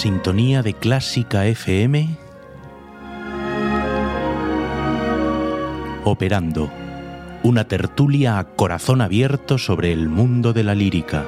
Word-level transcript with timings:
Sintonía 0.00 0.62
de 0.62 0.72
Clásica 0.72 1.44
FM, 1.44 2.16
operando 6.04 6.70
una 7.42 7.68
tertulia 7.68 8.38
a 8.38 8.44
corazón 8.44 9.02
abierto 9.02 9.58
sobre 9.58 9.92
el 9.92 10.08
mundo 10.08 10.54
de 10.54 10.64
la 10.64 10.74
lírica. 10.74 11.26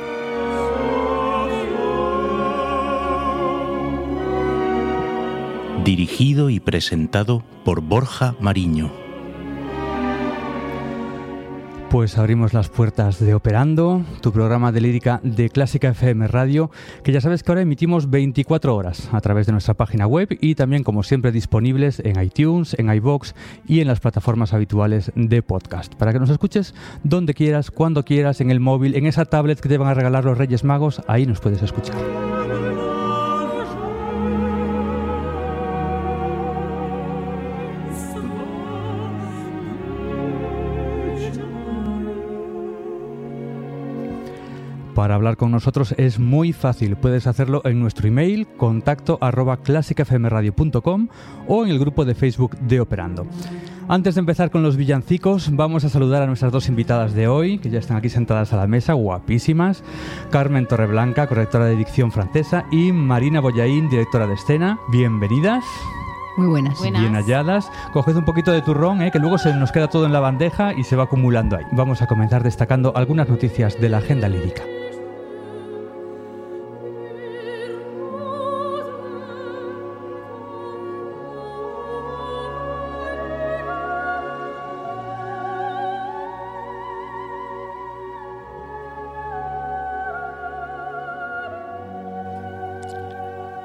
Dirigido 5.84 6.48
y 6.48 6.58
presentado 6.58 7.44
por 7.66 7.82
Borja 7.82 8.36
Mariño. 8.40 9.01
Pues 11.92 12.16
abrimos 12.16 12.54
las 12.54 12.70
puertas 12.70 13.20
de 13.20 13.34
Operando, 13.34 14.02
tu 14.22 14.32
programa 14.32 14.72
de 14.72 14.80
lírica 14.80 15.20
de 15.22 15.50
Clásica 15.50 15.90
FM 15.90 16.26
Radio, 16.26 16.70
que 17.04 17.12
ya 17.12 17.20
sabes 17.20 17.42
que 17.42 17.52
ahora 17.52 17.60
emitimos 17.60 18.08
24 18.08 18.74
horas 18.74 19.10
a 19.12 19.20
través 19.20 19.44
de 19.44 19.52
nuestra 19.52 19.74
página 19.74 20.06
web 20.06 20.38
y 20.40 20.54
también, 20.54 20.84
como 20.84 21.02
siempre, 21.02 21.32
disponibles 21.32 22.00
en 22.00 22.18
iTunes, 22.18 22.74
en 22.78 22.90
iBox 22.90 23.34
y 23.68 23.80
en 23.80 23.88
las 23.88 24.00
plataformas 24.00 24.54
habituales 24.54 25.12
de 25.16 25.42
podcast. 25.42 25.94
Para 25.94 26.14
que 26.14 26.18
nos 26.18 26.30
escuches 26.30 26.74
donde 27.04 27.34
quieras, 27.34 27.70
cuando 27.70 28.06
quieras, 28.06 28.40
en 28.40 28.50
el 28.50 28.58
móvil, 28.58 28.94
en 28.94 29.04
esa 29.04 29.26
tablet 29.26 29.60
que 29.60 29.68
te 29.68 29.76
van 29.76 29.88
a 29.88 29.94
regalar 29.94 30.24
los 30.24 30.38
Reyes 30.38 30.64
Magos, 30.64 31.02
ahí 31.08 31.26
nos 31.26 31.40
puedes 31.40 31.62
escuchar. 31.62 31.96
Para 44.94 45.14
hablar 45.14 45.36
con 45.36 45.50
nosotros 45.50 45.94
es 45.96 46.18
muy 46.18 46.52
fácil. 46.52 46.96
Puedes 46.96 47.26
hacerlo 47.26 47.62
en 47.64 47.80
nuestro 47.80 48.08
email 48.08 48.46
contacto 48.58 49.16
arroba 49.20 49.56
clásicafmradio.com 49.58 51.08
o 51.48 51.64
en 51.64 51.70
el 51.70 51.78
grupo 51.78 52.04
de 52.04 52.14
Facebook 52.14 52.58
de 52.58 52.80
Operando. 52.80 53.26
Antes 53.88 54.14
de 54.14 54.20
empezar 54.20 54.50
con 54.50 54.62
los 54.62 54.76
villancicos, 54.76 55.54
vamos 55.54 55.84
a 55.84 55.88
saludar 55.88 56.22
a 56.22 56.26
nuestras 56.26 56.52
dos 56.52 56.68
invitadas 56.68 57.14
de 57.14 57.26
hoy, 57.26 57.58
que 57.58 57.70
ya 57.70 57.78
están 57.78 57.96
aquí 57.96 58.08
sentadas 58.08 58.52
a 58.52 58.56
la 58.56 58.66
mesa, 58.66 58.92
guapísimas. 58.92 59.82
Carmen 60.30 60.66
Torreblanca, 60.66 61.26
correctora 61.26 61.64
de 61.64 61.76
dicción 61.76 62.12
francesa, 62.12 62.64
y 62.70 62.92
Marina 62.92 63.40
Boyaín, 63.40 63.88
directora 63.88 64.26
de 64.26 64.34
escena. 64.34 64.78
Bienvenidas. 64.92 65.64
Muy 66.36 66.46
buenas. 66.46 66.80
Bien 66.80 67.14
halladas. 67.14 67.70
Coged 67.92 68.16
un 68.16 68.24
poquito 68.24 68.52
de 68.52 68.62
turrón, 68.62 69.02
¿eh? 69.02 69.10
que 69.10 69.18
luego 69.18 69.36
se 69.36 69.52
nos 69.54 69.72
queda 69.72 69.88
todo 69.88 70.06
en 70.06 70.12
la 70.12 70.20
bandeja 70.20 70.72
y 70.72 70.84
se 70.84 70.96
va 70.96 71.04
acumulando 71.04 71.56
ahí. 71.56 71.64
Vamos 71.72 72.00
a 72.02 72.06
comenzar 72.06 72.42
destacando 72.42 72.92
algunas 72.96 73.28
noticias 73.28 73.78
de 73.80 73.88
la 73.88 73.98
agenda 73.98 74.28
lírica. 74.28 74.62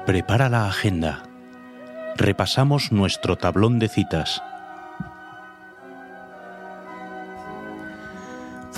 Prepara 0.08 0.48
la 0.48 0.66
agenda. 0.66 1.22
Repasamos 2.16 2.92
nuestro 2.92 3.36
tablón 3.36 3.78
de 3.78 3.88
citas. 3.88 4.42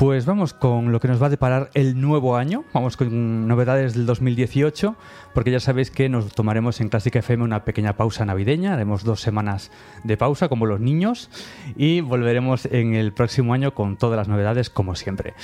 Pues 0.00 0.24
vamos 0.24 0.54
con 0.54 0.92
lo 0.92 0.98
que 0.98 1.08
nos 1.08 1.20
va 1.20 1.26
a 1.26 1.28
deparar 1.28 1.68
el 1.74 2.00
nuevo 2.00 2.36
año. 2.36 2.64
Vamos 2.72 2.96
con 2.96 3.46
novedades 3.46 3.92
del 3.92 4.06
2018, 4.06 4.96
porque 5.34 5.50
ya 5.50 5.60
sabéis 5.60 5.90
que 5.90 6.08
nos 6.08 6.32
tomaremos 6.32 6.80
en 6.80 6.88
Clásica 6.88 7.18
FM 7.18 7.44
una 7.44 7.66
pequeña 7.66 7.98
pausa 7.98 8.24
navideña. 8.24 8.72
Haremos 8.72 9.04
dos 9.04 9.20
semanas 9.20 9.70
de 10.02 10.16
pausa, 10.16 10.48
como 10.48 10.64
los 10.64 10.80
niños, 10.80 11.28
y 11.76 12.00
volveremos 12.00 12.64
en 12.64 12.94
el 12.94 13.12
próximo 13.12 13.52
año 13.52 13.74
con 13.74 13.98
todas 13.98 14.16
las 14.16 14.26
novedades, 14.26 14.70
como 14.70 14.94
siempre. 14.94 15.34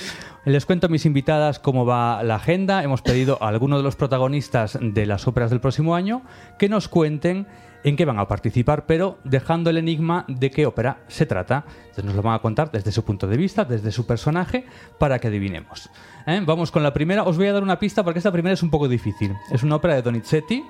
Les 0.43 0.65
cuento 0.65 0.87
a 0.87 0.89
mis 0.89 1.05
invitadas 1.05 1.59
cómo 1.59 1.85
va 1.85 2.23
la 2.23 2.37
agenda. 2.37 2.81
Hemos 2.81 3.03
pedido 3.03 3.37
a 3.43 3.49
algunos 3.49 3.77
de 3.77 3.83
los 3.83 3.95
protagonistas 3.95 4.79
de 4.81 5.05
las 5.05 5.27
óperas 5.27 5.51
del 5.51 5.61
próximo 5.61 5.93
año 5.93 6.23
que 6.57 6.67
nos 6.67 6.87
cuenten 6.87 7.45
en 7.83 7.95
qué 7.95 8.05
van 8.05 8.19
a 8.19 8.27
participar, 8.27 8.85
pero 8.85 9.17
dejando 9.23 9.69
el 9.69 9.77
enigma 9.77 10.25
de 10.27 10.51
qué 10.51 10.65
ópera 10.65 10.99
se 11.07 11.25
trata. 11.25 11.65
Entonces 11.81 12.05
nos 12.05 12.15
lo 12.15 12.21
van 12.21 12.35
a 12.35 12.39
contar 12.39 12.71
desde 12.71 12.91
su 12.91 13.03
punto 13.03 13.27
de 13.27 13.37
vista, 13.37 13.65
desde 13.65 13.91
su 13.91 14.05
personaje, 14.05 14.65
para 14.97 15.19
que 15.19 15.27
adivinemos. 15.27 15.89
¿Eh? 16.25 16.41
Vamos 16.45 16.71
con 16.71 16.83
la 16.83 16.93
primera. 16.93 17.23
Os 17.23 17.37
voy 17.37 17.47
a 17.47 17.53
dar 17.53 17.63
una 17.63 17.79
pista 17.79 18.03
porque 18.03 18.19
esta 18.19 18.31
primera 18.31 18.53
es 18.53 18.63
un 18.63 18.69
poco 18.69 18.87
difícil. 18.87 19.35
Es 19.51 19.63
una 19.63 19.75
ópera 19.75 19.95
de 19.95 20.01
Donizetti. 20.01 20.63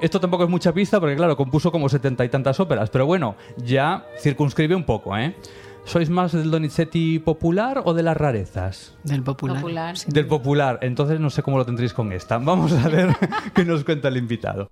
Esto 0.00 0.20
tampoco 0.20 0.44
es 0.44 0.50
mucha 0.50 0.72
pista 0.72 1.00
porque, 1.00 1.16
claro, 1.16 1.36
compuso 1.36 1.70
como 1.70 1.88
setenta 1.88 2.24
y 2.24 2.28
tantas 2.28 2.58
óperas, 2.60 2.90
pero 2.90 3.06
bueno, 3.06 3.36
ya 3.56 4.04
circunscribe 4.18 4.74
un 4.74 4.84
poco, 4.84 5.16
¿eh? 5.16 5.36
¿Sois 5.84 6.08
más 6.08 6.32
del 6.32 6.50
Donizetti 6.50 7.18
popular 7.18 7.82
o 7.84 7.94
de 7.94 8.02
las 8.02 8.16
rarezas? 8.16 8.96
Del 9.04 9.22
popular. 9.22 9.56
Popular. 9.56 9.96
Del 10.06 10.26
popular. 10.26 10.78
Entonces 10.82 11.20
no 11.20 11.30
sé 11.30 11.42
cómo 11.42 11.58
lo 11.58 11.66
tendréis 11.66 11.92
con 11.92 12.12
esta. 12.12 12.38
Vamos 12.38 12.72
a 12.72 12.88
ver 12.88 13.14
qué 13.54 13.64
nos 13.64 13.84
cuenta 13.84 14.08
el 14.08 14.16
invitado. 14.16 14.70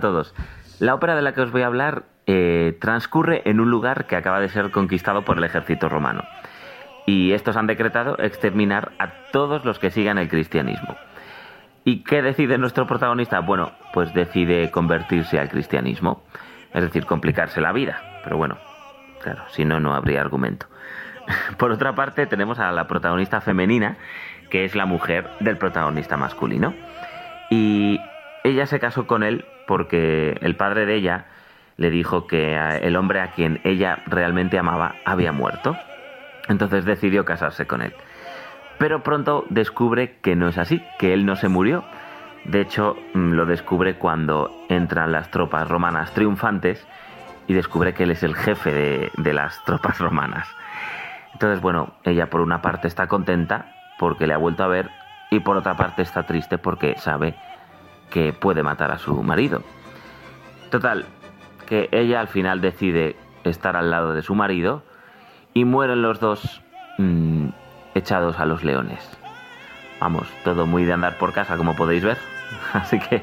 Todos. 0.00 0.34
La 0.80 0.94
ópera 0.94 1.16
de 1.16 1.22
la 1.22 1.32
que 1.32 1.40
os 1.40 1.50
voy 1.50 1.62
a 1.62 1.66
hablar 1.66 2.04
eh, 2.26 2.76
transcurre 2.80 3.42
en 3.46 3.58
un 3.58 3.70
lugar 3.70 4.06
que 4.06 4.16
acaba 4.16 4.38
de 4.38 4.48
ser 4.48 4.70
conquistado 4.70 5.24
por 5.24 5.38
el 5.38 5.44
ejército 5.44 5.88
romano. 5.88 6.24
Y 7.06 7.32
estos 7.32 7.56
han 7.56 7.66
decretado 7.66 8.16
exterminar 8.18 8.92
a 8.98 9.12
todos 9.32 9.64
los 9.64 9.78
que 9.78 9.90
sigan 9.90 10.18
el 10.18 10.28
cristianismo. 10.28 10.96
¿Y 11.84 12.04
qué 12.04 12.20
decide 12.20 12.58
nuestro 12.58 12.86
protagonista? 12.86 13.40
Bueno, 13.40 13.72
pues 13.94 14.12
decide 14.12 14.70
convertirse 14.70 15.38
al 15.38 15.48
cristianismo. 15.48 16.22
Es 16.74 16.82
decir, 16.82 17.06
complicarse 17.06 17.62
la 17.62 17.72
vida. 17.72 18.20
Pero 18.22 18.36
bueno, 18.36 18.58
claro, 19.22 19.44
si 19.48 19.64
no, 19.64 19.80
no 19.80 19.94
habría 19.94 20.20
argumento. 20.20 20.66
Por 21.56 21.70
otra 21.72 21.94
parte, 21.94 22.26
tenemos 22.26 22.58
a 22.58 22.70
la 22.72 22.86
protagonista 22.86 23.40
femenina, 23.40 23.96
que 24.50 24.66
es 24.66 24.74
la 24.74 24.84
mujer 24.84 25.30
del 25.40 25.56
protagonista 25.56 26.18
masculino. 26.18 26.74
Y 27.48 28.00
ella 28.44 28.66
se 28.66 28.78
casó 28.78 29.06
con 29.06 29.22
él 29.22 29.46
porque 29.68 30.38
el 30.40 30.56
padre 30.56 30.86
de 30.86 30.94
ella 30.94 31.26
le 31.76 31.90
dijo 31.90 32.26
que 32.26 32.56
el 32.82 32.96
hombre 32.96 33.20
a 33.20 33.32
quien 33.32 33.60
ella 33.64 33.98
realmente 34.06 34.58
amaba 34.58 34.94
había 35.04 35.30
muerto. 35.30 35.76
Entonces 36.48 36.86
decidió 36.86 37.26
casarse 37.26 37.66
con 37.66 37.82
él. 37.82 37.92
Pero 38.78 39.02
pronto 39.02 39.44
descubre 39.50 40.16
que 40.22 40.34
no 40.36 40.48
es 40.48 40.56
así, 40.56 40.82
que 40.98 41.12
él 41.12 41.26
no 41.26 41.36
se 41.36 41.48
murió. 41.48 41.84
De 42.44 42.62
hecho, 42.62 42.96
mm, 43.12 43.32
lo 43.32 43.44
descubre 43.44 43.96
cuando 43.96 44.50
entran 44.70 45.12
las 45.12 45.30
tropas 45.30 45.68
romanas 45.68 46.14
triunfantes 46.14 46.86
y 47.46 47.52
descubre 47.52 47.92
que 47.92 48.04
él 48.04 48.12
es 48.12 48.22
el 48.22 48.34
jefe 48.34 49.10
de 49.16 49.32
las 49.34 49.62
tropas 49.64 49.98
romanas. 50.00 50.48
Entonces, 51.34 51.60
bueno, 51.60 51.92
ella 52.04 52.30
por 52.30 52.40
una 52.40 52.62
parte 52.62 52.88
está 52.88 53.06
contenta 53.06 53.74
porque 53.98 54.26
le 54.26 54.32
ha 54.32 54.38
vuelto 54.38 54.64
a 54.64 54.68
ver 54.68 54.90
y 55.30 55.40
por 55.40 55.58
otra 55.58 55.76
parte 55.76 56.00
está 56.00 56.22
triste 56.22 56.56
porque 56.56 56.96
sabe 56.96 57.34
que 58.10 58.32
puede 58.32 58.62
matar 58.62 58.90
a 58.90 58.98
su 58.98 59.22
marido. 59.22 59.62
Total, 60.70 61.06
que 61.66 61.88
ella 61.92 62.20
al 62.20 62.28
final 62.28 62.60
decide 62.60 63.16
estar 63.44 63.76
al 63.76 63.90
lado 63.90 64.14
de 64.14 64.22
su 64.22 64.34
marido 64.34 64.82
y 65.54 65.64
mueren 65.64 66.02
los 66.02 66.20
dos 66.20 66.62
mm, 66.98 67.48
echados 67.94 68.38
a 68.38 68.46
los 68.46 68.64
leones. 68.64 69.18
Vamos, 70.00 70.28
todo 70.44 70.66
muy 70.66 70.84
de 70.84 70.92
andar 70.92 71.18
por 71.18 71.32
casa, 71.32 71.56
como 71.56 71.74
podéis 71.74 72.04
ver. 72.04 72.18
Así 72.72 72.98
que, 72.98 73.22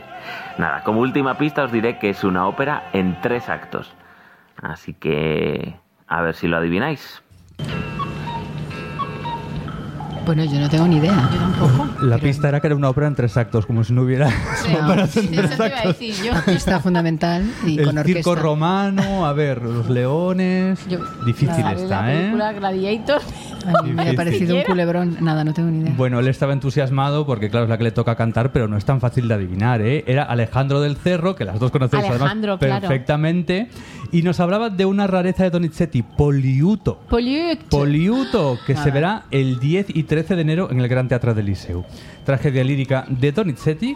nada, 0.58 0.84
como 0.84 1.00
última 1.02 1.38
pista 1.38 1.64
os 1.64 1.72
diré 1.72 1.98
que 2.00 2.10
es 2.10 2.24
una 2.24 2.48
ópera 2.48 2.90
en 2.94 3.20
tres 3.22 3.50
actos. 3.50 3.94
Así 4.62 4.94
que, 4.94 5.76
a 6.08 6.22
ver 6.22 6.36
si 6.36 6.48
lo 6.48 6.58
adivináis. 6.58 7.24
Bueno, 10.26 10.44
yo 10.46 10.60
no 10.60 10.70
tengo 10.70 10.88
ni 10.88 10.98
idea. 10.98 11.30
Yo 11.32 11.38
tampoco. 11.40 11.86
La 12.02 12.16
Pero- 12.18 12.28
pista 12.28 12.50
era 12.50 12.60
que 12.60 12.68
era 12.68 12.76
una 12.76 12.90
ópera 12.90 13.08
en 13.08 13.16
tres 13.16 13.38
actos, 13.38 13.66
como 13.66 13.84
si 13.84 13.94
no 13.94 14.02
hubiera 14.04 14.28
óperas 14.84 15.16
en 15.18 15.34
Eso 15.34 15.42
tres 15.42 15.50
te 15.50 15.56
iba 15.56 15.66
a 15.66 15.68
actos. 15.80 16.00
decir 16.00 16.26
yo. 16.26 16.34
La 16.34 16.42
pista 16.46 16.80
fundamental 16.80 17.50
y 17.66 17.80
El 17.80 17.86
con 17.86 17.98
orquesta. 17.98 18.18
circo 18.20 18.36
romano, 18.36 19.26
a 19.26 19.34
ver, 19.34 19.62
los 19.62 19.90
leones. 19.90 20.80
Yo- 20.88 21.00
Difícil 21.26 21.50
Sale 21.56 21.84
está, 21.84 22.02
la 22.02 22.14
¿eh? 22.14 22.18
película 22.20 22.54
Gladiator. 22.54 23.22
A 23.66 23.84
mí 23.84 23.94
me 23.94 24.10
ha 24.10 24.14
parecido 24.14 24.56
un 24.56 24.64
culebrón. 24.64 25.18
Nada, 25.22 25.44
no 25.44 25.54
tengo 25.54 25.70
ni 25.70 25.80
idea. 25.80 25.94
Bueno, 25.96 26.20
él 26.20 26.28
estaba 26.28 26.54
entusiasmado 26.54 27.26
porque, 27.26 27.50
claro, 27.50 27.66
es 27.66 27.70
la 27.70 27.78
que 27.78 27.86
le 27.86 27.92
toca 27.92 28.16
cantar, 28.16 28.52
pero 28.52 28.68
no 28.68 28.78
es 28.78 28.86
tan 28.86 29.00
fácil 29.00 29.28
de 29.28 29.34
adivinar, 29.34 29.82
¿eh? 29.82 30.04
Era 30.08 30.24
Alejandro 30.24 30.82
del 30.82 30.96
Cerro, 30.98 31.36
que 31.36 31.46
las 31.46 31.60
dos 31.60 31.72
conocéis 31.72 32.04
Alejandro, 32.06 32.54
además 32.54 32.80
claro. 32.80 32.88
perfectamente, 32.88 33.70
y 34.12 34.22
nos 34.22 34.40
hablaba 34.40 34.70
de 34.70 34.86
una 34.86 35.08
rareza 35.08 35.44
de 35.44 35.50
Donizetti, 35.50 36.02
Poliuto. 36.04 37.00
Poliuto. 37.10 37.66
Poliuto, 37.70 38.60
que 38.66 38.74
se 38.74 38.80
Nada. 38.80 38.94
verá 38.94 39.24
el 39.32 39.60
10 39.60 39.88
y 39.96 40.04
13 40.04 40.36
de 40.36 40.42
enero 40.42 40.70
en 40.72 40.80
el 40.80 40.88
Gran 40.88 41.08
Teatro 41.08 41.34
del 41.34 41.46
Liceu. 41.46 41.84
Tragedia 42.24 42.64
lírica 42.64 43.06
de 43.08 43.32
Donizetti, 43.32 43.96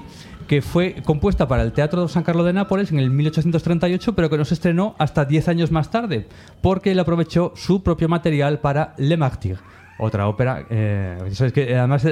que 0.50 0.64
fue 0.64 0.96
compuesta 1.06 1.48
para 1.48 1.62
el 1.62 1.74
Teatro 1.74 2.08
San 2.08 2.24
Carlo 2.24 2.44
de 2.44 2.54
Nápoles 2.54 2.92
en 2.92 2.98
el 2.98 3.12
1838, 3.12 4.16
pero 4.16 4.32
que 4.32 4.38
no 4.40 4.46
se 4.46 4.56
estrenó 4.56 4.96
hasta 4.98 5.24
10 5.24 5.48
años 5.48 5.70
más 5.70 5.92
tarde, 5.92 6.28
porque 6.60 6.92
él 6.92 7.00
aprovechó 7.00 7.54
su 7.56 7.84
propio 7.84 8.10
material 8.10 8.58
para 8.60 8.96
Le 8.98 9.16
Martyr. 9.16 9.60
Otra 10.02 10.28
ópera, 10.28 10.66
eh, 10.70 11.18
que 11.54 11.76
además 11.76 12.04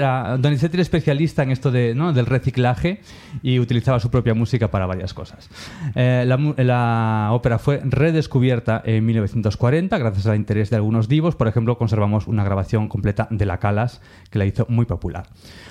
Donizetti 0.41 0.75
era 0.75 0.81
especialista 0.81 1.43
en 1.43 1.51
esto 1.51 1.71
de, 1.71 1.95
¿no? 1.95 2.11
del 2.11 2.25
reciclaje 2.25 2.99
y 3.41 3.59
utilizaba 3.59 3.99
su 4.01 4.11
propia 4.11 4.33
música 4.33 4.69
para 4.69 4.85
varias 4.85 5.13
cosas. 5.13 5.49
Eh, 5.95 6.25
la, 6.27 6.37
la 6.63 7.29
ópera 7.31 7.59
fue 7.59 7.79
redescubierta 7.83 8.81
en 8.85 9.05
1940 9.05 9.97
gracias 9.97 10.27
al 10.27 10.35
interés 10.35 10.69
de 10.69 10.75
algunos 10.75 11.07
divos. 11.07 11.35
Por 11.35 11.47
ejemplo, 11.47 11.77
conservamos 11.77 12.27
una 12.27 12.43
grabación 12.43 12.89
completa 12.89 13.27
de 13.31 13.45
La 13.45 13.59
Calas 13.59 14.01
que 14.29 14.37
la 14.37 14.45
hizo 14.45 14.65
muy 14.67 14.85
popular. 14.85 15.27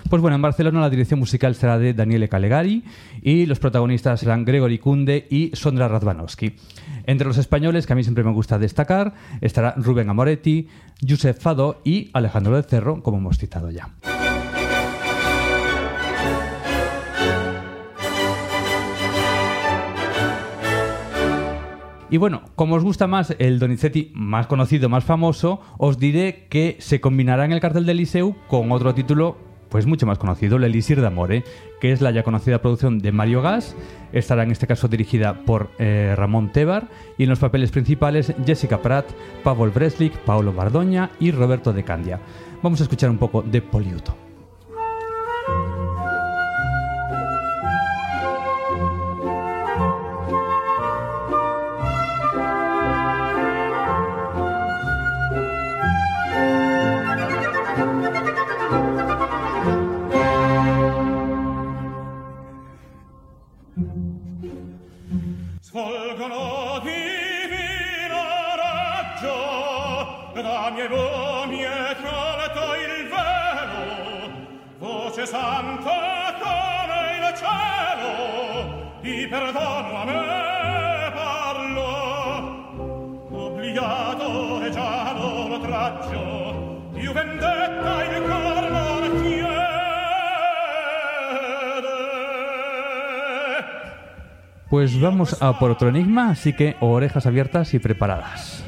Pues 0.09 0.23
bueno, 0.23 0.37
en 0.37 0.43
Barcelona 0.43 0.81
la 0.81 0.91
dirección 0.91 1.21
musical 1.21 1.55
será 1.55 1.79
de 1.79 1.93
Daniele 1.93 2.29
Calegari 2.29 2.85
y 3.21 3.45
los 3.45 3.59
protagonistas 3.59 4.21
serán 4.21 4.45
Gregory 4.45 4.79
Kunde 4.79 5.27
y 5.29 5.51
Sondra 5.55 5.89
Radvanowski. 5.89 6.55
Entre 7.05 7.27
los 7.27 7.39
españoles, 7.39 7.87
que 7.87 7.93
a 7.93 7.97
mí 7.97 8.03
siempre 8.03 8.25
me 8.25 8.33
gusta 8.33 8.59
destacar, 8.59 9.15
estará 9.41 9.75
Rubén 9.77 10.09
Amoretti, 10.09 10.69
Josep 11.07 11.39
Fado 11.39 11.81
y 11.85 12.11
Alejandro 12.13 12.55
del 12.55 12.65
Cerro, 12.65 13.03
como 13.03 13.19
hemos 13.19 13.39
citado 13.39 13.71
ya. 13.71 13.91
Y 22.09 22.19
bueno, 22.19 22.43
como 22.55 22.77
os 22.77 22.85
gusta 22.85 23.09
más 23.09 23.35
el 23.39 23.59
Donizetti 23.59 24.13
más 24.15 24.47
conocido, 24.47 24.89
más 24.89 25.05
famoso, 25.05 25.61
os 25.77 25.99
diré 25.99 26.47
que 26.49 26.77
se 26.79 27.01
combinará 27.01 27.45
en 27.45 27.53
el 27.53 27.61
cartel 27.61 27.85
del 27.85 27.97
Liceu 27.97 28.37
con 28.47 28.71
otro 28.71 28.95
título 28.95 29.37
pues 29.69 29.87
mucho 29.87 30.07
más 30.07 30.19
conocido, 30.19 30.57
El 30.57 30.65
Elixir 30.65 31.01
de 31.01 31.07
Amore, 31.07 31.45
que 31.81 31.93
es 31.93 32.01
la 32.01 32.11
ya 32.11 32.23
conocida 32.23 32.61
producción 32.61 32.99
de 32.99 33.13
Mario 33.13 33.43
Gas, 33.43 33.77
estará 34.13 34.43
en 34.43 34.51
este 34.51 34.67
caso 34.67 34.89
dirigida 34.89 35.45
por 35.45 35.71
eh, 35.79 36.15
Ramón 36.17 36.53
Tebar 36.53 36.89
y 37.19 37.25
en 37.25 37.31
los 37.31 37.39
papeles 37.39 37.71
principales 37.71 38.33
Jessica 38.45 38.83
Pratt, 38.83 39.07
Pavel 39.43 39.71
Breslik, 39.71 40.17
Paolo 40.19 40.53
Bardoña 40.53 41.11
y 41.21 41.31
Roberto 41.31 41.73
de 41.73 41.85
Candia. 41.85 42.21
Vamos 42.63 42.81
a 42.81 42.85
escuchar 42.85 43.11
un 43.11 43.19
poco 43.19 43.43
de 43.43 43.63
Poliuto. 43.63 44.26
Vamos 95.17 95.41
a 95.41 95.59
por 95.59 95.71
otro 95.71 95.89
enigma, 95.89 96.29
así 96.29 96.53
que 96.53 96.77
orejas 96.79 97.25
abiertas 97.25 97.73
y 97.73 97.79
preparadas. 97.79 98.63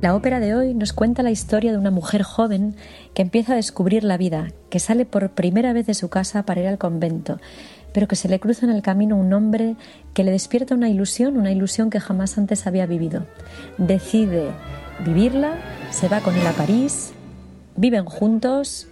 La 0.00 0.16
ópera 0.16 0.40
de 0.40 0.56
hoy 0.56 0.74
nos 0.74 0.92
cuenta 0.92 1.22
la 1.22 1.30
historia 1.30 1.70
de 1.70 1.78
una 1.78 1.92
mujer 1.92 2.24
joven 2.24 2.74
que 3.14 3.22
empieza 3.22 3.52
a 3.52 3.56
descubrir 3.56 4.02
la 4.02 4.16
vida, 4.16 4.48
que 4.68 4.80
sale 4.80 5.04
por 5.04 5.30
primera 5.30 5.72
vez 5.72 5.86
de 5.86 5.94
su 5.94 6.08
casa 6.08 6.42
para 6.42 6.62
ir 6.62 6.66
al 6.66 6.78
convento, 6.78 7.38
pero 7.92 8.08
que 8.08 8.16
se 8.16 8.28
le 8.28 8.40
cruza 8.40 8.66
en 8.66 8.72
el 8.72 8.82
camino 8.82 9.16
un 9.16 9.32
hombre 9.32 9.76
que 10.12 10.24
le 10.24 10.32
despierta 10.32 10.74
una 10.74 10.88
ilusión, 10.88 11.36
una 11.36 11.52
ilusión 11.52 11.88
que 11.88 12.00
jamás 12.00 12.36
antes 12.36 12.66
había 12.66 12.86
vivido. 12.86 13.26
Decide 13.78 14.50
vivirla, 15.04 15.54
se 15.90 16.08
va 16.08 16.20
con 16.20 16.36
él 16.36 16.46
a 16.46 16.52
París, 16.52 17.12
viven 17.76 18.04
juntos. 18.04 18.86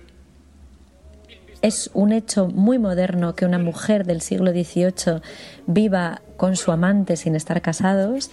Es 1.63 1.91
un 1.95 2.13
hecho 2.13 2.49
muy 2.49 2.79
moderno 2.79 3.35
que 3.35 3.47
una 3.47 3.59
mujer 3.59 4.05
del 4.05 4.21
siglo 4.21 4.51
XVIII 4.51 5.21
viva 5.67 6.23
con 6.37 6.57
su 6.57 6.71
amante 6.73 7.17
sin 7.17 7.35
estar 7.35 7.63
casados, 7.63 8.31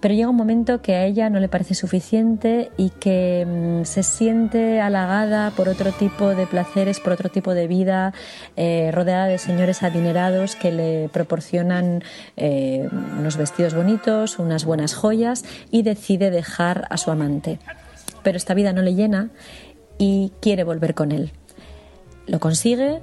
pero 0.00 0.14
llega 0.14 0.28
un 0.28 0.36
momento 0.36 0.80
que 0.80 0.94
a 0.94 1.04
ella 1.04 1.28
no 1.28 1.40
le 1.40 1.48
parece 1.48 1.74
suficiente 1.74 2.70
y 2.76 2.90
que 2.90 3.44
mm, 3.46 3.84
se 3.84 4.02
siente 4.02 4.80
halagada 4.80 5.50
por 5.50 5.68
otro 5.68 5.90
tipo 5.92 6.34
de 6.34 6.46
placeres, 6.46 7.00
por 7.00 7.12
otro 7.12 7.30
tipo 7.30 7.52
de 7.52 7.66
vida, 7.66 8.14
eh, 8.56 8.90
rodeada 8.92 9.26
de 9.26 9.38
señores 9.38 9.82
adinerados 9.82 10.54
que 10.54 10.70
le 10.70 11.08
proporcionan 11.12 12.04
eh, 12.36 12.88
unos 13.18 13.36
vestidos 13.36 13.74
bonitos, 13.74 14.38
unas 14.38 14.64
buenas 14.64 14.94
joyas 14.94 15.44
y 15.70 15.82
decide 15.82 16.30
dejar 16.30 16.86
a 16.90 16.96
su 16.96 17.10
amante. 17.10 17.58
Pero 18.22 18.36
esta 18.36 18.54
vida 18.54 18.72
no 18.72 18.82
le 18.82 18.94
llena 18.94 19.30
y 19.98 20.32
quiere 20.40 20.62
volver 20.62 20.94
con 20.94 21.10
él. 21.10 21.32
Lo 22.26 22.38
consigue, 22.38 23.00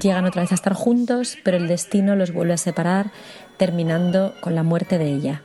llegan 0.00 0.26
otra 0.26 0.42
vez 0.42 0.52
a 0.52 0.54
estar 0.54 0.74
juntos, 0.74 1.38
pero 1.42 1.56
el 1.56 1.66
destino 1.66 2.14
los 2.14 2.32
vuelve 2.32 2.52
a 2.52 2.58
separar, 2.58 3.10
terminando 3.56 4.34
con 4.40 4.54
la 4.54 4.62
muerte 4.62 4.98
de 4.98 5.08
ella. 5.08 5.42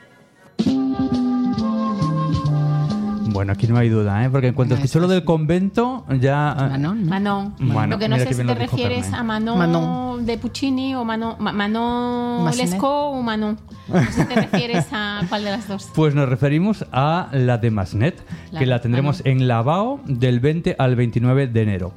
Bueno, 3.35 3.51
aquí 3.53 3.67
no 3.67 3.77
hay 3.77 3.89
duda, 3.89 4.23
¿eh? 4.25 4.29
porque 4.29 4.47
en 4.47 4.53
cuanto 4.53 4.75
No, 4.75 4.81
escuché 4.83 4.99
lo 4.99 5.07
del 5.07 5.23
convento, 5.23 6.05
ya... 6.19 6.55
Manon, 6.71 7.03
¿no? 7.03 7.09
Manon. 7.09 7.55
Bueno, 7.59 7.87
lo 7.87 7.99
que 7.99 8.07
no 8.09 8.15
mira 8.15 8.27
sé 8.29 8.33
si 8.35 8.43
te 8.43 8.55
refieres 8.55 9.01
Carmen. 9.07 9.19
a 9.19 9.23
Manon, 9.23 9.57
Manon. 9.59 10.25
de 10.25 10.37
Puccini 10.37 10.95
o 10.95 11.03
Manon, 11.05 11.35
Ma- 11.39 11.51
Manon. 11.51 12.49
Lescaut 12.57 13.15
o 13.15 13.21
Manon. 13.21 13.57
No 13.87 13.99
sé 14.05 14.11
si 14.13 14.25
te 14.25 14.35
refieres 14.35 14.85
a 14.91 15.21
cuál 15.29 15.43
de 15.43 15.51
las 15.51 15.67
dos. 15.67 15.89
Pues 15.93 16.15
nos 16.15 16.27
referimos 16.29 16.85
a 16.91 17.27
la 17.33 17.57
de 17.57 17.69
Masnet, 17.71 18.23
La- 18.51 18.59
que 18.59 18.65
la 18.65 18.79
tendremos 18.81 19.23
no. 19.23 19.29
en 19.31 19.47
Lavao 19.47 19.99
del 20.05 20.39
20 20.39 20.75
al 20.79 20.95
29 20.95 21.47
de 21.47 21.61
enero. 21.61 21.91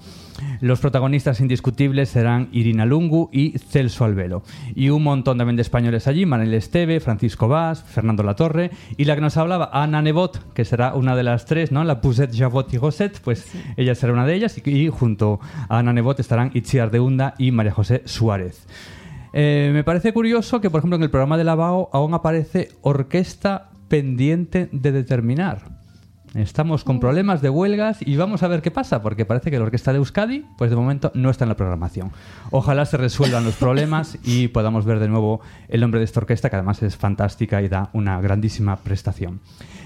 Los 0.60 0.80
protagonistas 0.80 1.40
indiscutibles 1.40 2.08
serán 2.08 2.48
Irina 2.52 2.86
Lungu 2.86 3.30
y 3.32 3.58
Celso 3.58 4.04
Albelo. 4.04 4.42
Y 4.74 4.90
un 4.90 5.02
montón 5.02 5.38
también 5.38 5.56
de 5.56 5.62
españoles 5.62 6.06
allí, 6.06 6.26
Manel 6.26 6.54
Esteve, 6.54 7.00
Francisco 7.00 7.48
Vaz, 7.48 7.82
Fernando 7.84 8.22
Latorre 8.22 8.70
y 8.96 9.04
la 9.04 9.14
que 9.14 9.20
nos 9.20 9.36
hablaba, 9.36 9.70
Ana 9.72 10.02
Nebot, 10.02 10.52
que 10.52 10.64
será 10.64 10.94
una 10.94 11.16
de 11.16 11.22
las 11.22 11.46
tres, 11.46 11.72
¿no? 11.72 11.84
La 11.84 12.00
Pousette, 12.00 12.36
Javot 12.36 12.72
y 12.72 12.76
Gosset, 12.76 13.20
pues 13.20 13.52
ella 13.76 13.94
será 13.94 14.12
una 14.12 14.26
de 14.26 14.34
ellas 14.34 14.56
y, 14.58 14.70
y 14.70 14.88
junto 14.88 15.40
a 15.68 15.78
Ana 15.78 15.92
Nebot 15.92 16.20
estarán 16.20 16.50
Itziar 16.54 16.90
de 16.90 17.00
Hunda 17.00 17.34
y 17.38 17.50
María 17.50 17.72
José 17.72 18.02
Suárez. 18.04 18.66
Eh, 19.32 19.70
me 19.72 19.84
parece 19.84 20.12
curioso 20.12 20.60
que, 20.60 20.70
por 20.70 20.78
ejemplo, 20.78 20.96
en 20.96 21.02
el 21.02 21.10
programa 21.10 21.36
de 21.36 21.44
Lavao 21.44 21.90
aún 21.92 22.14
aparece 22.14 22.70
orquesta 22.80 23.70
pendiente 23.88 24.68
de 24.72 24.92
determinar. 24.92 25.77
Estamos 26.34 26.84
con 26.84 27.00
problemas 27.00 27.40
de 27.40 27.48
huelgas 27.48 27.98
y 28.00 28.16
vamos 28.16 28.42
a 28.42 28.48
ver 28.48 28.60
qué 28.60 28.70
pasa, 28.70 29.02
porque 29.02 29.24
parece 29.24 29.50
que 29.50 29.58
la 29.58 29.64
Orquesta 29.64 29.92
de 29.92 29.98
Euskadi, 29.98 30.44
pues 30.56 30.70
de 30.70 30.76
momento 30.76 31.10
no 31.14 31.30
está 31.30 31.44
en 31.44 31.48
la 31.48 31.56
programación. 31.56 32.12
Ojalá 32.50 32.84
se 32.84 32.98
resuelvan 32.98 33.44
los 33.44 33.56
problemas 33.56 34.18
y 34.24 34.48
podamos 34.48 34.84
ver 34.84 34.98
de 34.98 35.08
nuevo 35.08 35.40
el 35.68 35.80
nombre 35.80 36.00
de 36.00 36.04
esta 36.04 36.20
orquesta, 36.20 36.50
que 36.50 36.56
además 36.56 36.82
es 36.82 36.96
fantástica 36.96 37.62
y 37.62 37.68
da 37.68 37.88
una 37.94 38.20
grandísima 38.20 38.76
prestación. 38.76 39.40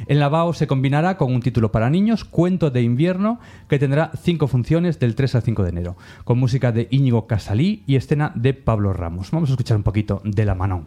En 0.07 0.19
la 0.19 0.29
BAO 0.29 0.53
se 0.53 0.67
combinará 0.67 1.17
con 1.17 1.33
un 1.33 1.43
título 1.43 1.71
para 1.71 1.91
niños, 1.91 2.25
Cuento 2.25 2.71
de 2.71 2.83
invierno, 2.83 3.39
que 3.69 3.79
tendrá 3.79 4.11
cinco 4.21 4.49
funciones 4.49 4.99
del 4.99 5.15
3 5.15 5.37
al 5.37 5.43
5 5.43 5.63
de 5.63 5.69
enero, 5.69 5.97
con 6.25 6.39
música 6.39 6.73
de 6.73 6.89
Íñigo 6.91 7.29
Casalí 7.29 7.85
y 7.87 7.97
escena 7.97 8.33
de 8.35 8.53
Pablo 8.53 8.93
Ramos. 8.93 9.31
Vamos 9.31 9.51
a 9.51 9.53
escuchar 9.53 9.77
un 9.77 9.85
poquito 9.85 10.21
de 10.25 10.45
la 10.45 10.57
Manon. 10.57 10.87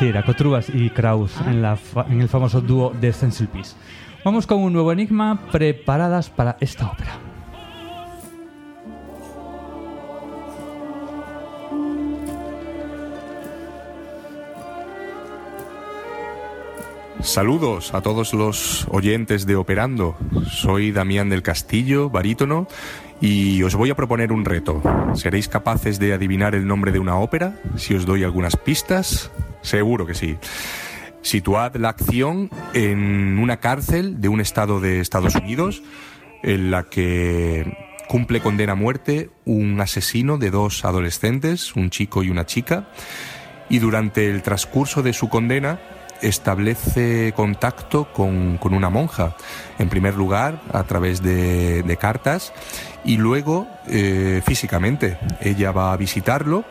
Sí, 0.00 0.08
era 0.08 0.24
y 0.72 0.88
Kraus 0.88 1.34
en 1.46 2.20
el 2.22 2.28
famoso 2.30 2.62
dúo 2.62 2.90
de 2.98 3.12
Stencil 3.12 3.48
Peace. 3.48 3.76
Vamos 4.24 4.46
con 4.46 4.60
un 4.60 4.72
nuevo 4.72 4.92
enigma 4.92 5.38
preparadas 5.52 6.30
para 6.30 6.56
esta 6.58 6.90
ópera. 6.90 7.18
Saludos 17.20 17.92
a 17.92 18.00
todos 18.00 18.32
los 18.32 18.88
oyentes 18.90 19.44
de 19.44 19.56
Operando. 19.56 20.16
Soy 20.50 20.92
Damián 20.92 21.28
del 21.28 21.42
Castillo, 21.42 22.08
barítono, 22.08 22.68
y 23.20 23.62
os 23.62 23.74
voy 23.74 23.90
a 23.90 23.94
proponer 23.96 24.32
un 24.32 24.46
reto. 24.46 24.80
¿Seréis 25.12 25.46
capaces 25.46 25.98
de 25.98 26.14
adivinar 26.14 26.54
el 26.54 26.66
nombre 26.66 26.90
de 26.90 26.98
una 27.00 27.16
ópera? 27.18 27.60
Si 27.76 27.94
os 27.94 28.06
doy 28.06 28.24
algunas 28.24 28.56
pistas, 28.56 29.30
seguro 29.62 30.06
que 30.06 30.14
sí. 30.14 30.36
Situad 31.22 31.76
la 31.76 31.90
acción 31.90 32.50
en 32.72 33.38
una 33.38 33.58
cárcel 33.58 34.20
de 34.20 34.28
un 34.28 34.40
estado 34.40 34.80
de 34.80 35.00
Estados 35.00 35.34
Unidos 35.34 35.82
en 36.42 36.70
la 36.70 36.84
que 36.84 37.76
cumple 38.08 38.40
condena 38.40 38.72
a 38.72 38.76
muerte 38.76 39.30
un 39.44 39.80
asesino 39.80 40.38
de 40.38 40.50
dos 40.50 40.84
adolescentes, 40.84 41.76
un 41.76 41.90
chico 41.90 42.22
y 42.22 42.30
una 42.30 42.46
chica, 42.46 42.88
y 43.68 43.78
durante 43.78 44.28
el 44.28 44.42
transcurso 44.42 45.02
de 45.02 45.12
su 45.12 45.28
condena 45.28 45.78
establece 46.22 47.32
contacto 47.36 48.12
con, 48.12 48.58
con 48.58 48.74
una 48.74 48.90
monja, 48.90 49.36
en 49.78 49.88
primer 49.88 50.14
lugar 50.14 50.60
a 50.72 50.82
través 50.84 51.22
de, 51.22 51.96
cartas 52.00 52.52
y 53.04 53.16
luego 53.16 53.68
eh, 53.86 54.42
físicamente. 54.44 55.18
Ella 55.40 55.72
va 55.72 55.92
a 55.92 55.96
visitarlo 55.96 56.64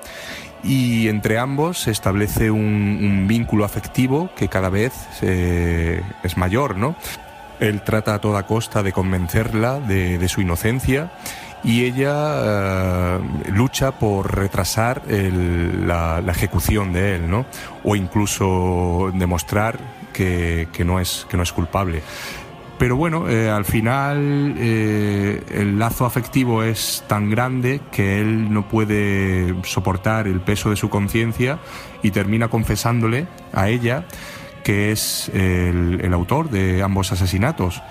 y 0.63 1.07
entre 1.07 1.37
ambos 1.37 1.79
se 1.79 1.91
establece 1.91 2.51
un, 2.51 3.25
vínculo 3.27 3.65
afectivo 3.65 4.29
que 4.35 4.47
cada 4.47 4.69
vez 4.69 4.93
eh, 5.21 6.01
es 6.23 6.37
mayor, 6.37 6.77
¿no? 6.77 6.95
Él 7.59 7.81
trata 7.81 8.15
a 8.15 8.19
toda 8.19 8.43
costa 8.43 8.83
de 8.83 8.93
convencerla 8.93 9.79
de, 9.79 10.27
su 10.29 10.41
inocencia 10.41 11.11
y 11.63 11.83
ella 11.83 12.13
eh, 12.15 13.19
lucha 13.51 13.91
por 13.91 14.35
retrasar 14.35 15.03
la, 15.07 16.23
ejecución 16.27 16.93
de 16.93 17.15
él, 17.15 17.29
¿no? 17.29 17.45
O 17.83 17.95
incluso 17.95 19.11
demostrar 19.13 19.77
que 20.13 20.67
no, 20.83 20.99
es, 20.99 21.25
que 21.29 21.37
no 21.37 21.43
es 21.43 21.53
culpable. 21.53 22.01
Pero 22.79 22.95
bueno, 22.95 23.29
eh, 23.29 23.49
al 23.49 23.65
final 23.65 24.55
eh, 24.57 25.43
el 25.51 25.77
lazo 25.77 26.05
afectivo 26.05 26.63
es 26.63 27.03
tan 27.07 27.29
grande 27.29 27.81
que 27.91 28.21
él 28.21 28.53
no 28.53 28.69
puede 28.69 29.53
soportar 29.63 30.27
el 30.27 30.39
peso 30.39 30.69
de 30.69 30.77
su 30.77 30.89
conciencia 30.89 31.59
y 32.01 32.11
termina 32.11 32.47
confesándole 32.47 33.27
a 33.51 33.67
ella 33.67 34.05
que 34.63 34.91
es 34.91 35.29
el, 35.33 36.13
autor 36.13 36.49
de 36.49 36.81
ambos 36.81 37.11
asesinatos. 37.11 37.81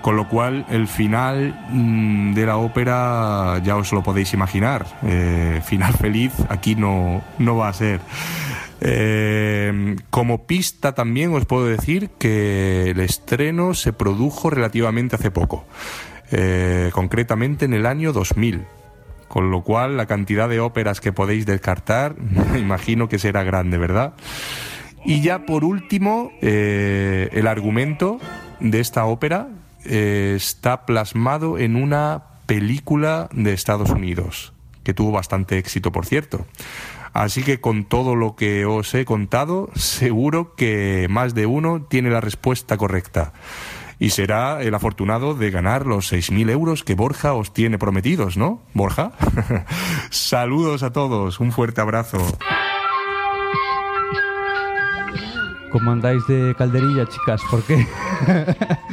Con 0.00 0.16
lo 0.16 0.28
cual 0.28 0.66
el 0.70 0.88
final 0.88 1.54
mm, 1.70 2.32
de 2.32 2.46
la 2.46 2.56
ópera 2.56 3.60
ya 3.62 3.76
os 3.76 3.92
lo 3.92 4.02
podéis 4.02 4.32
imaginar. 4.32 4.86
Eh, 5.02 5.60
final 5.64 5.92
feliz 5.92 6.32
aquí 6.48 6.74
no, 6.74 7.22
no 7.38 7.56
va 7.56 7.68
a 7.68 7.72
ser. 7.74 8.00
Eh, 8.84 9.94
como 10.10 10.44
pista 10.46 10.92
también 10.92 11.32
os 11.32 11.46
puedo 11.46 11.66
decir 11.66 12.10
que 12.18 12.90
el 12.90 12.98
estreno 12.98 13.74
se 13.74 13.92
produjo 13.92 14.50
relativamente 14.50 15.14
hace 15.14 15.30
poco, 15.30 15.64
eh, 16.32 16.90
concretamente 16.92 17.64
en 17.64 17.74
el 17.74 17.86
año 17.86 18.12
2000. 18.12 18.64
Con 19.28 19.50
lo 19.50 19.62
cual 19.62 19.96
la 19.96 20.06
cantidad 20.06 20.48
de 20.48 20.60
óperas 20.60 21.00
que 21.00 21.12
podéis 21.12 21.46
descartar, 21.46 22.16
me 22.18 22.58
imagino 22.58 23.08
que 23.08 23.20
será 23.20 23.44
grande, 23.44 23.78
¿verdad? 23.78 24.14
Y 25.04 25.22
ya 25.22 25.46
por 25.46 25.64
último, 25.64 26.32
eh, 26.42 27.28
el 27.32 27.46
argumento 27.46 28.18
de 28.58 28.80
esta 28.80 29.06
ópera 29.06 29.48
está 29.84 30.86
plasmado 30.86 31.58
en 31.58 31.74
una 31.74 32.22
película 32.46 33.28
de 33.32 33.52
Estados 33.52 33.90
Unidos, 33.90 34.52
que 34.84 34.94
tuvo 34.94 35.10
bastante 35.10 35.58
éxito, 35.58 35.90
por 35.90 36.06
cierto. 36.06 36.46
Así 37.12 37.42
que 37.42 37.60
con 37.60 37.84
todo 37.84 38.14
lo 38.14 38.36
que 38.36 38.64
os 38.64 38.94
he 38.94 39.04
contado, 39.04 39.70
seguro 39.74 40.54
que 40.54 41.06
más 41.10 41.34
de 41.34 41.46
uno 41.46 41.82
tiene 41.82 42.10
la 42.10 42.20
respuesta 42.20 42.76
correcta. 42.76 43.32
Y 43.98 44.10
será 44.10 44.62
el 44.62 44.74
afortunado 44.74 45.34
de 45.34 45.50
ganar 45.50 45.86
los 45.86 46.12
6.000 46.12 46.50
euros 46.50 46.82
que 46.82 46.94
Borja 46.94 47.34
os 47.34 47.52
tiene 47.52 47.78
prometidos, 47.78 48.36
¿no? 48.36 48.60
Borja. 48.74 49.12
Saludos 50.10 50.82
a 50.82 50.92
todos, 50.92 51.38
un 51.38 51.52
fuerte 51.52 51.80
abrazo. 51.80 52.18
¿Cómo 55.72 55.90
andáis 55.90 56.26
de 56.26 56.54
calderilla, 56.56 57.06
chicas? 57.08 57.40
¿Por 57.50 57.62
qué? 57.64 57.86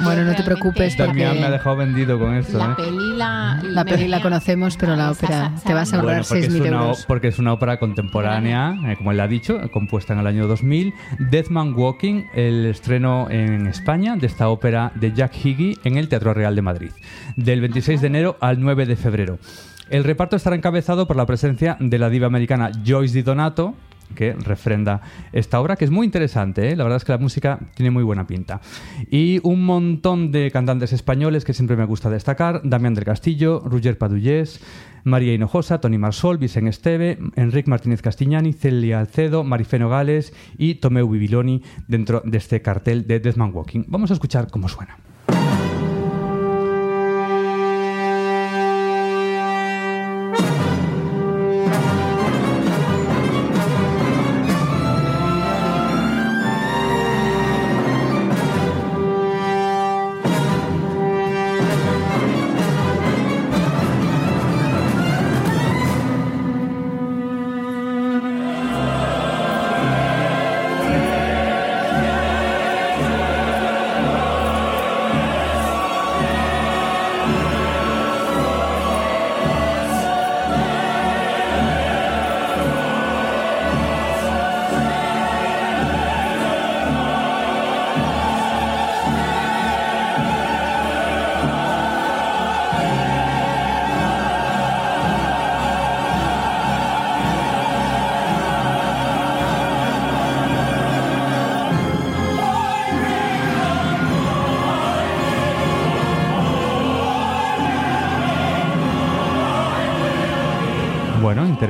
Bueno, 0.01 0.23
no 0.23 0.33
te 0.33 0.43
preocupes 0.43 0.97
Damián 0.97 1.33
me 1.33 1.39
ha 1.39 1.41
porque 1.41 1.51
dejado 1.51 1.75
vendido 1.75 2.17
con 2.17 2.33
esto. 2.33 2.57
La 2.57 2.71
¿eh? 2.71 2.75
peli 2.77 3.17
la... 3.17 3.59
la 3.63 3.85
peli 3.85 4.07
la 4.07 4.21
conocemos, 4.21 4.77
pero 4.77 4.95
la 4.95 5.11
ópera 5.11 5.51
te 5.65 5.73
vas 5.73 5.91
a 5.93 5.97
ahorrar 5.97 6.23
Bueno, 6.23 6.25
porque 6.29 6.45
es, 6.45 6.53
6.000 6.53 6.61
una, 6.61 6.81
euros. 6.81 7.05
porque 7.05 7.27
es 7.27 7.37
una 7.37 7.53
ópera 7.53 7.77
contemporánea, 7.79 8.75
eh, 8.87 8.95
como 8.97 9.11
él 9.11 9.19
ha 9.19 9.27
dicho, 9.27 9.59
compuesta 9.71 10.13
en 10.13 10.19
el 10.19 10.27
año 10.27 10.47
2000. 10.47 10.93
Deathman 11.29 11.73
Walking, 11.75 12.23
el 12.33 12.65
estreno 12.65 13.27
en 13.29 13.67
España 13.67 14.15
de 14.15 14.25
esta 14.25 14.47
ópera 14.49 14.93
de 14.95 15.11
Jack 15.13 15.33
Higgy 15.45 15.77
en 15.83 15.97
el 15.97 16.07
Teatro 16.07 16.33
Real 16.33 16.55
de 16.55 16.61
Madrid, 16.61 16.91
del 17.35 17.59
26 17.59 17.99
de 18.01 18.07
enero 18.07 18.37
al 18.39 18.61
9 18.61 18.85
de 18.85 18.95
febrero. 18.95 19.37
El 19.89 20.03
reparto 20.05 20.37
estará 20.37 20.55
encabezado 20.55 21.07
por 21.07 21.17
la 21.17 21.25
presencia 21.25 21.75
de 21.79 21.99
la 21.99 22.09
diva 22.09 22.27
americana 22.27 22.71
Joyce 22.85 23.13
Di 23.15 23.21
Donato, 23.21 23.75
que 24.15 24.33
refrenda 24.33 25.01
esta 25.31 25.59
obra, 25.59 25.75
que 25.75 25.85
es 25.85 25.91
muy 25.91 26.05
interesante, 26.05 26.71
¿eh? 26.71 26.75
la 26.75 26.83
verdad 26.83 26.97
es 26.97 27.05
que 27.05 27.11
la 27.11 27.17
música 27.17 27.59
tiene 27.75 27.91
muy 27.91 28.03
buena 28.03 28.27
pinta. 28.27 28.61
Y 29.09 29.39
un 29.43 29.63
montón 29.63 30.31
de 30.31 30.51
cantantes 30.51 30.93
españoles 30.93 31.45
que 31.45 31.53
siempre 31.53 31.75
me 31.75 31.85
gusta 31.85 32.09
destacar, 32.09 32.61
Damián 32.63 32.93
del 32.93 33.05
Castillo, 33.05 33.61
Roger 33.65 33.97
Padullés, 33.97 34.61
María 35.03 35.33
Hinojosa, 35.33 35.79
Tony 35.79 35.97
Marsol, 35.97 36.37
Vicen 36.37 36.67
Esteve, 36.67 37.17
Enrique 37.35 37.69
Martínez 37.69 38.01
Castiñani, 38.01 38.53
Celia 38.53 38.99
Alcedo, 38.99 39.43
Marifeno 39.43 39.89
Gales 39.89 40.33
y 40.57 40.75
Tomeu 40.75 41.09
Bibiloni 41.09 41.63
dentro 41.87 42.21
de 42.25 42.37
este 42.37 42.61
cartel 42.61 43.07
de 43.07 43.19
Deathman 43.19 43.51
Walking. 43.53 43.85
Vamos 43.87 44.11
a 44.11 44.13
escuchar 44.13 44.49
cómo 44.49 44.67
suena. 44.67 45.08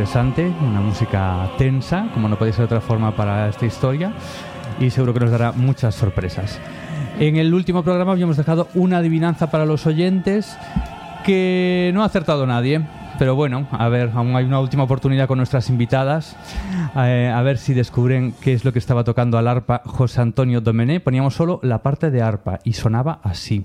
Interesante, 0.10 0.51
una 0.66 0.82
música 0.82 1.51
tensa, 1.60 2.08
como 2.16 2.28
no 2.28 2.36
puede 2.36 2.51
ser 2.51 2.62
de 2.62 2.66
otra 2.66 2.82
forma 2.82 3.16
para 3.16 3.48
esta 3.48 3.68
historia, 3.68 4.12
y 4.80 4.89
seguro 4.89 5.13
que 5.13 5.20
nos 5.20 5.30
dará 5.30 5.51
muchas 5.51 5.94
sorpresas. 5.94 6.60
En 7.20 7.36
el 7.36 7.54
último 7.54 7.84
programa 7.84 8.13
habíamos 8.13 8.36
dejado 8.36 8.70
una 8.74 8.98
adivinanza 8.98 9.51
para 9.51 9.68
los 9.68 9.86
oyentes 9.86 10.58
que 11.24 11.92
no 11.94 12.01
ha 12.01 12.06
acertado 12.06 12.48
nadie. 12.48 12.82
Pero 13.20 13.36
bueno, 13.36 13.68
a 13.72 13.88
ver, 13.88 14.10
aún 14.16 14.36
hay 14.36 14.46
una 14.46 14.60
última 14.60 14.84
oportunidad 14.84 15.28
con 15.28 15.38
nuestras 15.38 15.70
invitadas. 15.70 16.36
eh, 16.96 17.32
a 17.32 17.42
ver 17.44 17.60
si 17.60 17.75
descubren 17.75 18.34
qué 18.42 18.54
es 18.54 18.66
lo 18.66 18.74
que 18.74 18.80
estaba 18.80 19.04
tocando 19.04 19.38
al 19.38 19.48
arpa 19.48 19.84
José 19.86 20.22
Antonio 20.22 20.60
Domené. 20.60 21.01
Poníamos 21.01 21.36
solo 21.36 21.60
la 21.62 21.84
parte 21.84 22.10
de 22.10 22.24
arpa 22.24 22.60
y 22.63 22.74
sonaba 22.74 23.20
así. 23.22 23.63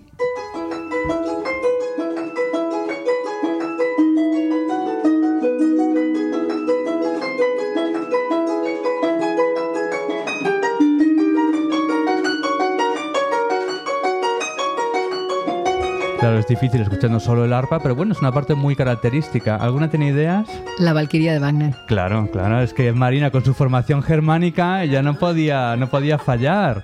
Es 16.45 16.49
difícil 16.49 16.83
escuchando 16.83 17.21
solo 17.21 17.47
el 17.47 17.55
arpa, 17.55 17.81
pero 17.81 17.95
bueno, 17.95 18.13
es 18.13 18.21
una 18.21 18.31
parte 18.31 18.55
muy 18.55 18.77
característica. 18.77 19.57
¿Alguna 19.57 19.89
tiene 19.89 20.09
ideas? 20.09 20.47
La 20.79 20.93
Valquiria 20.93 21.33
de 21.33 21.39
Wagner. 21.39 21.75
Claro, 21.87 22.29
claro, 22.31 22.61
es 22.61 22.75
que 22.75 22.93
Marina 22.93 23.31
con 23.31 23.43
su 23.43 23.55
formación 23.55 24.03
germánica 24.03 24.85
ya 24.85 25.03
no 25.03 25.15
podía, 25.15 25.75
no 25.77 25.89
podía 25.89 26.19
fallar. 26.19 26.83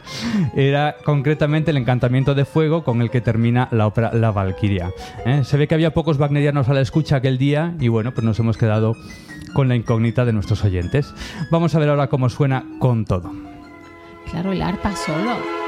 Era 0.57 0.97
concretamente 1.05 1.73
el 1.73 1.77
encantamiento 1.77 2.35
de 2.35 2.47
fuego 2.47 2.85
con 2.85 3.03
el 3.03 3.11
que 3.11 3.21
termina 3.21 3.69
la 3.71 3.87
ópera 3.87 4.15
La 4.15 4.31
Valquiria. 4.31 4.93
¿eh? 5.27 5.45
Se 5.45 5.59
ve 5.59 5.69
que 5.69 5.75
había 5.75 5.93
pocos 5.93 6.19
wagnerianos 6.19 6.71
a 6.71 6.73
la 6.73 6.81
escucha 6.81 7.17
aquel 7.17 7.37
día 7.37 7.75
y 7.79 7.89
bueno, 7.89 8.13
pues 8.13 8.25
nos 8.25 8.39
hemos 8.39 8.57
quedado 8.57 8.97
con 9.53 9.69
la 9.69 9.77
incógnita 9.77 10.25
de 10.25 10.33
nuestros 10.33 10.65
oyentes. 10.65 11.13
Vamos 11.51 11.75
a 11.75 11.79
ver 11.79 11.91
ahora 11.91 12.07
cómo 12.07 12.31
suena 12.31 12.65
con 12.79 13.05
todo. 13.05 13.31
Claro, 14.31 14.53
el 14.53 14.63
arpa 14.63 14.97
solo. 14.97 15.60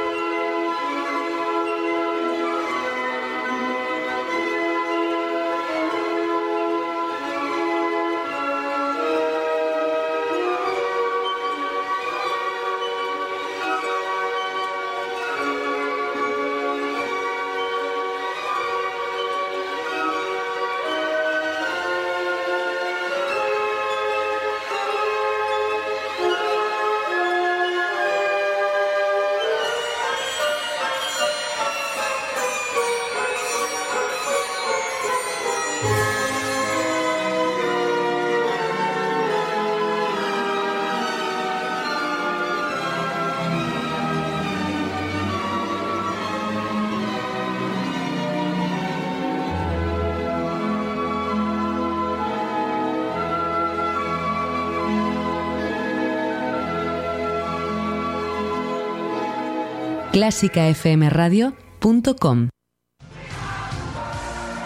clásicafmradio.com 60.12 62.48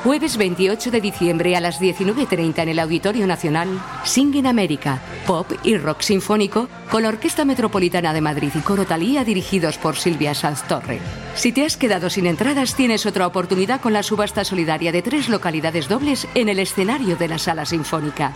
Jueves 0.03 0.37
28 0.37 0.91
de 0.91 1.01
diciembre 1.01 1.55
a 1.57 1.61
las 1.61 1.81
19.30 1.81 2.63
en 2.63 2.69
el 2.69 2.81
Auditorio 2.81 3.29
Nacional, 3.29 3.69
Sing 4.05 4.35
in 4.35 4.49
America, 4.49 5.01
pop 5.25 5.47
y 5.63 5.79
rock 5.79 6.01
sinfónico 6.01 6.69
con 6.91 7.05
la 7.05 7.11
Orquesta 7.11 7.45
Metropolitana 7.45 8.13
de 8.13 8.21
Madrid 8.21 8.51
y 8.57 8.61
Coro 8.61 8.87
Talía 8.87 9.23
dirigidos 9.25 9.79
por 9.79 9.95
Silvia 9.97 10.35
Sanz 10.35 10.65
Torre. 10.65 10.99
Si 11.37 11.53
te 11.53 11.65
has 11.65 11.77
quedado 11.77 12.11
sin 12.11 12.27
entradas, 12.27 12.75
tienes 12.75 13.07
otra 13.07 13.29
oportunidad 13.29 13.81
con 13.81 13.93
la 13.93 14.03
subasta 14.03 14.45
solidaria 14.45 14.91
de 14.91 15.03
tres 15.03 15.29
localidades 15.29 15.89
dobles 15.89 16.27
en 16.35 16.49
el 16.49 16.59
escenario 16.59 17.15
de 17.17 17.29
la 17.29 17.39
Sala 17.39 17.67
Sinfónica. 17.67 18.33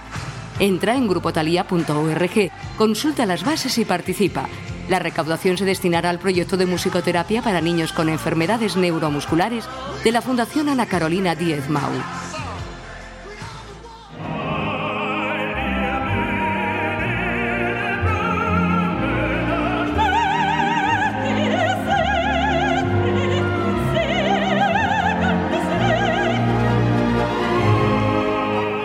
Entra 0.61 0.95
en 0.95 1.09
grupotalía.org, 1.09 2.53
consulta 2.77 3.27
las 3.27 3.45
bases 3.45 3.79
y 3.79 3.85
participa. 3.85 4.49
La 4.91 4.99
recaudación 4.99 5.57
se 5.57 5.65
destinará 5.65 6.11
al 6.11 6.19
proyecto 6.19 6.57
de 6.57 6.67
musicoterapia 6.67 7.43
para 7.43 7.61
niños 7.61 7.93
con 7.93 8.09
enfermedades 8.09 8.77
neuromusculares 8.77 9.69
de 10.03 10.11
la 10.11 10.21
Fundación 10.21 10.69
Ana 10.69 10.87
Carolina 10.87 11.37
Díez 11.37 11.69
Mau. 11.69 11.93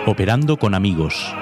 Operando 0.06 0.56
con 0.56 0.76
amigos. 0.76 1.34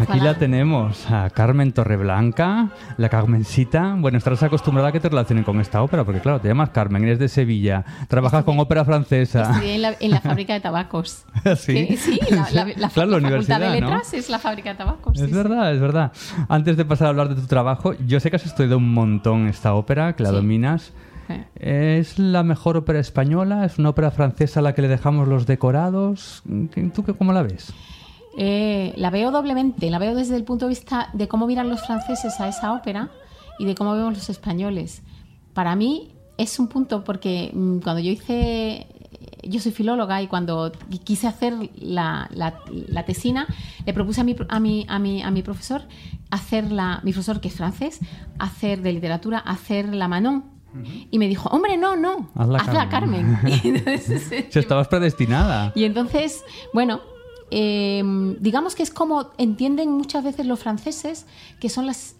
Aquí 0.00 0.20
la 0.20 0.34
tenemos, 0.34 1.10
a 1.10 1.30
Carmen 1.30 1.72
Torreblanca, 1.72 2.70
la 2.96 3.08
Carmencita. 3.08 3.94
Bueno, 3.98 4.18
estarás 4.18 4.42
acostumbrada 4.42 4.88
a 4.88 4.92
que 4.92 5.00
te 5.00 5.08
relacionen 5.08 5.44
con 5.44 5.60
esta 5.60 5.82
ópera, 5.82 6.04
porque 6.04 6.20
claro, 6.20 6.40
te 6.40 6.48
llamas 6.48 6.70
Carmen, 6.70 7.04
eres 7.04 7.18
de 7.18 7.28
Sevilla, 7.28 7.84
trabajas 8.08 8.44
con 8.44 8.58
ópera 8.58 8.84
francesa. 8.84 9.42
Estudié 9.52 9.74
en 9.76 9.82
la, 9.82 9.94
en 10.00 10.10
la 10.10 10.20
fábrica 10.22 10.52
de 10.54 10.60
tabacos. 10.60 11.24
¿Sí? 11.56 11.74
Que- 11.86 11.96
sí, 11.96 12.18
la, 12.30 12.48
la- 12.52 12.64
la- 12.76 12.88
Claro, 12.94 13.18
la 13.20 13.28
facultad 13.30 13.60
de 13.60 13.66
¿no? 13.66 13.72
letras 13.74 14.14
es 14.14 14.28
la 14.30 14.38
fábrica 14.38 14.70
de 14.70 14.76
tabacos. 14.76 15.14
Es 15.16 15.22
sí, 15.22 15.28
sí. 15.28 15.32
verdad, 15.34 15.72
es 15.74 15.80
verdad. 15.80 16.12
Antes 16.48 16.76
de 16.76 16.84
pasar 16.84 17.06
a 17.06 17.10
hablar 17.10 17.28
de 17.28 17.36
tu 17.36 17.46
trabajo, 17.46 17.92
yo 18.06 18.20
sé 18.20 18.30
que 18.30 18.36
has 18.36 18.46
estudiado 18.46 18.78
un 18.78 18.92
montón 18.92 19.48
esta 19.48 19.74
ópera, 19.74 20.14
que 20.14 20.22
la 20.22 20.30
Sí. 20.30 20.34
dominas. 20.36 20.92
Eh. 21.30 21.98
¿Es 21.98 22.18
la 22.18 22.42
mejor 22.42 22.76
ópera 22.76 22.98
española? 23.00 23.64
¿Es 23.64 23.78
una 23.78 23.88
ópera 23.88 24.10
francesa 24.10 24.60
a 24.60 24.62
la 24.62 24.74
que 24.74 24.82
le 24.82 24.88
dejamos 24.88 25.26
los 25.26 25.46
decorados? 25.46 26.42
¿Tú 26.94 27.02
cómo 27.16 27.32
la 27.32 27.42
ves? 27.42 27.72
Eh, 28.36 28.92
la 28.96 29.10
veo 29.10 29.30
doblemente, 29.30 29.90
la 29.90 29.98
veo 29.98 30.14
desde 30.14 30.36
el 30.36 30.44
punto 30.44 30.64
de 30.66 30.70
vista 30.70 31.08
de 31.12 31.28
cómo 31.28 31.46
miran 31.46 31.68
los 31.68 31.84
franceses 31.86 32.40
a 32.40 32.48
esa 32.48 32.72
ópera 32.72 33.10
y 33.58 33.64
de 33.64 33.74
cómo 33.74 33.94
vemos 33.94 34.14
los 34.14 34.28
españoles. 34.30 35.02
Para 35.52 35.76
mí 35.76 36.12
es 36.36 36.58
un 36.58 36.68
punto 36.68 37.04
porque 37.04 37.50
mm, 37.54 37.78
cuando 37.78 38.00
yo 38.00 38.10
hice, 38.10 38.88
yo 39.44 39.60
soy 39.60 39.70
filóloga 39.70 40.20
y 40.20 40.26
cuando 40.26 40.72
qui- 40.72 40.98
quise 41.04 41.28
hacer 41.28 41.54
la, 41.76 42.28
la- 42.34 42.58
la 42.88 43.04
tesina, 43.04 43.46
le 43.86 43.92
propuse 43.94 44.20
a 44.20 44.24
mi, 44.24 44.34
a 44.48 44.58
mi, 44.58 44.84
a 44.88 44.98
mi, 44.98 45.22
a 45.22 45.30
mi 45.30 45.42
profesor 45.42 45.82
hacer 46.30 46.72
la, 46.72 47.00
mi 47.04 47.12
profesor 47.12 47.40
que 47.40 47.46
es 47.48 47.54
francés, 47.54 48.00
hacer 48.40 48.82
de 48.82 48.92
literatura, 48.92 49.38
hacer 49.38 49.94
la 49.94 50.08
Manon. 50.08 50.52
Y 51.12 51.20
me 51.20 51.28
dijo, 51.28 51.48
hombre, 51.50 51.76
no, 51.76 51.94
no, 51.94 52.30
Hazla, 52.34 52.58
hazla 52.58 52.88
Carmen. 52.88 53.36
Carmen. 53.36 53.60
Y 53.62 53.68
entonces, 53.68 54.44
Si 54.50 54.58
estabas 54.58 54.88
predestinada. 54.88 55.70
y 55.76 55.84
entonces, 55.84 56.42
bueno, 56.72 57.00
eh, 57.56 58.02
digamos 58.40 58.74
que 58.74 58.82
es 58.82 58.90
como 58.90 59.30
entienden 59.38 59.90
muchas 59.92 60.24
veces 60.24 60.44
los 60.46 60.58
franceses 60.58 61.26
que 61.60 61.68
son 61.68 61.86
las 61.86 62.16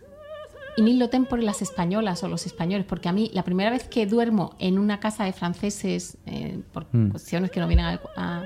in 0.76 0.86
illo 0.88 1.08
tempore 1.08 1.42
las 1.42 1.60
españolas 1.62 2.22
o 2.24 2.28
los 2.28 2.46
españoles, 2.46 2.84
porque 2.88 3.08
a 3.08 3.12
mí 3.12 3.30
la 3.32 3.42
primera 3.44 3.70
vez 3.70 3.84
que 3.84 4.06
duermo 4.06 4.54
en 4.58 4.78
una 4.78 4.98
casa 5.00 5.24
de 5.24 5.32
franceses, 5.32 6.16
eh, 6.26 6.60
por 6.72 6.86
Mm. 6.92 7.10
cuestiones 7.10 7.50
que 7.52 7.58
no 7.60 7.66
vienen 7.68 7.86
a, 7.86 8.00
a- 8.16 8.42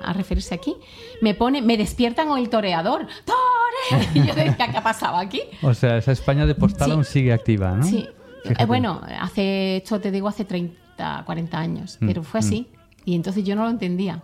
a- 0.00 0.12
referirse 0.12 0.54
aquí, 0.54 0.74
me 1.20 1.34
pone, 1.34 1.62
me 1.62 1.76
despiertan 1.76 2.28
con 2.28 2.38
el 2.38 2.48
toreador. 2.48 3.06
¡Tore! 3.24 4.04
Y 4.14 4.26
yo 4.26 4.34
decía, 4.34 4.68
¿qué 4.70 4.76
ha 4.78 4.82
pasado 4.82 5.16
aquí? 5.16 5.40
O 5.62 5.74
sea, 5.74 5.96
esa 5.96 6.12
España 6.12 6.44
de 6.46 6.54
postal 6.54 6.88
Sí. 6.88 6.92
aún 6.92 7.04
sigue 7.04 7.32
activa, 7.32 7.72
¿no? 7.72 7.82
Sí. 7.84 8.06
Eh, 8.44 8.64
bueno, 8.66 9.00
hace, 9.20 9.76
esto 9.78 10.00
te 10.00 10.10
digo, 10.10 10.26
hace 10.28 10.44
30, 10.44 11.22
40 11.24 11.58
años, 11.58 11.98
Mm, 12.00 12.06
pero 12.06 12.22
fue 12.24 12.40
así. 12.40 12.66
Y 13.04 13.14
entonces 13.14 13.44
yo 13.44 13.54
no 13.56 13.62
lo 13.64 13.70
entendía. 13.70 14.22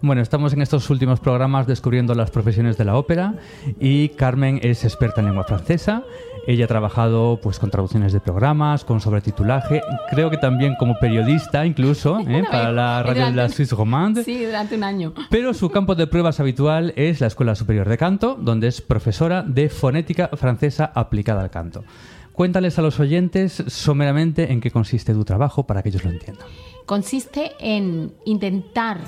Bueno, 0.00 0.22
estamos 0.22 0.52
en 0.52 0.62
estos 0.62 0.88
últimos 0.90 1.18
programas 1.18 1.66
descubriendo 1.66 2.14
las 2.14 2.30
profesiones 2.30 2.76
de 2.78 2.84
la 2.84 2.96
ópera 2.96 3.34
y 3.80 4.10
Carmen 4.10 4.60
es 4.62 4.84
experta 4.84 5.20
en 5.20 5.26
lengua 5.26 5.44
francesa. 5.44 6.04
Ella 6.46 6.66
ha 6.66 6.68
trabajado 6.68 7.40
pues 7.42 7.58
con 7.58 7.70
traducciones 7.70 8.12
de 8.12 8.20
programas, 8.20 8.84
con 8.84 9.00
sobretitulaje, 9.00 9.82
creo 10.10 10.30
que 10.30 10.36
también 10.36 10.76
como 10.78 10.98
periodista 10.98 11.66
incluso, 11.66 12.20
¿eh? 12.28 12.44
para 12.48 12.72
la 12.72 13.02
radio 13.02 13.26
de 13.26 13.32
la 13.32 13.48
Suisse 13.48 13.72
Romande. 13.72 14.22
Sí, 14.22 14.44
durante 14.44 14.76
un 14.76 14.84
año. 14.84 15.14
Pero 15.30 15.52
su 15.52 15.68
campo 15.68 15.94
de 15.96 16.06
pruebas 16.06 16.38
habitual 16.38 16.92
es 16.96 17.20
la 17.20 17.26
Escuela 17.26 17.54
Superior 17.54 17.88
de 17.88 17.98
Canto, 17.98 18.36
donde 18.40 18.68
es 18.68 18.80
profesora 18.80 19.42
de 19.42 19.68
fonética 19.68 20.30
francesa 20.34 20.92
aplicada 20.94 21.42
al 21.42 21.50
canto. 21.50 21.84
Cuéntales 22.32 22.78
a 22.78 22.82
los 22.82 23.00
oyentes 23.00 23.64
someramente 23.66 24.52
en 24.52 24.60
qué 24.60 24.70
consiste 24.70 25.12
tu 25.12 25.24
trabajo 25.24 25.66
para 25.66 25.82
que 25.82 25.88
ellos 25.88 26.04
lo 26.04 26.10
entiendan. 26.10 26.46
consiste 26.86 27.52
en 27.58 28.12
intentar 28.24 28.98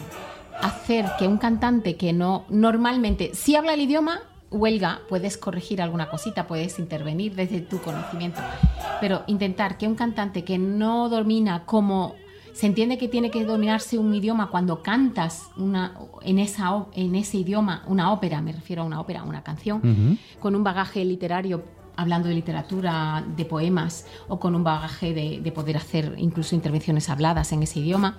hacer 0.62 1.06
que 1.18 1.26
un 1.26 1.38
cantante 1.38 1.96
que 1.96 2.12
no 2.12 2.44
normalmente, 2.48 3.30
si 3.34 3.56
habla 3.56 3.74
el 3.74 3.80
idioma, 3.80 4.20
huelga, 4.50 5.00
puedes 5.08 5.36
corregir 5.38 5.80
alguna 5.80 6.08
cosita, 6.08 6.46
puedes 6.46 6.78
intervenir 6.78 7.34
desde 7.34 7.60
tu 7.60 7.80
conocimiento, 7.80 8.40
pero 9.00 9.22
intentar 9.26 9.78
que 9.78 9.86
un 9.86 9.94
cantante 9.94 10.44
que 10.44 10.58
no 10.58 11.08
domina 11.08 11.64
como 11.64 12.14
se 12.52 12.66
entiende 12.66 12.98
que 12.98 13.08
tiene 13.08 13.30
que 13.30 13.44
dominarse 13.44 13.96
un 13.96 14.14
idioma 14.14 14.50
cuando 14.50 14.82
cantas 14.82 15.50
una, 15.56 15.96
en, 16.22 16.38
esa, 16.38 16.86
en 16.92 17.14
ese 17.14 17.38
idioma 17.38 17.84
una 17.86 18.12
ópera, 18.12 18.40
me 18.40 18.52
refiero 18.52 18.82
a 18.82 18.84
una 18.84 19.00
ópera, 19.00 19.22
una 19.22 19.42
canción, 19.42 20.18
con 20.40 20.54
un 20.54 20.64
bagaje 20.64 21.04
literario, 21.04 21.62
hablando 22.00 22.28
de 22.28 22.34
literatura, 22.34 23.24
de 23.36 23.44
poemas, 23.44 24.06
o 24.28 24.38
con 24.40 24.54
un 24.54 24.64
bagaje 24.64 25.12
de, 25.14 25.40
de 25.40 25.52
poder 25.52 25.76
hacer 25.76 26.14
incluso 26.18 26.54
intervenciones 26.54 27.08
habladas 27.08 27.52
en 27.52 27.62
ese 27.62 27.80
idioma, 27.80 28.16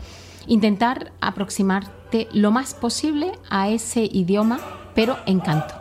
intentar 0.47 1.11
aproximarte 1.21 2.27
lo 2.33 2.51
más 2.51 2.73
posible 2.73 3.31
a 3.49 3.69
ese 3.69 4.03
idioma, 4.11 4.59
pero 4.95 5.17
en 5.25 5.39
canto. 5.39 5.73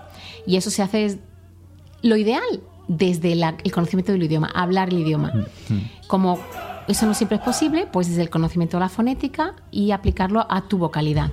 Y 0.46 0.56
eso 0.56 0.70
se 0.70 0.82
hace, 0.82 1.18
lo 2.02 2.16
ideal, 2.16 2.42
desde 2.88 3.34
la- 3.34 3.56
el 3.62 3.72
conocimiento 3.72 4.12
del 4.12 4.22
idioma, 4.22 4.50
hablar 4.54 4.88
el 4.88 4.98
idioma. 4.98 5.32
Como 6.06 6.38
eso 6.88 7.06
no 7.06 7.14
siempre 7.14 7.36
es 7.38 7.42
posible, 7.44 7.86
pues 7.92 8.08
desde 8.08 8.22
el 8.22 8.30
conocimiento 8.30 8.76
de 8.78 8.80
la 8.80 8.88
fonética 8.88 9.54
y 9.70 9.92
aplicarlo 9.92 10.44
a 10.50 10.62
tu 10.62 10.76
vocalidad. 10.78 11.30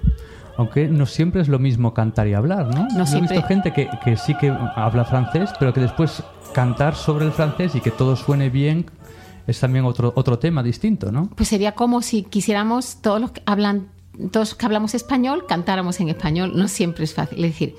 Aunque 0.57 0.87
no 0.87 1.05
siempre 1.05 1.41
es 1.41 1.47
lo 1.47 1.59
mismo 1.59 1.93
cantar 1.93 2.27
y 2.27 2.33
hablar, 2.33 2.73
¿no? 2.73 2.87
Yo 2.97 3.05
siempre. 3.05 3.35
He 3.35 3.39
visto 3.39 3.47
gente 3.47 3.73
que, 3.73 3.89
que 4.03 4.17
sí 4.17 4.35
que 4.39 4.49
habla 4.75 5.05
francés, 5.05 5.51
pero 5.59 5.71
que 5.73 5.81
después 5.81 6.23
cantar 6.53 6.95
sobre 6.95 7.25
el 7.25 7.31
francés 7.31 7.75
y 7.75 7.81
que 7.81 7.91
todo 7.91 8.15
suene 8.15 8.49
bien 8.49 8.85
es 9.45 9.59
también 9.59 9.85
otro, 9.85 10.11
otro 10.15 10.39
tema 10.39 10.63
distinto, 10.63 11.11
¿no? 11.11 11.29
Pues 11.35 11.47
sería 11.49 11.73
como 11.73 12.01
si 12.01 12.23
quisiéramos 12.23 13.01
todos 13.01 13.21
los 13.21 13.31
que 13.31 13.41
hablan, 13.45 13.87
todos 14.31 14.55
que 14.55 14.65
hablamos 14.65 14.95
español, 14.95 15.45
cantáramos 15.47 15.99
en 15.99 16.09
español. 16.09 16.51
No 16.55 16.67
siempre 16.67 17.03
es 17.05 17.13
fácil. 17.13 17.45
Es 17.45 17.51
decir, 17.51 17.75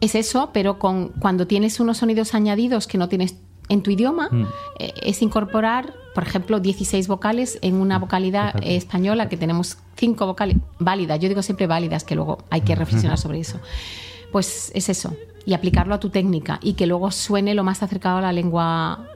es 0.00 0.14
eso, 0.14 0.50
pero 0.52 0.78
con 0.78 1.08
cuando 1.08 1.46
tienes 1.46 1.78
unos 1.78 1.98
sonidos 1.98 2.34
añadidos 2.34 2.86
que 2.86 2.98
no 2.98 3.08
tienes 3.08 3.36
en 3.68 3.82
tu 3.82 3.90
idioma, 3.90 4.28
Mm. 4.32 4.46
eh, 4.78 4.92
es 5.02 5.20
incorporar, 5.20 5.92
por 6.18 6.26
ejemplo, 6.26 6.58
16 6.58 7.06
vocales 7.06 7.60
en 7.62 7.76
una 7.76 7.96
vocalidad 8.00 8.46
Fíjate. 8.46 8.72
eh, 8.72 8.76
española 8.76 9.28
que 9.28 9.36
tenemos 9.36 9.78
cinco 9.94 10.26
vocales 10.26 10.56
válidas. 10.80 11.20
Yo 11.20 11.28
digo 11.28 11.42
siempre 11.42 11.68
válidas, 11.68 12.02
que 12.02 12.16
luego 12.16 12.38
hay 12.50 12.62
que 12.62 12.74
reflexionar 12.74 13.18
sobre 13.18 13.38
eso. 13.38 13.60
Pues 14.32 14.72
es 14.74 14.88
eso. 14.88 15.14
Y 15.46 15.54
aplicarlo 15.54 15.94
a 15.94 16.00
tu 16.00 16.10
técnica 16.10 16.58
y 16.60 16.72
que 16.72 16.88
luego 16.88 17.12
suene 17.12 17.54
lo 17.54 17.62
más 17.62 17.84
acercado 17.84 18.18
a 18.18 18.20
la 18.20 18.32
lengua 18.32 19.06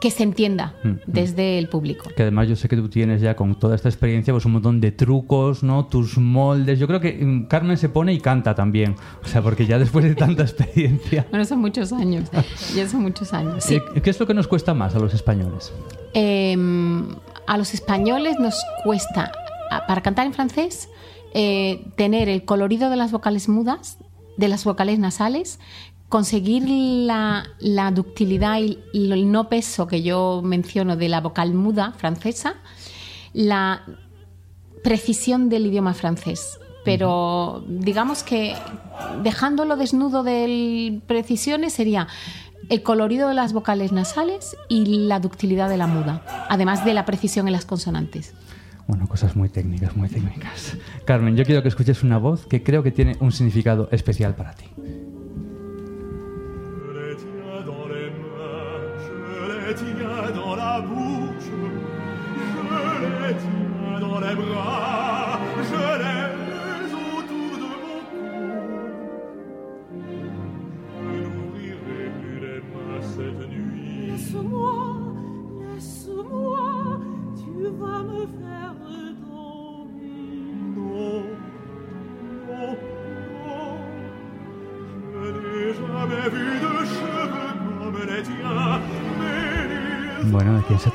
que 0.00 0.10
se 0.10 0.22
entienda 0.22 0.74
Mm, 0.82 0.88
mm. 0.88 1.00
desde 1.06 1.58
el 1.58 1.68
público. 1.68 2.10
Que 2.16 2.22
además 2.22 2.48
yo 2.48 2.56
sé 2.56 2.68
que 2.68 2.76
tú 2.76 2.88
tienes 2.88 3.20
ya 3.20 3.36
con 3.36 3.54
toda 3.58 3.74
esta 3.74 3.88
experiencia 3.88 4.32
pues 4.32 4.44
un 4.44 4.52
montón 4.52 4.80
de 4.80 4.92
trucos, 4.92 5.62
¿no? 5.62 5.86
Tus 5.86 6.18
moldes. 6.18 6.78
Yo 6.78 6.86
creo 6.86 7.00
que 7.00 7.12
mm, 7.12 7.46
Carmen 7.46 7.76
se 7.76 7.88
pone 7.88 8.12
y 8.12 8.20
canta 8.20 8.54
también. 8.54 8.94
O 9.24 9.26
sea, 9.26 9.42
porque 9.42 9.66
ya 9.66 9.78
después 9.78 10.04
de 10.04 10.14
tanta 10.14 10.42
experiencia. 10.44 11.26
Bueno, 11.30 11.44
son 11.44 11.60
muchos 11.60 11.92
años. 11.92 12.30
Ya 12.74 12.88
son 12.88 13.02
muchos 13.02 13.32
años. 13.32 13.64
Sí. 13.64 13.76
Eh, 13.94 14.00
¿Qué 14.00 14.10
es 14.10 14.20
lo 14.20 14.26
que 14.26 14.34
nos 14.34 14.48
cuesta 14.48 14.74
más 14.74 14.94
a 14.94 14.98
los 14.98 15.14
españoles? 15.14 15.72
Eh, 16.14 16.56
a 17.46 17.56
los 17.58 17.74
españoles 17.74 18.36
nos 18.40 18.60
cuesta, 18.84 19.32
para 19.86 20.02
cantar 20.02 20.26
en 20.26 20.34
francés, 20.34 20.88
eh, 21.34 21.84
tener 21.96 22.28
el 22.28 22.44
colorido 22.44 22.90
de 22.90 22.96
las 22.96 23.12
vocales 23.12 23.48
mudas, 23.48 23.98
de 24.36 24.48
las 24.48 24.64
vocales 24.64 24.98
nasales, 24.98 25.60
conseguir 26.08 26.64
la, 26.68 27.44
la 27.58 27.90
ductilidad 27.90 28.58
y 28.58 29.12
el 29.12 29.30
no 29.30 29.48
peso 29.48 29.86
que 29.86 30.02
yo 30.02 30.40
menciono 30.44 30.96
de 30.96 31.08
la 31.08 31.20
vocal 31.20 31.54
muda 31.54 31.92
francesa, 31.96 32.54
la 33.32 33.82
precisión 34.82 35.48
del 35.48 35.66
idioma 35.66 35.94
francés. 35.94 36.58
Pero 36.84 37.64
digamos 37.68 38.22
que 38.22 38.54
dejándolo 39.24 39.76
desnudo 39.76 40.22
de 40.22 41.00
precisiones 41.08 41.72
sería 41.72 42.06
el 42.68 42.82
colorido 42.82 43.28
de 43.28 43.34
las 43.34 43.52
vocales 43.52 43.92
nasales 43.92 44.56
y 44.68 45.06
la 45.06 45.18
ductilidad 45.20 45.68
de 45.68 45.76
la 45.76 45.86
muda, 45.86 46.22
además 46.48 46.84
de 46.84 46.94
la 46.94 47.04
precisión 47.04 47.48
en 47.48 47.52
las 47.52 47.64
consonantes. 47.64 48.34
Bueno, 48.86 49.08
cosas 49.08 49.34
muy 49.34 49.48
técnicas, 49.48 49.96
muy 49.96 50.08
técnicas. 50.08 50.76
Carmen, 51.04 51.36
yo 51.36 51.44
quiero 51.44 51.62
que 51.62 51.68
escuches 51.68 52.04
una 52.04 52.18
voz 52.18 52.46
que 52.46 52.62
creo 52.62 52.84
que 52.84 52.92
tiene 52.92 53.16
un 53.18 53.32
significado 53.32 53.88
especial 53.90 54.36
para 54.36 54.52
ti. 54.54 54.66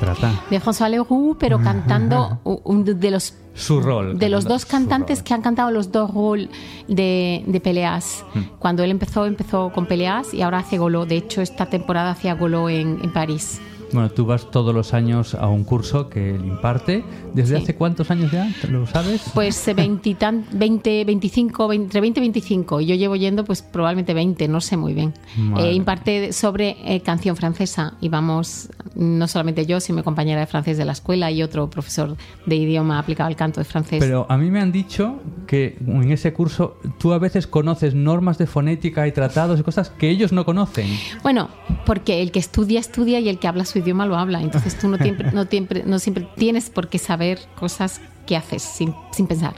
Trata? 0.02 0.32
De 0.50 0.60
François 0.60 0.88
Leroux, 0.90 1.36
pero 1.38 1.60
cantando 1.60 2.40
de 2.84 3.10
los 3.10 3.34
Su 3.54 3.80
rol. 3.80 4.18
de 4.18 4.28
los 4.28 4.44
dos 4.44 4.64
cantantes 4.66 5.22
que 5.22 5.32
han 5.34 5.42
cantado 5.42 5.70
los 5.70 5.92
dos 5.92 6.12
roles 6.12 6.48
de, 6.88 7.44
de 7.46 7.60
Peleas. 7.60 8.24
Mm. 8.34 8.40
Cuando 8.58 8.82
él 8.82 8.90
empezó, 8.90 9.26
empezó 9.26 9.70
con 9.72 9.86
Peleas 9.86 10.34
y 10.34 10.42
ahora 10.42 10.58
hace 10.58 10.78
Golo. 10.78 11.06
De 11.06 11.16
hecho, 11.16 11.40
esta 11.40 11.66
temporada 11.66 12.10
hacía 12.10 12.34
Golo 12.34 12.68
en, 12.68 12.98
en 13.02 13.12
París. 13.12 13.60
Bueno, 13.92 14.10
tú 14.10 14.24
vas 14.26 14.50
todos 14.50 14.74
los 14.74 14.94
años 14.94 15.34
a 15.34 15.48
un 15.48 15.64
curso 15.64 16.08
que 16.08 16.34
él 16.34 16.44
imparte. 16.44 17.04
¿Desde 17.34 17.56
hace 17.58 17.74
cuántos 17.74 18.10
años 18.10 18.30
ya? 18.32 18.50
¿Lo 18.70 18.86
sabes? 18.86 19.22
Pues 19.34 19.66
eh, 19.68 19.74
20, 19.74 20.08
y 20.08 20.14
tan- 20.14 20.46
20 20.52 21.04
25, 21.04 21.68
20, 21.68 21.84
entre 21.84 22.00
20 22.00 22.20
y 22.20 22.22
25. 22.22 22.80
Y 22.80 22.86
yo 22.86 22.94
llevo 22.94 23.16
yendo 23.16 23.44
pues 23.44 23.62
probablemente 23.62 24.14
20, 24.14 24.48
no 24.48 24.60
sé 24.60 24.76
muy 24.76 24.94
bien. 24.94 25.12
Eh, 25.58 25.72
imparte 25.72 26.32
sobre 26.32 26.76
eh, 26.84 27.00
canción 27.00 27.36
francesa 27.36 27.94
y 28.00 28.08
vamos, 28.08 28.68
no 28.94 29.28
solamente 29.28 29.66
yo, 29.66 29.80
sino 29.80 29.96
mi 29.98 30.02
compañera 30.02 30.40
de 30.40 30.46
francés 30.46 30.78
de 30.78 30.84
la 30.84 30.92
escuela 30.92 31.30
y 31.30 31.42
otro 31.42 31.68
profesor 31.68 32.16
de 32.46 32.56
idioma 32.56 32.98
aplicado 32.98 33.28
al 33.28 33.36
canto 33.36 33.60
de 33.60 33.64
francés. 33.64 33.98
Pero 34.00 34.26
a 34.28 34.36
mí 34.38 34.50
me 34.50 34.60
han 34.60 34.72
dicho 34.72 35.20
que 35.46 35.76
en 35.86 36.10
ese 36.12 36.32
curso 36.32 36.78
tú 36.98 37.12
a 37.12 37.18
veces 37.18 37.46
conoces 37.46 37.94
normas 37.94 38.38
de 38.38 38.46
fonética 38.46 39.06
y 39.06 39.12
tratados 39.12 39.60
y 39.60 39.62
cosas 39.62 39.90
que 39.90 40.08
ellos 40.08 40.32
no 40.32 40.44
conocen. 40.44 40.86
Bueno, 41.22 41.48
porque 41.86 42.22
el 42.22 42.30
que 42.30 42.38
estudia, 42.38 42.80
estudia 42.80 43.20
y 43.20 43.28
el 43.28 43.38
que 43.38 43.48
habla 43.48 43.64
su 43.64 43.81
idioma 43.82 44.06
lo 44.06 44.16
habla. 44.16 44.40
Entonces 44.40 44.78
tú 44.78 44.88
no, 44.88 44.96
siempre, 45.02 45.30
no, 45.32 45.44
siempre, 45.44 45.82
no 45.84 45.98
siempre 45.98 46.26
tienes 46.36 46.70
por 46.70 46.88
qué 46.88 46.98
saber 46.98 47.38
cosas 47.54 48.00
que 48.26 48.36
haces 48.36 48.62
sin, 48.62 48.94
sin 49.12 49.26
pensar. 49.26 49.54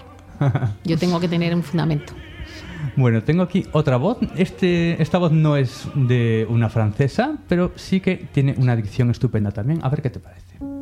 Yo 0.84 0.98
tengo 0.98 1.20
que 1.20 1.28
tener 1.28 1.54
un 1.54 1.62
fundamento. 1.62 2.12
Bueno, 2.96 3.22
tengo 3.22 3.42
aquí 3.42 3.66
otra 3.72 3.96
voz. 3.96 4.18
Este, 4.36 5.00
esta 5.02 5.18
voz 5.18 5.32
no 5.32 5.56
es 5.56 5.88
de 5.94 6.46
una 6.48 6.68
francesa, 6.68 7.38
pero 7.48 7.72
sí 7.76 8.00
que 8.00 8.28
tiene 8.32 8.54
una 8.58 8.76
dicción 8.76 9.10
estupenda 9.10 9.50
también. 9.50 9.80
A 9.82 9.88
ver 9.88 10.02
qué 10.02 10.10
te 10.10 10.20
parece. 10.20 10.73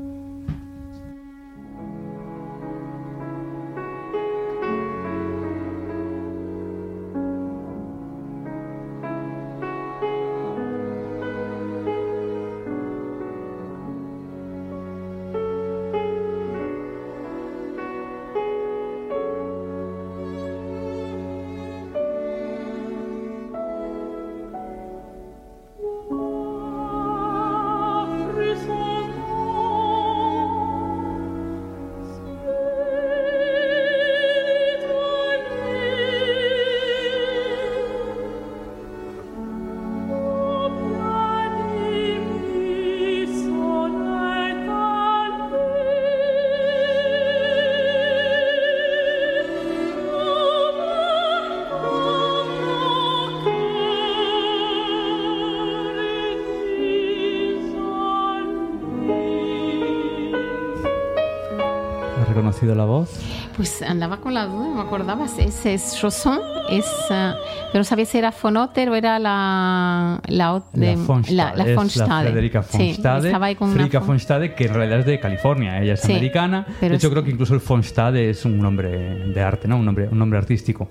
Pues 63.63 63.81
andaba 63.81 64.17
con 64.17 64.35
la 64.35 64.47
duda, 64.47 64.75
me 64.75 64.81
acordaba. 64.81 65.25
Ese 65.39 65.75
es 65.75 65.95
Chausson, 65.95 66.41
es, 66.69 66.85
ah, 67.11 67.37
pero 67.71 67.85
sabía 67.85 68.05
si 68.07 68.19
era 68.19 68.33
von 68.43 68.57
Otter 68.57 68.89
o 68.89 68.97
era 68.97 69.21
la 69.21 70.21
la, 70.27 70.61
de- 70.73 70.97
la 70.97 71.03
von 71.05 71.23
Stade, 71.23 71.37
la, 71.37 71.55
la 71.55 71.65
es 71.71 71.77
von 71.77 71.85
la 71.87 71.91
Stade. 71.93 72.29
Federica 72.31 72.61
von 72.63 72.69
Sí, 72.81 72.97
con 73.01 73.69
una 73.69 73.77
Federica 73.77 73.99
von- 74.01 74.07
von 74.09 74.17
Stade, 74.19 74.55
que 74.57 74.65
en 74.65 74.75
realidad 74.75 74.99
es 74.99 75.07
de 75.07 75.21
California, 75.21 75.81
ella 75.81 75.95
es 75.95 76.01
Sí, 76.01 76.11
americana. 76.11 76.67
pero 76.81 76.91
de 76.91 76.97
hecho, 76.97 77.07
es- 77.07 77.13
creo 77.13 77.23
que 77.23 77.31
incluso 77.31 77.55
el 77.55 77.61
von 77.61 77.85
Stade 77.85 78.31
es 78.31 78.45
un 78.45 78.59
nombre 78.59 78.91
de 79.29 79.41
arte, 79.41 79.69
¿no? 79.69 79.77
Un 79.77 79.85
nombre, 79.85 80.09
un 80.11 80.19
nombre 80.19 80.41
artístico. 80.41 80.89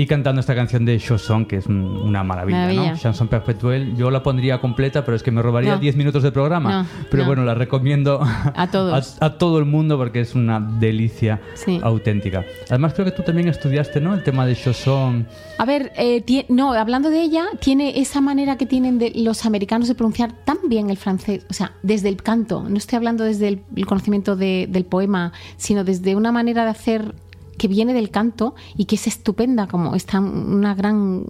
Y 0.00 0.06
cantando 0.06 0.40
esta 0.40 0.54
canción 0.54 0.86
de 0.86 0.98
Chausson, 0.98 1.44
que 1.44 1.56
es 1.56 1.66
un- 1.66 1.84
una 1.84 2.24
maravilla, 2.24 2.60
Maravilla. 2.60 2.92
¿no? 2.92 2.96
Chanson 2.98 3.28
perpetuelle, 3.28 3.94
yo 3.96 4.10
la 4.10 4.22
pondría 4.22 4.58
completa, 4.58 5.04
pero 5.04 5.14
es 5.14 5.22
que 5.22 5.30
me 5.30 5.42
robaría 5.42 5.74
No. 5.74 5.78
10 5.78 5.94
minutos 5.94 6.22
de 6.22 6.32
programa. 6.32 6.70
No, 6.84 6.88
pero 7.10 7.24
no. 7.24 7.26
bueno, 7.28 7.44
la 7.44 7.54
recomiendo 7.54 8.18
A 8.56 8.70
todos. 8.70 9.18
a, 9.20 9.26
a 9.26 9.36
todo 9.36 9.58
el 9.58 9.66
mundo 9.66 9.98
porque 9.98 10.20
es 10.20 10.34
una 10.34 10.58
delicia 10.58 11.42
Sí. 11.52 11.80
auténtica. 11.82 12.46
Además, 12.70 12.94
creo 12.94 13.04
que 13.04 13.10
tú 13.12 13.22
también 13.24 13.48
estudiaste, 13.48 14.00
¿no? 14.00 14.14
El 14.14 14.22
tema 14.24 14.46
de 14.46 14.56
Chausson. 14.56 15.26
A 15.58 15.66
ver, 15.66 15.92
eh, 15.96 16.24
tie- 16.24 16.46
no, 16.48 16.72
hablando 16.72 17.10
de 17.10 17.20
ella, 17.20 17.44
tiene 17.60 18.00
esa 18.00 18.22
manera 18.22 18.56
que 18.56 18.64
tienen 18.64 18.98
de 18.98 19.12
los 19.16 19.44
americanos 19.44 19.86
de 19.86 19.94
pronunciar 19.94 20.32
tan 20.46 20.56
bien 20.70 20.88
el 20.88 20.96
francés, 20.96 21.44
o 21.50 21.52
sea, 21.52 21.72
desde 21.82 22.08
el 22.08 22.16
canto, 22.22 22.64
no 22.66 22.78
estoy 22.78 22.96
hablando 22.96 23.24
desde 23.24 23.48
el, 23.48 23.60
el 23.76 23.84
conocimiento 23.84 24.34
de- 24.34 24.66
del 24.70 24.86
poema, 24.86 25.32
sino 25.58 25.84
desde 25.84 26.16
una 26.16 26.32
manera 26.32 26.64
de 26.64 26.70
hacer 26.70 27.14
que 27.60 27.68
viene 27.68 27.92
del 27.92 28.08
canto 28.08 28.54
y 28.74 28.86
que 28.86 28.94
es 28.96 29.06
estupenda, 29.06 29.66
como 29.66 29.94
están 29.94 30.24
una 30.24 30.74
gran, 30.74 31.26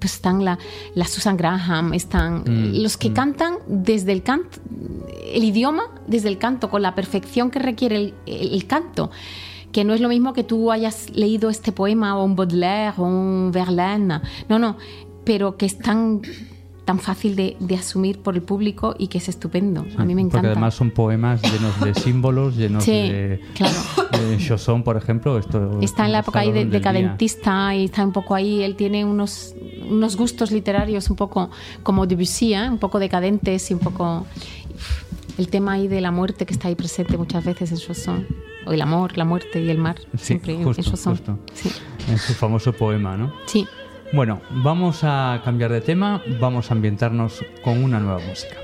pues 0.00 0.14
están 0.14 0.44
la, 0.44 0.58
la 0.96 1.04
Susan 1.04 1.36
Graham, 1.36 1.94
están 1.94 2.42
Mm, 2.42 2.82
los 2.82 2.96
que 2.96 3.12
cantan 3.12 3.54
desde 3.68 4.10
el 4.10 4.24
canto, 4.24 4.58
el 5.32 5.44
idioma 5.44 5.84
desde 6.08 6.28
el 6.30 6.36
canto, 6.38 6.68
con 6.68 6.82
la 6.82 6.96
perfección 6.96 7.50
que 7.52 7.60
requiere 7.60 7.94
el, 7.96 8.14
el- 8.26 8.54
el 8.54 8.66
canto. 8.66 9.10
Que 9.70 9.84
no 9.84 9.94
es 9.94 10.00
lo 10.00 10.08
mismo 10.08 10.32
que 10.32 10.42
tú 10.42 10.72
hayas 10.72 11.10
leído 11.10 11.48
este 11.48 11.70
poema 11.70 12.16
o 12.18 12.24
un 12.24 12.34
Baudelaire 12.34 12.94
o 12.98 13.04
un 13.04 13.50
Verlaine, 13.52 14.20
no, 14.48 14.58
no, 14.58 14.78
pero 15.24 15.56
que 15.56 15.66
es 15.66 15.78
tan, 16.88 16.98
fácil 16.98 17.36
de, 17.36 17.56
de 17.60 17.74
asumir 17.76 18.18
por 18.20 18.34
el 18.34 18.42
público 18.42 18.94
y 18.98 19.08
que 19.08 19.18
es 19.18 19.28
estupendo. 19.28 19.84
A 19.98 20.04
mí 20.04 20.14
me 20.14 20.22
Porque 20.22 20.38
encanta. 20.38 20.48
además 20.52 20.74
son 20.74 20.90
poemas 20.90 21.42
llenos 21.42 21.78
de 21.80 21.94
símbolos, 22.00 22.56
llenos 22.56 22.82
Sí, 22.84 22.92
de, 22.92 23.40
claro. 23.54 23.76
de 24.28 24.38
Chausson, 24.38 24.82
por 24.82 24.96
ejemplo. 24.96 25.38
Esto, 25.38 25.78
Está 25.82 26.06
en 26.06 26.12
la 26.12 26.20
época 26.20 26.40
ahí 26.40 26.48
de, 26.52 26.60
del 26.60 26.70
día. 26.70 26.78
decadentista 26.78 27.74
y 27.74 27.84
está 27.84 28.04
un 28.04 28.12
poco 28.12 28.34
ahí, 28.34 28.62
él 28.62 28.74
tiene 28.76 29.04
unos, 29.04 29.54
unos 29.88 30.16
gustos 30.16 30.50
literarios 30.50 31.10
un 31.10 31.16
poco 31.16 31.50
como 31.82 32.06
Debussy, 32.06 32.54
¿eh? 32.54 32.68
un 32.70 32.78
poco 32.78 32.98
decadentes 32.98 33.70
y 33.70 33.74
un 33.74 33.80
poco... 33.80 34.26
El 35.36 35.48
tema 35.48 35.74
ahí 35.74 35.86
de 35.86 36.00
la 36.00 36.10
muerte 36.10 36.46
que 36.46 36.52
está 36.52 36.66
ahí 36.68 36.74
presente 36.74 37.16
muchas 37.16 37.44
veces 37.44 37.70
en 37.70 37.76
Chausson. 37.78 38.26
O 38.66 38.72
el 38.72 38.82
amor, 38.82 39.16
la 39.16 39.24
muerte 39.24 39.62
y 39.62 39.70
el 39.70 39.78
mar. 39.78 39.96
Sí, 40.16 40.26
siempre 40.26 40.54
en 40.54 40.64
justo, 40.64 40.82
Chausson. 40.82 41.16
justo. 41.16 41.38
Sí. 41.54 41.70
En 42.10 42.18
su 42.18 42.34
famoso 42.34 42.72
poema, 42.72 43.16
¿no? 43.16 43.32
Sí. 43.46 43.64
Bueno, 44.10 44.40
vamos 44.50 45.00
a 45.02 45.42
cambiar 45.44 45.70
de 45.70 45.82
tema, 45.82 46.22
vamos 46.40 46.70
a 46.70 46.74
ambientarnos 46.74 47.44
con 47.62 47.84
una 47.84 48.00
nueva 48.00 48.20
música. 48.26 48.56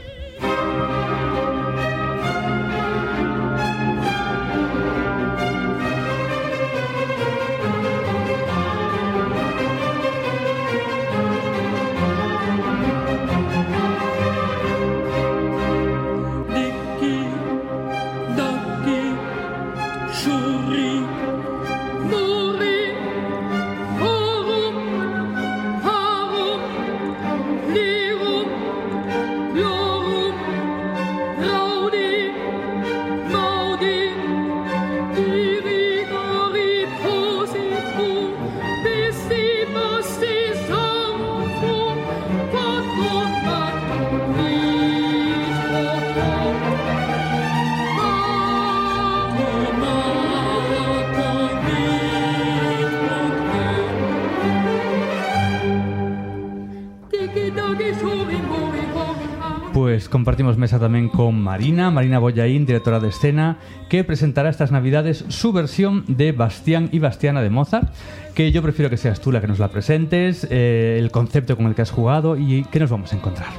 Pues 59.94 60.08
compartimos 60.08 60.58
mesa 60.58 60.80
también 60.80 61.08
con 61.08 61.40
Marina, 61.40 61.88
Marina 61.92 62.18
Boyaín, 62.18 62.66
directora 62.66 62.98
de 62.98 63.10
escena, 63.10 63.58
que 63.88 64.02
presentará 64.02 64.50
estas 64.50 64.72
navidades 64.72 65.24
su 65.28 65.52
versión 65.52 66.04
de 66.08 66.32
Bastián 66.32 66.88
y 66.90 66.98
Bastiana 66.98 67.42
de 67.42 67.48
Mozart, 67.48 67.92
que 68.34 68.50
yo 68.50 68.60
prefiero 68.60 68.90
que 68.90 68.96
seas 68.96 69.20
tú 69.20 69.30
la 69.30 69.40
que 69.40 69.46
nos 69.46 69.60
la 69.60 69.68
presentes, 69.68 70.48
eh, 70.50 70.96
el 70.98 71.12
concepto 71.12 71.56
con 71.56 71.66
el 71.66 71.76
que 71.76 71.82
has 71.82 71.92
jugado 71.92 72.36
y 72.36 72.64
qué 72.72 72.80
nos 72.80 72.90
vamos 72.90 73.12
a 73.12 73.16
encontrar. 73.16 73.50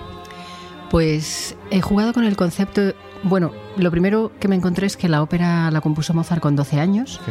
Pues 0.92 1.56
he 1.72 1.80
jugado 1.80 2.12
con 2.12 2.26
el 2.26 2.36
concepto. 2.36 2.82
Bueno, 3.24 3.54
lo 3.78 3.90
primero 3.90 4.34
que 4.38 4.50
me 4.50 4.58
encontré 4.58 4.88
es 4.88 4.98
que 4.98 5.08
la 5.08 5.24
ópera 5.24 5.72
la 5.72 5.80
compuso 5.80 6.14
Mozart 6.14 6.42
con 6.42 6.58
12 6.58 6.82
años. 6.82 7.22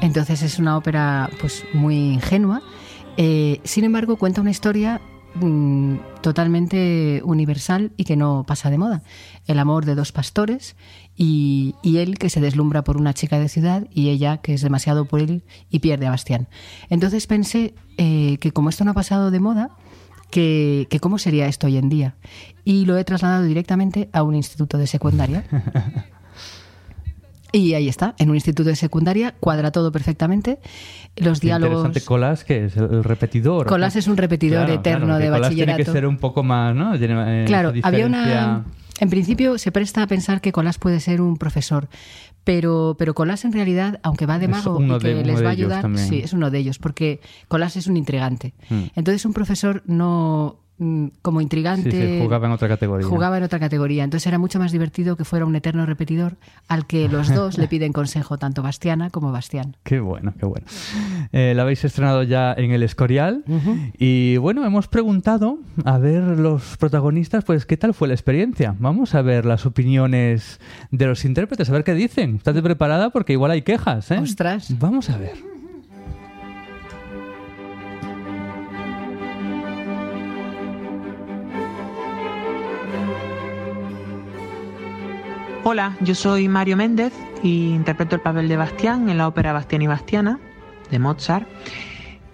Entonces 0.00 0.40
es 0.40 0.58
una 0.58 0.78
ópera 0.78 1.28
pues 1.38 1.66
muy 1.74 2.14
ingenua. 2.14 2.62
Eh, 3.18 3.60
sin 3.62 3.84
embargo, 3.84 4.16
cuenta 4.16 4.40
una 4.40 4.50
historia 4.50 5.02
mm, 5.34 5.96
totalmente 6.20 7.22
universal 7.24 7.92
y 7.96 8.04
que 8.04 8.16
no 8.16 8.44
pasa 8.46 8.70
de 8.70 8.78
moda. 8.78 9.02
El 9.46 9.58
amor 9.58 9.84
de 9.84 9.94
dos 9.94 10.12
pastores 10.12 10.76
y, 11.16 11.74
y 11.82 11.98
él 11.98 12.18
que 12.18 12.30
se 12.30 12.40
deslumbra 12.40 12.84
por 12.84 12.96
una 12.96 13.14
chica 13.14 13.38
de 13.38 13.48
ciudad 13.48 13.86
y 13.92 14.10
ella 14.10 14.38
que 14.38 14.54
es 14.54 14.62
demasiado 14.62 15.04
por 15.04 15.20
él 15.20 15.42
y 15.70 15.80
pierde 15.80 16.06
a 16.06 16.10
Bastián. 16.10 16.48
Entonces 16.90 17.26
pensé 17.26 17.74
eh, 17.98 18.38
que 18.38 18.52
como 18.52 18.68
esto 18.68 18.84
no 18.84 18.92
ha 18.92 18.94
pasado 18.94 19.30
de 19.30 19.40
moda, 19.40 19.70
que, 20.30 20.86
que 20.90 21.00
cómo 21.00 21.18
sería 21.18 21.46
esto 21.46 21.66
hoy 21.66 21.76
en 21.76 21.88
día. 21.88 22.16
Y 22.64 22.86
lo 22.86 22.96
he 22.96 23.04
trasladado 23.04 23.44
directamente 23.44 24.08
a 24.12 24.22
un 24.22 24.34
instituto 24.34 24.78
de 24.78 24.86
secundaria. 24.86 25.44
Y 27.56 27.74
ahí 27.74 27.88
está, 27.88 28.14
en 28.18 28.30
un 28.30 28.34
instituto 28.34 28.68
de 28.68 28.74
secundaria, 28.76 29.34
cuadra 29.38 29.70
todo 29.70 29.92
perfectamente. 29.92 30.58
Los 31.16 31.38
Qué 31.38 31.46
diálogos. 31.46 31.76
Interesante, 31.86 32.04
Colas, 32.04 32.42
que 32.44 32.64
es 32.64 32.76
el, 32.76 33.04
repetidor. 33.04 33.66
Colas 33.68 33.94
es 33.94 34.08
un 34.08 34.16
repetidor 34.16 34.64
Claro, 34.64 34.80
eterno 34.80 35.06
claro, 35.06 35.24
de 35.24 35.30
Colas 35.30 35.48
tiene 35.50 35.64
que 35.64 35.70
bachillerato. 35.72 35.92
ser 35.92 36.06
un 36.06 36.16
poco 36.18 36.42
más, 36.42 36.74
¿no? 36.74 36.98
Tiene, 36.98 37.42
eh, 37.42 37.44
Claro, 37.46 37.72
había 37.84 38.06
una. 38.06 38.64
En 39.00 39.08
principio 39.10 39.56
se 39.58 39.70
presta 39.72 40.02
a 40.02 40.06
pensar 40.08 40.40
que 40.40 40.50
Colás 40.52 40.78
puede 40.78 40.98
ser 41.00 41.20
un 41.20 41.36
profesor, 41.36 41.88
pero, 42.44 42.96
pero 42.98 43.14
Colás 43.14 43.44
en 43.44 43.52
realidad, 43.52 43.98
aunque 44.02 44.26
va 44.26 44.38
de 44.38 44.48
mago 44.48 44.80
y 44.82 44.98
que 44.98 45.14
de- 45.14 45.24
les 45.24 45.42
va 45.44 45.48
a 45.48 45.52
ayudar, 45.52 45.98
sí, 45.98 46.20
es 46.24 46.32
uno 46.32 46.50
de 46.50 46.58
ellos, 46.58 46.78
porque 46.78 47.20
Colás 47.48 47.76
es 47.76 47.86
un 47.86 47.96
intrigante. 47.96 48.54
Mm. 48.70 48.82
Entonces 48.96 49.24
un 49.24 49.32
profesor 49.32 49.82
no 49.86 50.60
como 51.22 51.40
intrigante 51.40 51.90
Sí, 51.90 51.96
sí, 51.96 52.18
jugaba 52.20 52.46
en 52.46 52.52
otra 52.52 52.66
categoría. 52.68 53.06
jugaba 53.06 53.38
en 53.38 53.44
otra 53.44 53.60
categoría. 53.60 54.02
Entonces 54.04 54.26
era 54.26 54.38
mucho 54.38 54.58
más 54.58 54.72
divertido 54.72 55.16
que 55.16 55.24
fuera 55.24 55.46
un 55.46 55.54
eterno 55.54 55.86
repetidor 55.86 56.36
al 56.68 56.86
que 56.86 57.08
los 57.08 57.28
dos 57.34 57.58
le 57.58 57.68
piden 57.68 57.92
consejo, 57.92 58.38
tanto 58.38 58.62
Bastiana 58.62 59.10
como 59.10 59.30
Bastián. 59.30 59.76
Qué 59.84 60.00
bueno, 60.00 60.34
qué 60.38 60.46
bueno. 60.46 60.66
Eh, 61.32 61.52
la 61.54 61.62
habéis 61.62 61.84
estrenado 61.84 62.22
ya 62.24 62.52
en 62.54 62.72
el 62.72 62.82
Escorial 62.82 63.44
y 63.98 64.36
bueno, 64.38 64.64
hemos 64.66 64.88
preguntado 64.88 65.58
a 65.84 65.98
ver 65.98 66.22
los 66.22 66.76
protagonistas, 66.76 67.44
pues 67.44 67.66
qué 67.66 67.76
tal 67.76 67.94
fue 67.94 68.08
la 68.08 68.14
experiencia. 68.14 68.74
Vamos 68.78 69.14
a 69.14 69.22
ver 69.22 69.44
las 69.44 69.66
opiniones 69.66 70.60
de 70.90 71.06
los 71.06 71.24
intérpretes, 71.24 71.70
a 71.70 71.72
ver 71.72 71.84
qué 71.84 71.94
dicen. 71.94 72.36
¿Estás 72.36 72.60
preparada? 72.62 73.10
Porque 73.10 73.32
igual 73.32 73.50
hay 73.52 73.62
quejas, 73.62 74.10
¿eh? 74.10 74.18
Ostras. 74.18 74.76
Vamos 74.78 75.10
a 75.10 75.18
ver. 75.18 75.53
Hola, 85.66 85.96
yo 86.02 86.14
soy 86.14 86.46
Mario 86.46 86.76
Méndez 86.76 87.14
y 87.42 87.70
interpreto 87.70 88.16
el 88.16 88.20
papel 88.20 88.48
de 88.48 88.58
Bastián 88.58 89.08
en 89.08 89.16
la 89.16 89.26
ópera 89.26 89.54
Bastián 89.54 89.80
y 89.80 89.86
Bastiana 89.86 90.38
de 90.90 90.98
Mozart. 90.98 91.48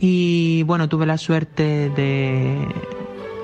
Y 0.00 0.64
bueno, 0.64 0.88
tuve 0.88 1.06
la 1.06 1.16
suerte 1.16 1.90
de, 1.90 2.58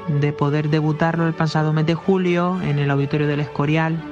de 0.09 0.33
poder 0.33 0.71
debutarlo 0.71 1.29
el 1.29 1.35
pasado 1.35 1.73
mes 1.73 1.87
de 1.87 1.95
julio 1.95 2.61
en 2.63 2.81
el 2.81 2.91
auditorio 2.91 3.29
del 3.29 3.39
Escorial 3.39 4.03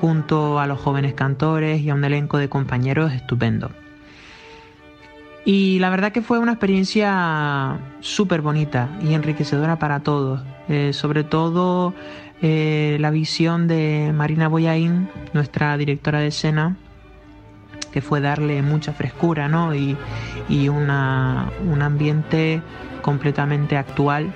junto 0.00 0.58
a 0.58 0.66
los 0.66 0.80
jóvenes 0.80 1.12
cantores 1.12 1.82
y 1.82 1.90
a 1.90 1.94
un 1.94 2.02
elenco 2.02 2.38
de 2.38 2.48
compañeros 2.48 3.12
estupendo. 3.12 3.72
Y 5.44 5.78
la 5.78 5.90
verdad 5.90 6.10
que 6.10 6.22
fue 6.22 6.38
una 6.38 6.52
experiencia 6.52 7.78
súper 8.00 8.40
bonita 8.40 8.88
y 9.02 9.12
enriquecedora 9.12 9.78
para 9.78 10.00
todos. 10.00 10.40
Eh, 10.68 10.92
sobre 10.92 11.22
todo 11.22 11.94
eh, 12.42 12.96
la 13.00 13.10
visión 13.10 13.66
de 13.68 14.12
Marina 14.14 14.48
Boyaín, 14.48 15.08
nuestra 15.32 15.76
directora 15.76 16.20
de 16.20 16.28
escena, 16.28 16.76
que 17.92 18.02
fue 18.02 18.20
darle 18.20 18.60
mucha 18.62 18.92
frescura, 18.92 19.48
¿no? 19.48 19.74
Y, 19.74 19.96
y 20.48 20.68
una, 20.68 21.50
un 21.66 21.82
ambiente 21.82 22.60
completamente 23.02 23.76
actual 23.76 24.34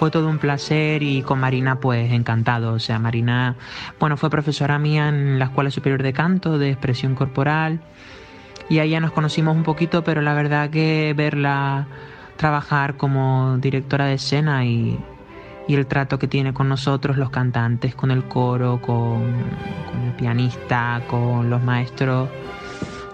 fue 0.00 0.10
todo 0.10 0.30
un 0.30 0.38
placer 0.38 1.02
y 1.02 1.20
con 1.20 1.40
Marina 1.40 1.78
pues 1.78 2.10
encantado. 2.10 2.72
O 2.72 2.78
sea, 2.78 2.98
Marina, 2.98 3.56
bueno, 3.98 4.16
fue 4.16 4.30
profesora 4.30 4.78
mía 4.78 5.10
en 5.10 5.38
la 5.38 5.44
Escuela 5.44 5.70
Superior 5.70 6.02
de 6.02 6.14
Canto, 6.14 6.58
de 6.58 6.70
expresión 6.70 7.14
corporal. 7.14 7.80
Y 8.70 8.78
ahí 8.78 8.90
ya 8.90 9.00
nos 9.00 9.12
conocimos 9.12 9.54
un 9.54 9.62
poquito, 9.62 10.02
pero 10.02 10.22
la 10.22 10.32
verdad 10.32 10.70
que 10.70 11.12
verla 11.14 11.86
trabajar 12.36 12.96
como 12.96 13.58
directora 13.58 14.06
de 14.06 14.14
escena 14.14 14.64
y, 14.64 14.98
y 15.70 15.74
el 15.76 15.86
trato 15.86 16.18
que 16.18 16.26
tiene 16.26 16.52
con 16.52 16.68
nosotros, 16.68 17.16
los 17.16 17.30
cantantes, 17.30 17.94
con 17.94 18.10
el 18.10 18.24
coro, 18.24 18.80
con, 18.82 19.22
el 20.04 20.12
pianista, 20.18 21.00
con 21.06 21.48
los 21.48 21.62
maestros, 21.62 22.28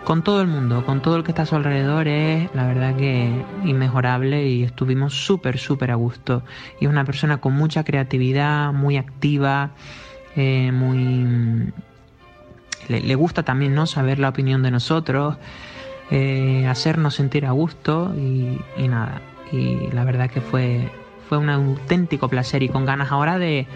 con 0.04 0.22
todo 0.22 0.40
el 0.40 0.46
mundo, 0.46 0.82
con 0.86 1.02
todo 1.02 1.16
el 1.16 1.22
que 1.22 1.32
está 1.32 1.42
a 1.42 1.46
su 1.46 1.54
alrededor, 1.54 2.08
es 2.08 2.48
la 2.54 2.66
verdad 2.66 2.96
que 2.96 3.30
inmejorable 3.62 4.48
y 4.48 4.62
estuvimos 4.62 5.12
súper, 5.12 5.58
súper 5.58 5.90
a 5.90 5.96
gusto. 5.96 6.44
Y 6.80 6.86
es 6.86 6.90
una 6.90 7.04
persona 7.04 7.42
con 7.42 7.52
mucha 7.52 7.84
creatividad, 7.84 8.72
muy 8.72 8.96
activa, 8.96 9.72
eh, 10.34 10.72
muy... 10.72 11.74
Le, 12.88 13.14
gusta 13.16 13.42
también 13.42 13.74
¿no? 13.74 13.84
saber 13.84 14.18
la 14.18 14.30
opinión 14.30 14.62
de 14.62 14.70
nosotros, 14.70 15.36
eh, 16.10 16.66
hacernos 16.66 17.16
sentir 17.16 17.44
a 17.44 17.50
gusto 17.50 18.14
y, 18.16 18.88
nada. 18.88 19.20
Y 19.52 19.90
la 19.92 20.04
verdad 20.04 20.30
que 20.30 20.40
fue, 20.40 20.90
fue 21.28 21.38
un 21.38 21.50
auténtico 21.50 22.28
placer 22.28 22.62
y 22.62 22.68
con 22.68 22.84
ganas 22.84 23.10
ahora 23.12 23.38
de, 23.38 23.66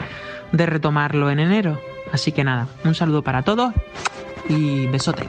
retomarlo 0.53 1.31
en 1.31 1.41
enero. 1.41 1.81
Así 2.13 2.33
que 2.33 2.45
nada, 2.45 2.69
un 2.85 2.95
saludo 2.95 3.23
para 3.23 3.43
todos 3.43 3.73
y 4.49 4.87
besote. 4.87 5.29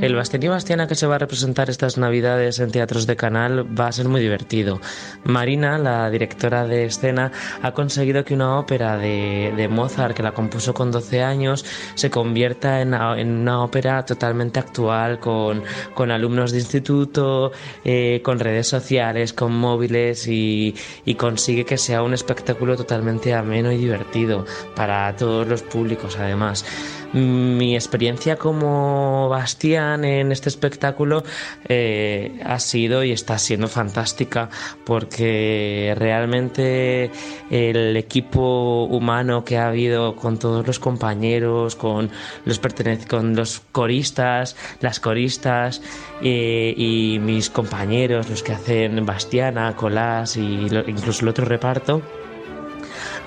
El 0.00 0.14
Bastián 0.14 0.44
y 0.44 0.48
Bastiana 0.48 0.86
que 0.86 0.94
se 0.94 1.08
va 1.08 1.16
a 1.16 1.18
representar 1.18 1.68
estas 1.70 1.98
navidades 1.98 2.60
en 2.60 2.70
teatros 2.70 3.04
de 3.08 3.16
canal 3.16 3.66
va 3.78 3.88
a 3.88 3.92
ser 3.92 4.08
muy 4.08 4.20
divertido. 4.20 4.80
Marina, 5.24 5.76
la 5.76 6.08
directora 6.08 6.68
de 6.68 6.84
escena, 6.84 7.32
ha 7.62 7.72
conseguido 7.72 8.24
que 8.24 8.34
una 8.34 8.60
ópera 8.60 8.96
de, 8.96 9.52
de 9.56 9.66
Mozart, 9.66 10.14
que 10.14 10.22
la 10.22 10.32
compuso 10.32 10.72
con 10.72 10.92
12 10.92 11.24
años, 11.24 11.64
se 11.96 12.10
convierta 12.10 12.80
en, 12.80 12.94
en 12.94 13.40
una 13.40 13.64
ópera 13.64 14.04
totalmente 14.04 14.60
actual, 14.60 15.18
con, 15.18 15.64
con 15.94 16.12
alumnos 16.12 16.52
de 16.52 16.58
instituto, 16.58 17.50
eh, 17.84 18.20
con 18.22 18.38
redes 18.38 18.68
sociales, 18.68 19.32
con 19.32 19.52
móviles 19.52 20.28
y, 20.28 20.76
y 21.04 21.16
consigue 21.16 21.64
que 21.64 21.76
sea 21.76 22.04
un 22.04 22.14
espectáculo 22.14 22.76
totalmente 22.76 23.34
ameno 23.34 23.72
y 23.72 23.78
divertido 23.78 24.46
para 24.76 25.16
todos 25.16 25.48
los 25.48 25.62
públicos, 25.62 26.16
además 26.20 26.64
mi 27.12 27.74
experiencia 27.74 28.36
como 28.36 29.28
Bastián 29.28 30.04
en 30.04 30.32
este 30.32 30.48
espectáculo 30.48 31.24
eh, 31.68 32.40
ha 32.44 32.58
sido 32.58 33.04
y 33.04 33.12
está 33.12 33.38
siendo 33.38 33.68
fantástica 33.68 34.50
porque 34.84 35.94
realmente 35.96 37.10
el 37.50 37.96
equipo 37.96 38.84
humano 38.84 39.44
que 39.44 39.56
ha 39.58 39.68
habido 39.68 40.16
con 40.16 40.38
todos 40.38 40.66
los 40.66 40.78
compañeros, 40.78 41.76
con 41.76 42.10
los, 42.44 42.60
con 43.08 43.36
los 43.36 43.60
coristas, 43.72 44.56
las 44.80 45.00
coristas 45.00 45.82
eh, 46.22 46.74
y 46.76 47.18
mis 47.20 47.50
compañeros, 47.50 48.28
los 48.28 48.42
que 48.42 48.52
hacen 48.52 49.04
Bastiana, 49.06 49.74
Colás 49.76 50.36
y 50.36 50.68
incluso 50.86 51.22
el 51.22 51.28
otro 51.28 51.44
reparto, 51.44 52.02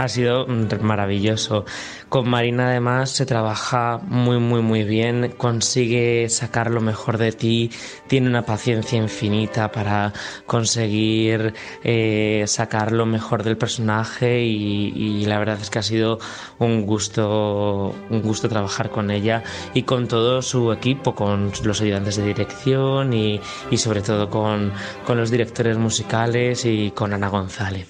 ha 0.04 0.10
sido 0.10 0.48
maravilloso. 0.48 1.66
Con 2.10 2.30
Marina 2.30 2.68
además 2.68 3.12
se 3.12 3.26
trabaja 3.26 4.00
muy 4.04 4.40
muy 4.40 4.62
muy 4.62 4.84
bien, 4.84 5.34
consigue 5.38 6.28
sacar 6.30 6.72
lo 6.72 6.82
mejor 6.82 7.18
de 7.18 7.32
ti, 7.32 7.72
tiene 8.08 8.28
una 8.28 8.46
paciencia 8.46 8.98
infinita 8.98 9.72
para 9.72 10.14
conseguir 10.46 11.54
eh, 11.84 12.44
sacar 12.48 12.92
lo 12.92 13.06
mejor 13.06 13.44
del 13.44 13.58
personaje 13.58 14.42
y, 14.42 15.26
la 15.26 15.40
verdad 15.40 15.60
es 15.62 15.70
que 15.70 15.80
ha 15.80 15.84
sido 15.84 16.20
un 16.60 16.86
gusto 16.86 17.94
un 18.10 18.22
gusto 18.22 18.50
trabajar 18.50 18.90
con 18.90 19.12
ella 19.12 19.44
y 19.74 19.84
con 19.84 20.08
todo 20.08 20.42
su 20.42 20.72
equipo, 20.72 21.16
con 21.16 21.52
los 21.64 21.82
ayudantes 21.82 22.18
de 22.18 22.24
dirección 22.24 23.14
y, 23.14 23.40
y 23.70 23.78
sobre 23.78 24.02
todo 24.02 24.30
con, 24.30 24.74
con 25.06 25.18
los 25.18 25.32
directores 25.32 25.78
musicales 25.78 26.66
y 26.66 26.92
con 26.92 27.14
Ana 27.14 27.30
González. 27.30 27.88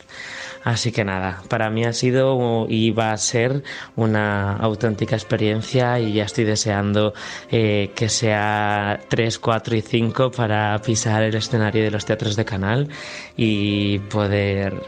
Así 0.63 0.91
que 0.91 1.03
nada, 1.03 1.41
para 1.49 1.71
mí 1.71 1.85
ha 1.85 1.93
sido 1.93 2.67
y 2.69 2.91
va 2.91 3.11
a 3.13 3.17
ser 3.17 3.63
una 3.95 4.55
auténtica 4.57 5.15
experiencia 5.15 5.99
y 5.99 6.13
ya 6.13 6.25
estoy 6.25 6.43
deseando 6.43 7.13
eh, 7.49 7.91
que 7.95 8.09
sea 8.09 8.99
3, 9.09 9.39
4 9.39 9.75
y 9.75 9.81
5 9.81 10.31
para 10.31 10.79
pisar 10.81 11.23
el 11.23 11.33
escenario 11.33 11.83
de 11.83 11.89
los 11.89 12.05
teatros 12.05 12.35
de 12.35 12.45
canal 12.45 12.89
y 13.35 13.99
poder, 13.99 14.83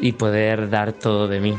y 0.00 0.12
poder 0.12 0.70
dar 0.70 0.92
todo 0.92 1.26
de 1.26 1.40
mí. 1.40 1.56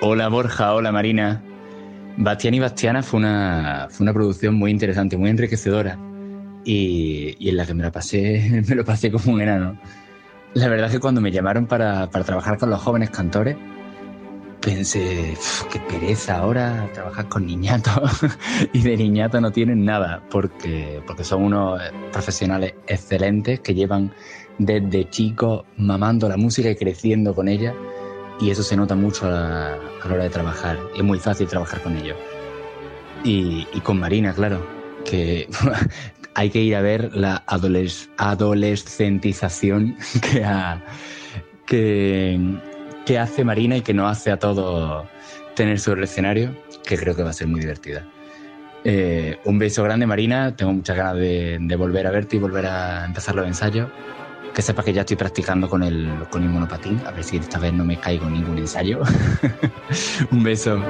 Hola 0.00 0.28
Borja, 0.28 0.74
hola 0.74 0.92
Marina. 0.92 1.47
Bastián 2.20 2.54
y 2.54 2.58
Bastiana 2.58 3.02
fue 3.02 3.20
una, 3.20 3.86
fue 3.90 4.02
una 4.02 4.12
producción 4.12 4.56
muy 4.56 4.72
interesante, 4.72 5.16
muy 5.16 5.30
enriquecedora. 5.30 5.96
Y, 6.64 7.36
y, 7.38 7.48
en 7.48 7.56
la 7.56 7.64
que 7.64 7.74
me 7.74 7.84
la 7.84 7.92
pasé, 7.92 8.62
me 8.68 8.74
lo 8.74 8.84
pasé 8.84 9.10
como 9.10 9.34
un 9.34 9.40
enano. 9.40 9.78
La 10.54 10.68
verdad 10.68 10.86
es 10.86 10.92
que 10.92 11.00
cuando 11.00 11.20
me 11.20 11.30
llamaron 11.30 11.66
para, 11.66 12.10
para 12.10 12.24
trabajar 12.24 12.58
con 12.58 12.70
los 12.70 12.80
jóvenes 12.80 13.10
cantores, 13.10 13.56
pensé, 14.60 15.36
qué 15.70 15.78
pereza 15.78 16.38
ahora 16.38 16.90
trabajar 16.92 17.28
con 17.28 17.46
niñatos 17.46 18.20
y 18.72 18.82
de 18.82 18.96
niñato 18.96 19.40
no 19.40 19.52
tienen 19.52 19.84
nada 19.84 20.20
porque, 20.28 21.00
porque 21.06 21.22
son 21.22 21.44
unos 21.44 21.80
profesionales 22.12 22.74
excelentes 22.88 23.60
que 23.60 23.74
llevan 23.74 24.12
desde 24.58 25.08
chicos 25.08 25.64
mamando 25.76 26.28
la 26.28 26.36
música 26.36 26.68
y 26.68 26.74
creciendo 26.74 27.32
con 27.34 27.46
ella 27.46 27.72
y 28.40 28.50
eso 28.50 28.62
se 28.62 28.76
nota 28.76 28.94
mucho 28.94 29.26
a 29.26 29.30
la, 29.30 29.74
a 29.74 30.08
la 30.08 30.14
hora 30.14 30.24
de 30.24 30.30
trabajar. 30.30 30.78
Es 30.96 31.02
muy 31.02 31.18
fácil 31.18 31.46
trabajar 31.48 31.82
con 31.82 31.96
ellos. 31.96 32.16
Y, 33.24 33.66
y 33.72 33.80
con 33.80 33.98
Marina, 33.98 34.32
claro, 34.32 34.64
que 35.04 35.48
hay 36.34 36.50
que 36.50 36.62
ir 36.62 36.76
a 36.76 36.80
ver 36.80 37.14
la 37.16 37.42
adoles, 37.46 38.10
adolescentización 38.16 39.96
que, 40.30 40.44
ha, 40.44 40.82
que, 41.66 42.38
que 43.04 43.18
hace 43.18 43.44
Marina 43.44 43.76
y 43.76 43.80
que 43.82 43.94
no 43.94 44.06
hace 44.06 44.30
a 44.30 44.38
todo 44.38 45.08
tener 45.56 45.80
sobre 45.80 46.00
el 46.00 46.04
escenario, 46.04 46.56
que 46.84 46.96
creo 46.96 47.16
que 47.16 47.22
va 47.24 47.30
a 47.30 47.34
ser 47.34 47.48
muy 47.48 47.60
divertida. 47.60 48.06
Eh, 48.84 49.38
un 49.44 49.58
beso 49.58 49.82
grande, 49.82 50.06
Marina. 50.06 50.54
Tengo 50.54 50.72
muchas 50.72 50.96
ganas 50.96 51.16
de, 51.16 51.58
de, 51.60 51.76
volver 51.76 52.06
a 52.06 52.12
verte 52.12 52.36
y 52.36 52.38
volver 52.38 52.66
a 52.66 53.04
empezar 53.04 53.34
los 53.34 53.46
ensayos. 53.46 53.90
Que 54.54 54.62
sepas 54.62 54.84
que 54.84 54.92
ya 54.92 55.02
estoy 55.02 55.16
practicando 55.16 55.68
con 55.68 55.82
el, 55.82 56.26
con 56.30 56.42
el 56.42 56.50
monopatín, 56.50 57.00
a 57.06 57.12
ver 57.12 57.22
si 57.22 57.36
esta 57.36 57.58
vez 57.58 57.72
no 57.72 57.84
me 57.84 57.98
caigo 58.00 58.26
en 58.26 58.34
ningún 58.34 58.58
ensayo. 58.58 59.02
Un 60.30 60.42
beso. 60.42 60.82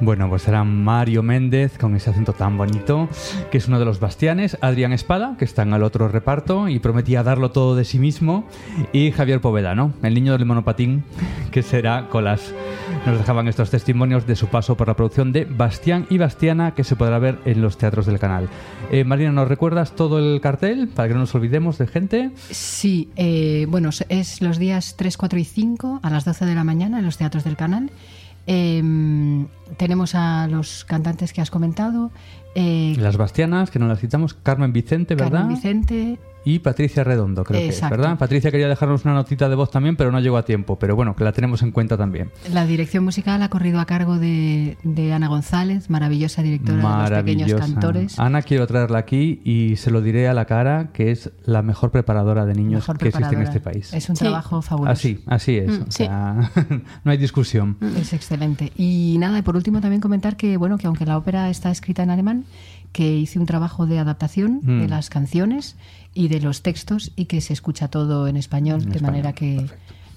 Bueno, 0.00 0.28
pues 0.28 0.42
será 0.42 0.62
Mario 0.62 1.24
Méndez 1.24 1.76
con 1.76 1.96
ese 1.96 2.10
acento 2.10 2.32
tan 2.32 2.56
bonito, 2.56 3.08
que 3.50 3.58
es 3.58 3.66
uno 3.66 3.80
de 3.80 3.84
los 3.84 3.98
bastianes, 3.98 4.56
Adrián 4.60 4.92
Espada, 4.92 5.34
que 5.36 5.44
está 5.44 5.62
en 5.62 5.72
el 5.72 5.82
otro 5.82 6.06
reparto 6.06 6.68
y 6.68 6.78
prometía 6.78 7.24
darlo 7.24 7.50
todo 7.50 7.74
de 7.74 7.84
sí 7.84 7.98
mismo, 7.98 8.46
y 8.92 9.10
Javier 9.10 9.40
Poveda, 9.40 9.74
¿no? 9.74 9.92
El 10.04 10.14
niño 10.14 10.38
del 10.38 10.46
monopatín, 10.46 11.02
que 11.50 11.62
será 11.62 12.08
Colas. 12.10 12.54
Nos 13.06 13.18
dejaban 13.18 13.48
estos 13.48 13.70
testimonios 13.70 14.24
de 14.24 14.36
su 14.36 14.46
paso 14.46 14.76
por 14.76 14.86
la 14.86 14.94
producción 14.94 15.32
de 15.32 15.44
Bastián 15.44 16.06
y 16.10 16.18
Bastiana, 16.18 16.74
que 16.74 16.84
se 16.84 16.94
podrá 16.94 17.18
ver 17.18 17.40
en 17.44 17.60
los 17.60 17.76
teatros 17.76 18.06
del 18.06 18.20
canal. 18.20 18.48
Eh, 18.92 19.02
Marina, 19.02 19.32
¿nos 19.32 19.48
recuerdas 19.48 19.96
todo 19.96 20.18
el 20.20 20.40
cartel 20.40 20.88
para 20.88 21.08
que 21.08 21.14
no 21.14 21.20
nos 21.20 21.34
olvidemos 21.34 21.76
de 21.76 21.88
gente? 21.88 22.30
Sí, 22.50 23.08
eh, 23.16 23.66
bueno, 23.68 23.90
es 24.08 24.42
los 24.42 24.58
días 24.58 24.94
3, 24.96 25.16
4 25.16 25.38
y 25.40 25.44
5 25.44 26.00
a 26.02 26.10
las 26.10 26.24
12 26.24 26.46
de 26.46 26.54
la 26.54 26.62
mañana 26.62 27.00
en 27.00 27.04
los 27.04 27.18
teatros 27.18 27.42
del 27.42 27.56
canal. 27.56 27.90
Eh, 28.50 28.82
tenemos 29.76 30.14
a 30.14 30.48
los 30.48 30.84
cantantes 30.86 31.32
que 31.32 31.40
has 31.40 31.50
comentado, 31.50 32.10
Eh, 32.54 32.96
Las 32.98 33.16
Bastianas, 33.18 33.70
que 33.70 33.78
no 33.78 33.86
las 33.86 34.00
citamos, 34.00 34.34
Carmen 34.34 34.72
Vicente, 34.72 35.14
¿verdad? 35.14 35.40
Carmen 35.40 35.54
Vicente, 35.54 36.18
y 36.44 36.60
Patricia 36.60 37.04
Redondo, 37.04 37.44
creo 37.44 37.60
que 37.60 37.68
es, 37.68 37.74
Exacto. 37.74 37.96
¿verdad? 37.96 38.18
Patricia 38.18 38.50
quería 38.50 38.68
dejarnos 38.68 39.04
una 39.04 39.14
notita 39.14 39.48
de 39.48 39.54
voz 39.54 39.70
también, 39.70 39.96
pero 39.96 40.10
no 40.12 40.20
llegó 40.20 40.36
a 40.36 40.44
tiempo. 40.44 40.78
Pero 40.78 40.96
bueno, 40.96 41.14
que 41.14 41.24
la 41.24 41.32
tenemos 41.32 41.62
en 41.62 41.72
cuenta 41.72 41.96
también. 41.96 42.30
la 42.52 42.66
dirección 42.66 43.04
musical 43.04 43.42
ha 43.42 43.48
corrido 43.48 43.80
a 43.80 43.86
cargo 43.86 44.18
de, 44.18 44.78
de 44.82 45.12
Ana 45.12 45.28
González, 45.28 45.90
maravillosa 45.90 46.42
directora 46.42 46.76
de 46.76 46.82
los 46.82 46.92
pequeños 46.92 47.48
Maravillosa. 47.48 47.58
cantores. 47.60 48.18
Ana, 48.18 48.42
quiero 48.42 48.66
traerla 48.66 48.98
aquí 48.98 49.40
y 49.44 49.76
se 49.76 49.90
lo 49.90 50.00
diré 50.00 50.28
a 50.28 50.34
la 50.34 50.44
cara 50.46 50.90
que 50.92 51.10
es 51.10 51.30
la 51.44 51.62
mejor 51.62 51.90
preparadora 51.90 52.46
de 52.46 52.54
niños 52.54 52.82
Mejor 52.82 52.98
que 52.98 53.08
existe 53.08 53.34
en 53.34 53.42
este 53.42 53.60
país. 53.60 53.92
Es 53.92 54.08
un 54.08 54.16
trabajo 54.16 54.62
fabuloso. 54.62 54.92
Así, 54.92 55.20
así 55.26 55.56
es. 55.56 55.80
Mm, 55.80 55.82
o 55.82 55.90
sea, 55.90 56.50
no 57.04 57.10
hay 57.10 57.18
discusión. 57.18 57.76
Es 57.96 58.12
excelente. 58.12 58.72
Y 58.76 59.16
nada, 59.18 59.38
y 59.38 59.42
por 59.42 59.56
último 59.56 59.80
también 59.80 60.00
comentar 60.00 60.36
que, 60.36 60.56
bueno, 60.56 60.78
que 60.78 60.86
aunque 60.86 61.04
la 61.06 61.16
ópera 61.16 61.50
está 61.50 61.70
escrita 61.70 62.02
en 62.02 62.10
alemán, 62.10 62.44
que 62.92 63.16
hice 63.16 63.38
un 63.38 63.46
trabajo 63.46 63.86
de 63.86 63.98
adaptación 63.98 64.60
Mm. 64.62 64.80
de 64.80 64.88
las 64.88 65.10
canciones 65.10 65.76
y 66.14 66.28
de 66.28 66.40
los 66.40 66.62
textos 66.62 67.12
y 67.16 67.26
que 67.26 67.40
se 67.40 67.52
escucha 67.52 67.88
todo 67.88 68.26
en 68.28 68.36
español, 68.36 68.84
de 68.84 69.00
manera 69.00 69.32
que 69.32 69.66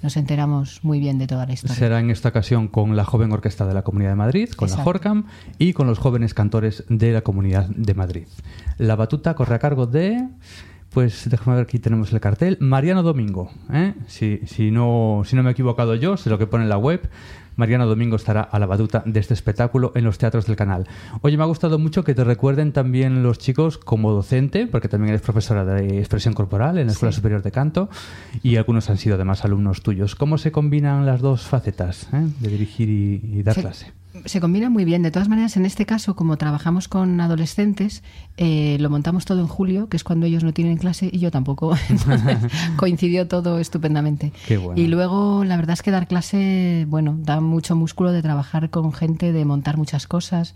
nos 0.01 0.17
enteramos 0.17 0.79
muy 0.83 0.99
bien 0.99 1.19
de 1.19 1.27
toda 1.27 1.45
la 1.45 1.53
historia. 1.53 1.75
Será 1.75 1.99
en 1.99 2.09
esta 2.09 2.29
ocasión 2.29 2.67
con 2.67 2.95
la 2.95 3.05
joven 3.05 3.31
orquesta 3.31 3.67
de 3.67 3.73
la 3.75 3.83
Comunidad 3.83 4.09
de 4.11 4.15
Madrid, 4.15 4.49
con 4.49 4.69
la. 4.69 4.77
Jorcam 4.77 5.25
y 5.59 5.73
con 5.73 5.85
los 5.85 5.99
jóvenes 5.99 6.33
cantores 6.33 6.83
de 6.89 7.11
la 7.11 7.21
Comunidad 7.21 7.67
de 7.69 7.93
Madrid. 7.93 8.23
La 8.79 8.95
batuta 8.95 9.35
corre 9.35 9.53
a 9.55 9.59
cargo 9.59 9.85
de, 9.85 10.27
pues 10.89 11.29
déjame 11.29 11.57
ver 11.57 11.65
aquí 11.65 11.77
tenemos 11.77 12.11
el 12.13 12.19
cartel, 12.19 12.57
Mariano 12.59 13.03
Domingo. 13.03 13.51
¿eh? 13.71 13.93
Si, 14.07 14.39
si, 14.47 14.71
no, 14.71 15.21
si 15.23 15.35
no 15.35 15.43
me 15.43 15.49
he 15.49 15.53
equivocado 15.53 15.93
yo, 15.93 16.17
sé 16.17 16.31
lo 16.31 16.39
que 16.39 16.47
pone 16.47 16.63
en 16.63 16.69
la 16.69 16.77
web. 16.79 17.07
Mariano 17.55 17.85
Domingo 17.87 18.15
estará 18.15 18.41
a 18.41 18.59
la 18.59 18.65
batuta 18.65 19.03
de 19.05 19.19
este 19.19 19.33
espectáculo 19.33 19.91
en 19.95 20.03
los 20.05 20.17
teatros 20.17 20.45
del 20.45 20.55
canal. 20.55 20.87
Oye, 21.21 21.37
me 21.37 21.43
ha 21.43 21.47
gustado 21.47 21.79
mucho 21.79 22.03
que 22.03 22.15
te 22.15 22.23
recuerden 22.23 22.71
también 22.71 23.23
los 23.23 23.37
chicos 23.39 23.77
como 23.77 24.11
docente, 24.11 24.67
porque 24.67 24.87
también 24.87 25.09
eres 25.09 25.21
profesora 25.21 25.65
de 25.65 25.99
expresión 25.99 26.33
corporal 26.33 26.77
en 26.77 26.87
la 26.87 26.93
Escuela 26.93 27.11
Superior 27.11 27.41
de 27.41 27.51
Canto 27.51 27.89
y 28.43 28.55
algunos 28.55 28.89
han 28.89 28.97
sido 28.97 29.15
además 29.15 29.43
alumnos 29.45 29.81
tuyos. 29.81 30.15
¿Cómo 30.15 30.37
se 30.37 30.51
combinan 30.51 31.05
las 31.05 31.21
dos 31.21 31.43
facetas 31.43 32.07
eh? 32.13 32.27
de 32.39 32.49
dirigir 32.49 32.89
y, 32.89 33.21
y 33.39 33.43
dar 33.43 33.55
Sí. 33.55 33.61
clase? 33.61 33.91
Se 34.25 34.41
combina 34.41 34.69
muy 34.69 34.83
bien. 34.83 35.03
De 35.03 35.11
todas 35.11 35.29
maneras, 35.29 35.55
en 35.55 35.65
este 35.65 35.85
caso, 35.85 36.15
como 36.15 36.37
trabajamos 36.37 36.87
con 36.87 37.21
adolescentes, 37.21 38.03
eh, 38.37 38.77
lo 38.79 38.89
montamos 38.89 39.25
todo 39.25 39.39
en 39.39 39.47
julio, 39.47 39.87
que 39.87 39.97
es 39.97 40.03
cuando 40.03 40.25
ellos 40.25 40.43
no 40.43 40.53
tienen 40.53 40.77
clase 40.77 41.09
y 41.11 41.19
yo 41.19 41.31
tampoco. 41.31 41.75
Entonces, 41.89 42.37
coincidió 42.75 43.27
todo 43.27 43.59
estupendamente. 43.59 44.33
Qué 44.47 44.57
bueno. 44.57 44.81
Y 44.81 44.87
luego, 44.87 45.43
la 45.45 45.55
verdad 45.55 45.73
es 45.73 45.81
que 45.81 45.91
dar 45.91 46.07
clase, 46.07 46.85
bueno, 46.89 47.15
da 47.19 47.39
mucho 47.39 47.75
músculo 47.75 48.11
de 48.11 48.21
trabajar 48.21 48.69
con 48.69 48.91
gente, 48.91 49.31
de 49.31 49.45
montar 49.45 49.77
muchas 49.77 50.07
cosas. 50.07 50.55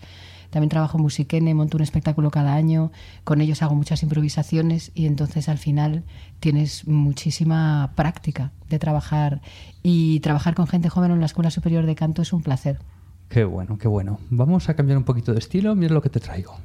También 0.50 0.70
trabajo 0.70 0.98
en 0.98 1.04
Musiquene, 1.04 1.54
monto 1.54 1.78
un 1.78 1.84
espectáculo 1.84 2.32
cada 2.32 2.54
año, 2.54 2.92
con 3.26 3.42
ellos 3.42 3.62
hago 3.62 3.76
muchas 3.76 4.04
improvisaciones 4.04 4.92
y 4.94 5.06
entonces 5.06 5.50
al 5.50 5.58
final 5.58 6.04
tienes 6.40 6.88
muchísima 6.88 7.92
práctica 7.96 8.52
de 8.70 8.80
trabajar. 8.80 9.42
Y 9.84 10.20
trabajar 10.22 10.56
con 10.56 10.68
gente 10.68 10.90
joven 10.90 11.12
en 11.12 11.20
la 11.20 11.26
Escuela 11.26 11.52
Superior 11.52 11.86
de 11.86 11.96
Canto 11.96 12.22
es 12.22 12.32
un 12.32 12.42
placer. 12.42 12.80
Qué 13.30 13.44
bueno, 13.44 13.78
qué 13.78 13.88
bueno. 13.88 14.20
Vamos 14.30 14.70
a 14.70 14.76
cambiar 14.76 14.98
un 14.98 15.04
poquito 15.04 15.34
de 15.34 15.40
estilo. 15.40 15.76
Mira 15.76 15.94
lo 15.94 16.02
que 16.02 16.10
te 16.10 16.20
traigo. 16.20 16.58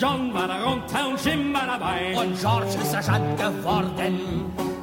John 0.00 0.32
war 0.32 0.46
da 0.48 0.62
runter 0.62 1.08
und 1.08 1.18
Jim 1.18 1.52
war 1.52 1.66
dabei. 1.66 2.14
Und 2.16 2.38
George 2.38 2.76
ist 2.80 2.90
Sergeant 2.90 3.36
geworden. 3.36 4.20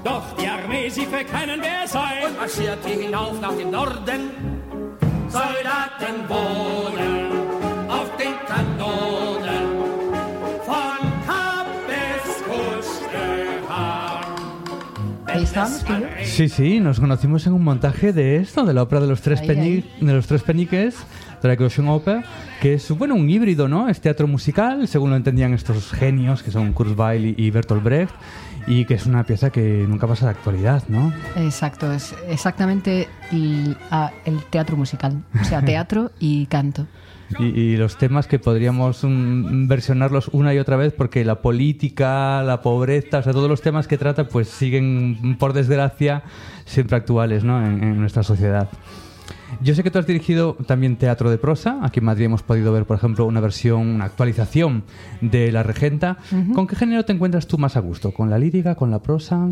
Doch 0.04 0.36
die 0.38 0.48
Armee, 0.48 0.90
sie 0.90 1.06
verkennen 1.06 1.62
wer 1.62 1.88
sei. 1.88 2.28
Und 2.28 2.38
marschierte 2.38 2.90
hinauf 2.90 3.40
nach 3.40 3.56
dem 3.56 3.72
Norden. 3.72 4.32
Soldaten 5.30 6.28
wohnen 6.30 7.25
Yo. 15.56 15.66
Sí, 16.26 16.50
sí, 16.50 16.80
nos 16.82 17.00
conocimos 17.00 17.48
en 17.48 17.54
un 17.54 17.64
montaje 17.64 18.12
de 18.12 18.36
esto, 18.38 18.66
de 18.66 18.74
la 18.74 18.84
ópera 18.84 19.00
de 19.00 19.08
los 19.08 19.22
tres, 19.22 19.40
Ahí, 19.40 19.90
de 20.02 20.14
los 20.14 20.28
tres 20.28 20.44
peniques, 20.44 20.98
de 21.42 21.48
la 21.48 21.54
Eclosion 21.54 21.88
Opera, 21.88 22.24
que 22.66 22.74
es 22.74 22.90
bueno, 22.98 23.14
un 23.14 23.30
híbrido, 23.30 23.68
¿no? 23.68 23.88
Es 23.90 24.02
teatro 24.02 24.28
musical, 24.28 24.88
según 24.88 25.12
lo 25.12 25.16
entendían 25.16 25.54
estos 25.54 25.92
genios, 25.92 26.42
que 26.42 26.50
son 26.50 26.74
Kurzweil 26.74 27.24
y- 27.28 27.36
y 27.38 27.52
Bertolt 27.52 27.84
Brecht, 27.84 28.12
y 28.66 28.86
que 28.86 28.96
es 28.96 29.06
una 29.06 29.24
pieza 29.24 29.52
que 29.52 29.86
nunca 29.88 30.08
pasa 30.08 30.26
de 30.26 30.32
actualidad, 30.32 30.82
¿no? 30.88 31.14
Exacto, 31.36 31.92
es 31.92 32.16
exactamente 32.28 33.08
el, 33.32 33.78
el 34.26 34.44
teatro 34.50 34.78
musical, 34.78 35.22
o 35.40 35.44
sea, 35.44 35.62
teatro 35.64 36.10
y 36.20 36.48
canto. 36.48 36.88
Y, 37.38 37.44
y 37.46 37.78
los 37.78 38.00
temas 38.00 38.26
que 38.26 38.40
podríamos 38.40 39.04
mm, 39.04 39.68
versionarlos 39.68 40.30
una 40.30 40.52
y 40.56 40.58
otra 40.58 40.76
vez 40.76 40.92
porque 40.92 41.24
la 41.24 41.44
política, 41.44 42.42
la 42.42 42.64
pobreza, 42.64 43.20
o 43.20 43.22
sea, 43.22 43.32
todos 43.34 43.48
los 43.48 43.62
temas 43.62 43.88
que 43.88 44.00
trata 44.00 44.28
pues 44.28 44.48
siguen, 44.48 45.38
por 45.38 45.54
desgracia, 45.54 46.24
siempre 46.66 46.98
actuales 46.98 47.44
¿no? 47.44 47.64
en, 47.64 47.84
en 47.84 48.00
nuestra 48.00 48.24
sociedad. 48.24 48.70
Yo 49.62 49.76
sé 49.76 49.84
que 49.84 49.92
tú 49.92 50.00
has 50.00 50.08
dirigido 50.08 50.56
también 50.68 50.98
teatro 50.98 51.30
de 51.30 51.38
prosa. 51.38 51.80
Aquí 51.82 52.00
en 52.00 52.06
Madrid 52.06 52.26
hemos 52.26 52.44
podido 52.44 52.72
ver, 52.74 52.86
por 52.86 52.98
ejemplo, 52.98 53.26
una 53.26 53.40
versión, 53.40 53.88
una 53.88 54.06
actualización 54.06 54.84
de 55.22 55.52
La 55.52 55.64
Regenta. 55.64 56.18
¿Con 56.54 56.68
qué 56.68 56.76
género 56.76 57.06
te 57.06 57.14
encuentras 57.14 57.48
tú 57.48 57.58
más 57.58 57.78
a 57.78 57.80
gusto? 57.80 58.12
¿Con 58.12 58.30
la 58.30 58.38
lírica? 58.38 58.76
¿Con 58.76 58.92
la 58.92 59.00
prosa? 59.00 59.50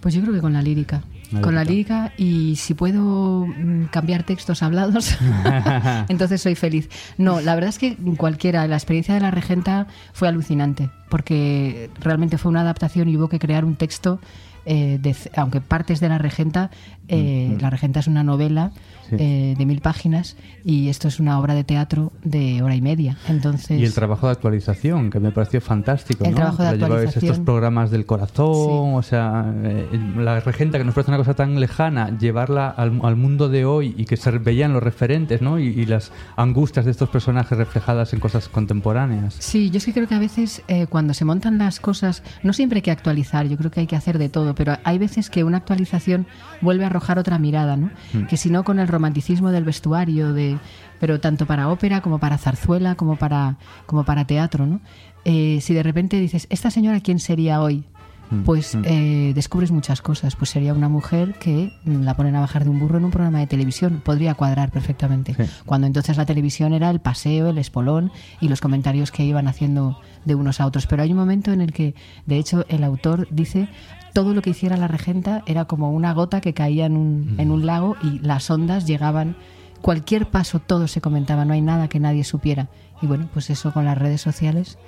Pues 0.00 0.14
yo 0.14 0.22
creo 0.22 0.34
que 0.34 0.40
con 0.40 0.52
la 0.52 0.62
lírica. 0.62 1.02
La 1.32 1.40
con 1.40 1.56
la 1.56 1.64
lírica 1.64 2.12
y 2.16 2.54
si 2.56 2.74
puedo 2.74 3.46
mm, 3.46 3.86
cambiar 3.86 4.22
textos 4.22 4.62
hablados, 4.62 5.18
entonces 6.08 6.40
soy 6.40 6.54
feliz. 6.54 6.88
No, 7.18 7.40
la 7.40 7.54
verdad 7.54 7.70
es 7.70 7.78
que 7.78 7.96
cualquiera, 8.16 8.66
la 8.68 8.76
experiencia 8.76 9.14
de 9.14 9.20
la 9.20 9.30
regenta 9.30 9.88
fue 10.12 10.28
alucinante, 10.28 10.90
porque 11.08 11.90
realmente 12.00 12.38
fue 12.38 12.50
una 12.50 12.60
adaptación 12.60 13.08
y 13.08 13.16
hubo 13.16 13.28
que 13.28 13.40
crear 13.40 13.64
un 13.64 13.74
texto, 13.74 14.20
eh, 14.64 14.98
de 15.00 15.16
aunque 15.34 15.60
partes 15.60 15.98
de 15.98 16.08
la 16.08 16.18
regenta, 16.18 16.70
eh, 17.08 17.56
la 17.60 17.70
regenta 17.70 18.00
es 18.00 18.06
una 18.06 18.22
novela 18.22 18.72
Sí. 19.10 19.16
eh, 19.18 19.54
de 19.56 19.66
mil 19.66 19.80
páginas 19.80 20.36
y 20.64 20.88
esto 20.88 21.08
es 21.08 21.20
una 21.20 21.38
obra 21.38 21.54
de 21.54 21.64
teatro 21.64 22.12
de 22.24 22.62
hora 22.62 22.74
y 22.74 22.80
media. 22.80 23.16
Entonces, 23.28 23.80
Y 23.80 23.84
el 23.84 23.94
trabajo 23.94 24.26
de 24.26 24.32
actualización, 24.32 25.10
que 25.10 25.20
me 25.20 25.30
pareció 25.30 25.60
fantástico. 25.60 26.24
El 26.24 26.30
¿no? 26.32 26.36
trabajo 26.36 26.62
de 26.62 26.68
actualización. 26.70 27.24
estos 27.24 27.44
programas 27.44 27.90
del 27.90 28.06
corazón, 28.06 28.94
o 28.94 29.02
sea, 29.02 29.44
eh, 29.62 29.86
la 30.16 30.40
regenta 30.40 30.78
que 30.78 30.84
nos 30.84 30.94
parece 30.94 31.10
una 31.10 31.18
cosa 31.18 31.34
tan 31.34 31.60
lejana, 31.60 32.16
llevarla 32.18 32.68
al, 32.68 33.00
al 33.02 33.16
mundo 33.16 33.48
de 33.48 33.64
hoy 33.64 33.94
y 33.96 34.04
que 34.06 34.16
se 34.16 34.30
veían 34.32 34.72
los 34.72 34.82
referentes, 34.82 35.42
¿no? 35.42 35.58
Y, 35.58 35.66
y 35.68 35.86
las 35.86 36.10
angustias 36.36 36.84
de 36.84 36.90
estos 36.90 37.08
personajes 37.08 37.56
reflejadas 37.56 38.12
en 38.12 38.20
cosas 38.20 38.48
contemporáneas. 38.48 39.36
Sí, 39.38 39.70
yo 39.70 39.78
es 39.78 39.84
que 39.84 39.92
creo 39.92 40.08
que 40.08 40.14
a 40.14 40.18
veces 40.18 40.62
eh, 40.68 40.86
cuando 40.86 41.14
se 41.14 41.24
montan 41.24 41.58
las 41.58 41.80
cosas, 41.80 42.22
no 42.42 42.52
siempre 42.52 42.78
hay 42.78 42.82
que 42.82 42.90
actualizar, 42.90 43.46
yo 43.46 43.56
creo 43.56 43.70
que 43.70 43.80
hay 43.80 43.86
que 43.86 43.96
hacer 43.96 44.18
de 44.18 44.28
todo, 44.28 44.54
pero 44.54 44.76
hay 44.84 44.98
veces 44.98 45.30
que 45.30 45.44
una 45.44 45.58
actualización 45.58 46.26
vuelve 46.60 46.84
a 46.84 46.86
arrojar 46.88 47.18
otra 47.18 47.38
mirada, 47.38 47.76
¿no? 47.76 47.90
Mm. 48.12 48.26
Que 48.26 48.36
si 48.36 48.50
no 48.50 48.64
con 48.64 48.78
el 48.78 48.88
romanticismo 48.96 49.50
del 49.50 49.64
vestuario, 49.64 50.32
de, 50.32 50.58
pero 50.98 51.20
tanto 51.20 51.46
para 51.46 51.68
ópera 51.68 52.00
como 52.00 52.18
para 52.18 52.38
zarzuela, 52.38 52.94
como 52.94 53.16
para, 53.16 53.58
como 53.86 54.04
para 54.04 54.26
teatro, 54.26 54.66
¿no? 54.66 54.80
Eh, 55.24 55.58
si 55.60 55.74
de 55.74 55.82
repente 55.82 56.18
dices, 56.18 56.46
¿esta 56.50 56.70
señora 56.70 57.00
quién 57.00 57.18
sería 57.18 57.60
hoy? 57.60 57.84
Mm, 58.30 58.42
Pues 58.42 58.74
mm. 58.74 58.82
eh, 58.84 59.32
descubres 59.34 59.70
muchas 59.70 60.02
cosas. 60.02 60.36
Pues 60.36 60.50
sería 60.50 60.74
una 60.74 60.88
mujer 60.88 61.34
que 61.38 61.72
mm, 61.84 62.02
la 62.02 62.14
ponen 62.14 62.36
a 62.36 62.40
bajar 62.40 62.64
de 62.64 62.70
un 62.70 62.78
burro 62.78 62.98
en 62.98 63.04
un 63.04 63.10
programa 63.10 63.38
de 63.40 63.46
televisión. 63.46 64.00
Podría 64.04 64.34
cuadrar 64.34 64.70
perfectamente. 64.70 65.34
Sí. 65.34 65.50
Cuando 65.64 65.86
entonces 65.86 66.16
la 66.16 66.26
televisión 66.26 66.72
era 66.72 66.90
el 66.90 67.00
paseo, 67.00 67.48
el 67.50 67.58
espolón 67.58 68.10
y 68.40 68.48
los 68.48 68.60
comentarios 68.60 69.10
que 69.10 69.24
iban 69.24 69.48
haciendo 69.48 69.98
de 70.24 70.34
unos 70.34 70.60
a 70.60 70.66
otros. 70.66 70.86
Pero 70.86 71.02
hay 71.02 71.12
un 71.12 71.18
momento 71.18 71.52
en 71.52 71.60
el 71.60 71.72
que, 71.72 71.94
de 72.26 72.38
hecho, 72.38 72.64
el 72.68 72.84
autor 72.84 73.28
dice 73.30 73.68
todo 74.12 74.32
lo 74.32 74.40
que 74.40 74.50
hiciera 74.50 74.78
la 74.78 74.88
regenta 74.88 75.42
era 75.46 75.66
como 75.66 75.92
una 75.92 76.14
gota 76.14 76.40
que 76.40 76.54
caía 76.54 76.86
en 76.86 76.96
un, 76.96 77.34
en 77.38 77.50
un 77.50 77.66
lago 77.66 77.96
y 78.02 78.18
las 78.20 78.50
ondas 78.50 78.86
llegaban. 78.86 79.36
Cualquier 79.82 80.30
paso, 80.30 80.58
todo 80.58 80.88
se 80.88 81.02
comentaba, 81.02 81.44
no 81.44 81.52
hay 81.52 81.60
nada 81.60 81.88
que 81.88 82.00
nadie 82.00 82.24
supiera. 82.24 82.68
Y 83.02 83.06
bueno, 83.06 83.28
pues 83.34 83.50
eso 83.50 83.72
con 83.74 83.84
las 83.84 83.98
redes 83.98 84.22
sociales 84.22 84.78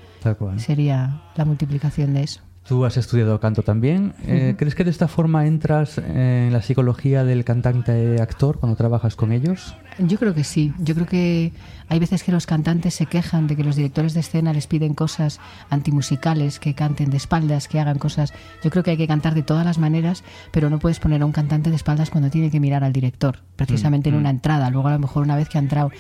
sería 0.59 1.23
la 1.37 1.45
multiplicación 1.45 2.15
de 2.15 2.23
eso. 2.23 2.41
Tú 2.69 2.85
has 2.85 2.97
estudiado 2.97 3.41
canto 3.41 3.63
también. 3.63 4.13
Eh. 4.27 4.55
¿Crees 4.59 4.75
que 4.75 4.85
de 4.85 4.91
esta 4.91 5.09
forma 5.09 5.47
entras 5.47 5.99
en 5.99 6.53
la 6.53 6.61
psicología 6.61 7.25
del 7.25 7.45
cantante-actor 7.45 8.59
cuando 8.59 8.77
trabajas 8.77 9.17
con 9.17 9.33
ellos? 9.33 9.75
Yo 9.99 10.19
creo 10.19 10.35
que 10.35 10.45
sí. 10.45 10.73
Yo 10.79 10.95
creo 10.95 11.07
que 11.07 11.53
hay 11.89 11.99
veces 11.99 12.23
que 12.23 12.31
los 12.31 12.47
cantantes 12.47 12.95
se 12.95 13.07
quejan 13.07 13.47
de 13.47 13.57
que 13.57 13.65
los 13.65 13.75
directores 13.75 14.15
de 14.15 14.21
escena 14.21 14.53
les 14.53 14.67
piden 14.67 14.95
cosas 14.95 15.41
antimusicales, 15.71 16.61
que 16.61 16.75
canten 16.75 17.11
de 17.11 17.17
espaldas, 17.17 17.69
que 17.69 17.81
hagan 17.81 17.99
cosas. 17.99 18.33
Yo 18.63 18.71
creo 18.71 18.85
que 18.85 18.93
hay 18.93 18.97
que 18.97 19.09
cantar 19.09 19.35
de 19.35 19.43
todas 19.43 19.65
las 19.65 19.79
maneras, 19.79 20.23
pero 20.53 20.69
no 20.69 20.79
puedes 20.79 21.01
poner 21.01 21.23
a 21.23 21.27
un 21.27 21.33
cantante 21.33 21.71
de 21.71 21.77
espaldas 21.77 22.11
cuando 22.11 22.31
tiene 22.31 22.51
que 22.51 22.61
mirar 22.61 22.85
al 22.85 22.93
director, 22.93 23.41
precisamente 23.57 24.09
Mm, 24.11 24.15
en 24.15 24.15
mm. 24.15 24.21
una 24.21 24.31
entrada, 24.31 24.71
luego 24.71 24.89
a 24.89 24.93
lo 24.93 24.99
mejor 24.99 25.23
una 25.23 25.37
vez 25.37 25.49
que 25.49 25.59
ha 25.59 25.61
entrado. 25.61 25.91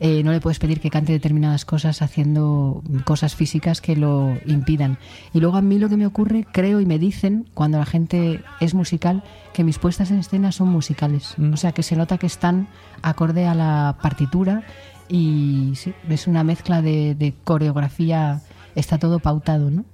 Eh, 0.00 0.22
no 0.22 0.32
le 0.32 0.40
puedes 0.40 0.58
pedir 0.58 0.80
que 0.80 0.90
cante 0.90 1.12
determinadas 1.12 1.64
cosas 1.64 2.02
haciendo 2.02 2.82
cosas 3.04 3.34
físicas 3.34 3.80
que 3.80 3.96
lo 3.96 4.36
impidan. 4.46 4.98
Y 5.32 5.40
luego 5.40 5.56
a 5.56 5.62
mí 5.62 5.78
lo 5.78 5.88
que 5.88 5.96
me 5.96 6.06
ocurre, 6.06 6.46
creo 6.52 6.80
y 6.80 6.86
me 6.86 6.98
dicen 6.98 7.46
cuando 7.54 7.78
la 7.78 7.86
gente 7.86 8.42
es 8.60 8.74
musical, 8.74 9.24
que 9.52 9.64
mis 9.64 9.78
puestas 9.78 10.10
en 10.10 10.18
escena 10.18 10.52
son 10.52 10.68
musicales. 10.68 11.34
O 11.52 11.56
sea, 11.56 11.72
que 11.72 11.82
se 11.82 11.96
nota 11.96 12.18
que 12.18 12.26
están 12.26 12.68
acorde 13.02 13.46
a 13.46 13.54
la 13.54 13.98
partitura 14.00 14.62
y 15.08 15.72
sí, 15.74 15.94
es 16.08 16.26
una 16.26 16.44
mezcla 16.44 16.82
de, 16.82 17.14
de 17.14 17.34
coreografía, 17.44 18.40
está 18.74 18.98
todo 18.98 19.18
pautado, 19.18 19.70
¿no? 19.70 19.84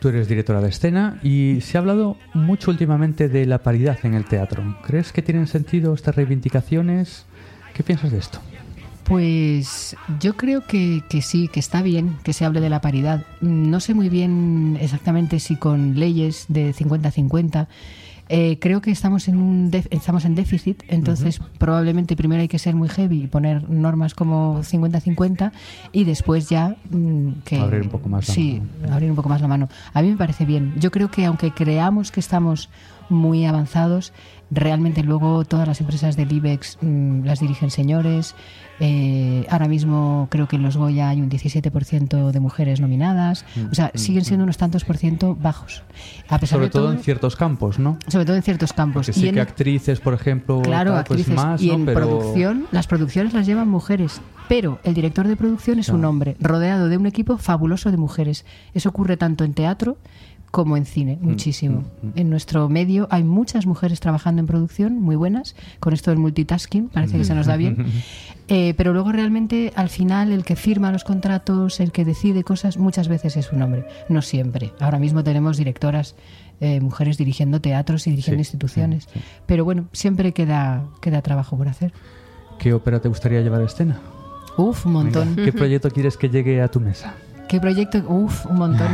Tú 0.00 0.08
eres 0.08 0.28
directora 0.28 0.62
de 0.62 0.70
escena 0.70 1.20
y 1.22 1.60
se 1.60 1.76
ha 1.76 1.80
hablado 1.82 2.16
mucho 2.32 2.70
últimamente 2.70 3.28
de 3.28 3.44
la 3.44 3.58
paridad 3.58 3.98
en 4.02 4.14
el 4.14 4.24
teatro. 4.24 4.78
¿Crees 4.82 5.12
que 5.12 5.20
tienen 5.20 5.46
sentido 5.46 5.92
estas 5.92 6.16
reivindicaciones? 6.16 7.26
¿Qué 7.74 7.82
piensas 7.82 8.10
de 8.10 8.18
esto? 8.18 8.40
Pues 9.10 9.96
yo 10.20 10.36
creo 10.36 10.64
que, 10.66 11.02
que 11.08 11.20
sí, 11.20 11.48
que 11.48 11.58
está 11.58 11.82
bien 11.82 12.16
que 12.22 12.32
se 12.32 12.44
hable 12.44 12.60
de 12.60 12.70
la 12.70 12.80
paridad. 12.80 13.24
No 13.40 13.80
sé 13.80 13.92
muy 13.92 14.08
bien 14.08 14.78
exactamente 14.80 15.40
si 15.40 15.56
con 15.56 15.98
leyes 15.98 16.46
de 16.48 16.72
50-50. 16.72 17.66
Eh, 18.28 18.58
creo 18.60 18.80
que 18.80 18.92
estamos 18.92 19.26
en 19.26 19.36
un 19.38 19.72
def- 19.72 19.88
estamos 19.90 20.24
en 20.24 20.36
déficit, 20.36 20.84
entonces 20.86 21.40
probablemente 21.58 22.14
primero 22.14 22.40
hay 22.42 22.46
que 22.46 22.60
ser 22.60 22.76
muy 22.76 22.88
heavy 22.88 23.24
y 23.24 23.26
poner 23.26 23.68
normas 23.68 24.14
como 24.14 24.60
50-50 24.62 25.50
y 25.90 26.04
después 26.04 26.48
ya 26.48 26.76
mm, 26.90 27.30
que 27.44 27.58
Abrir 27.58 27.82
un 27.82 27.88
poco 27.88 28.08
más 28.08 28.28
la 28.28 28.34
sí, 28.34 28.62
abrir 28.88 29.10
un 29.10 29.16
poco 29.16 29.28
más 29.28 29.40
la 29.40 29.48
mano. 29.48 29.68
A 29.92 30.00
mí 30.02 30.10
me 30.10 30.16
parece 30.16 30.44
bien. 30.44 30.72
Yo 30.78 30.92
creo 30.92 31.10
que 31.10 31.26
aunque 31.26 31.50
creamos 31.50 32.12
que 32.12 32.20
estamos 32.20 32.68
muy 33.10 33.44
avanzados, 33.44 34.12
realmente 34.50 35.02
luego 35.02 35.44
todas 35.44 35.68
las 35.68 35.80
empresas 35.80 36.16
del 36.16 36.32
IBEX 36.32 36.78
mm, 36.80 37.24
las 37.24 37.40
dirigen 37.40 37.70
señores. 37.70 38.34
Eh, 38.82 39.46
ahora 39.50 39.68
mismo 39.68 40.26
creo 40.30 40.48
que 40.48 40.56
en 40.56 40.62
los 40.62 40.76
Goya 40.78 41.10
hay 41.10 41.20
un 41.20 41.28
17% 41.28 42.30
de 42.32 42.40
mujeres 42.40 42.80
nominadas. 42.80 43.44
O 43.70 43.74
sea, 43.74 43.90
Mm, 43.94 43.98
siguen 43.98 44.22
mm, 44.22 44.24
siendo 44.24 44.44
unos 44.44 44.56
tantos 44.56 44.84
por 44.84 44.96
ciento 44.96 45.36
bajos. 45.38 45.82
A 46.28 46.38
pesar 46.38 46.56
Sobre 46.56 46.66
de 46.66 46.70
todo 46.70 46.82
todo, 46.84 46.92
en 46.94 47.00
ciertos 47.00 47.36
campos, 47.36 47.78
¿no? 47.78 47.98
sobre 48.08 48.24
todo 48.24 48.36
en 48.36 48.42
ciertos 48.42 48.72
campos. 48.72 49.06
Porque 49.06 49.12
sí 49.12 49.26
Y 49.26 49.28
en- 49.28 49.34
que 49.34 49.40
actrices, 49.42 50.00
por 50.00 50.14
ejemplo, 50.14 50.62
Claro, 50.62 50.92
tal, 50.94 51.04
pues 51.04 51.20
actrices. 51.20 51.34
más, 51.44 51.62
y 51.62 51.68
¿no? 51.68 51.74
en 51.74 51.84
Pero 51.84 51.98
producción, 52.00 52.66
las 52.72 52.86
producciones 52.86 53.34
las 53.34 53.46
llevan 53.46 53.68
mujeres. 53.68 54.20
Pero 54.48 54.80
el 54.82 54.94
director 54.94 55.28
de 55.28 55.36
producción 55.36 55.78
es 55.78 55.90
un 55.90 56.04
hombre 56.04 56.36
rodeado 56.40 56.88
de 56.88 56.96
un 56.96 57.06
equipo 57.06 57.36
fabuloso 57.38 57.90
de 57.92 57.96
mujeres. 57.98 58.44
Eso 58.74 58.88
ocurre 58.88 59.16
tanto 59.16 59.44
en 59.44 59.52
teatro 59.54 59.96
como 60.50 60.76
en 60.76 60.84
cine, 60.84 61.18
Mm, 61.20 61.28
muchísimo. 61.28 61.84
En 62.14 62.30
nuestro 62.30 62.68
medio 62.68 63.06
hay 63.10 63.24
muchas 63.24 63.66
mujeres 63.66 64.00
trabajando 64.00 64.40
en 64.40 64.46
producción, 64.46 65.00
muy 65.00 65.16
buenas. 65.16 65.54
Con 65.78 65.92
esto 65.92 66.10
del 66.10 66.18
multitasking 66.18 66.88
parece 66.88 67.18
que 67.18 67.24
se 67.24 67.34
nos 67.34 67.46
da 67.46 67.56
bien. 67.56 67.86
Eh, 68.52 68.74
pero 68.76 68.92
luego 68.92 69.12
realmente 69.12 69.72
al 69.76 69.90
final 69.90 70.32
el 70.32 70.42
que 70.42 70.56
firma 70.56 70.90
los 70.90 71.04
contratos, 71.04 71.78
el 71.78 71.92
que 71.92 72.04
decide 72.04 72.42
cosas, 72.42 72.78
muchas 72.78 73.06
veces 73.06 73.36
es 73.36 73.52
un 73.52 73.62
hombre, 73.62 73.86
no 74.08 74.22
siempre. 74.22 74.72
Ahora 74.80 74.98
mismo 74.98 75.22
tenemos 75.22 75.56
directoras, 75.56 76.16
eh, 76.60 76.80
mujeres 76.80 77.16
dirigiendo 77.16 77.60
teatros 77.60 78.08
y 78.08 78.10
dirigiendo 78.10 78.40
instituciones. 78.40 79.06
Pero 79.46 79.64
bueno, 79.64 79.86
siempre 79.92 80.32
queda, 80.32 80.82
queda 81.00 81.22
trabajo 81.22 81.56
por 81.56 81.68
hacer. 81.68 81.92
¿qué 82.58 82.74
ópera 82.74 83.00
te 83.00 83.08
gustaría 83.08 83.40
llevar 83.40 83.62
a 83.62 83.66
escena? 83.66 84.00
Uf, 84.56 84.84
un 84.84 84.92
montón. 84.92 85.36
¿Qué 85.36 85.52
proyecto 85.62 85.90
quieres 85.90 86.16
que 86.16 86.28
llegue 86.28 86.60
a 86.60 86.68
tu 86.68 86.80
mesa? 86.80 87.14
¿Qué 87.50 87.60
proyecto? 87.60 87.98
Uf, 88.06 88.46
un 88.46 88.58
montón. 88.58 88.86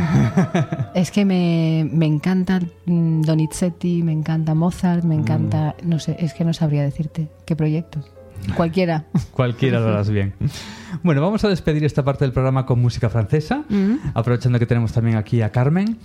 es 0.95 1.11
que 1.11 1.25
me, 1.25 1.87
me 1.93 2.07
encanta 2.07 2.59
mm, 2.87 3.21
Donizetti, 3.21 4.01
me 4.01 4.11
encanta 4.11 4.55
Mozart, 4.55 5.03
me 5.03 5.13
encanta... 5.13 5.75
No 5.83 5.99
sé, 5.99 6.17
es 6.19 6.33
que 6.33 6.43
no 6.43 6.55
sabría 6.55 6.81
decirte 6.81 7.27
qué 7.45 7.55
proyecto. 7.55 7.99
Cualquiera. 8.55 9.05
Cualquiera 9.31 9.79
lo 9.79 9.87
harás 9.87 10.09
bien. 10.09 10.33
Bueno, 11.03 11.21
vamos 11.21 11.43
a 11.43 11.49
despedir 11.49 11.83
esta 11.83 12.03
parte 12.03 12.25
del 12.25 12.31
programa 12.31 12.65
con 12.65 12.81
música 12.81 13.09
francesa, 13.09 13.63
aprovechando 14.13 14.57
que 14.59 14.65
tenemos 14.65 14.93
también 14.93 15.17
aquí 15.17 15.41
a 15.41 15.51
Carmen. 15.51 15.97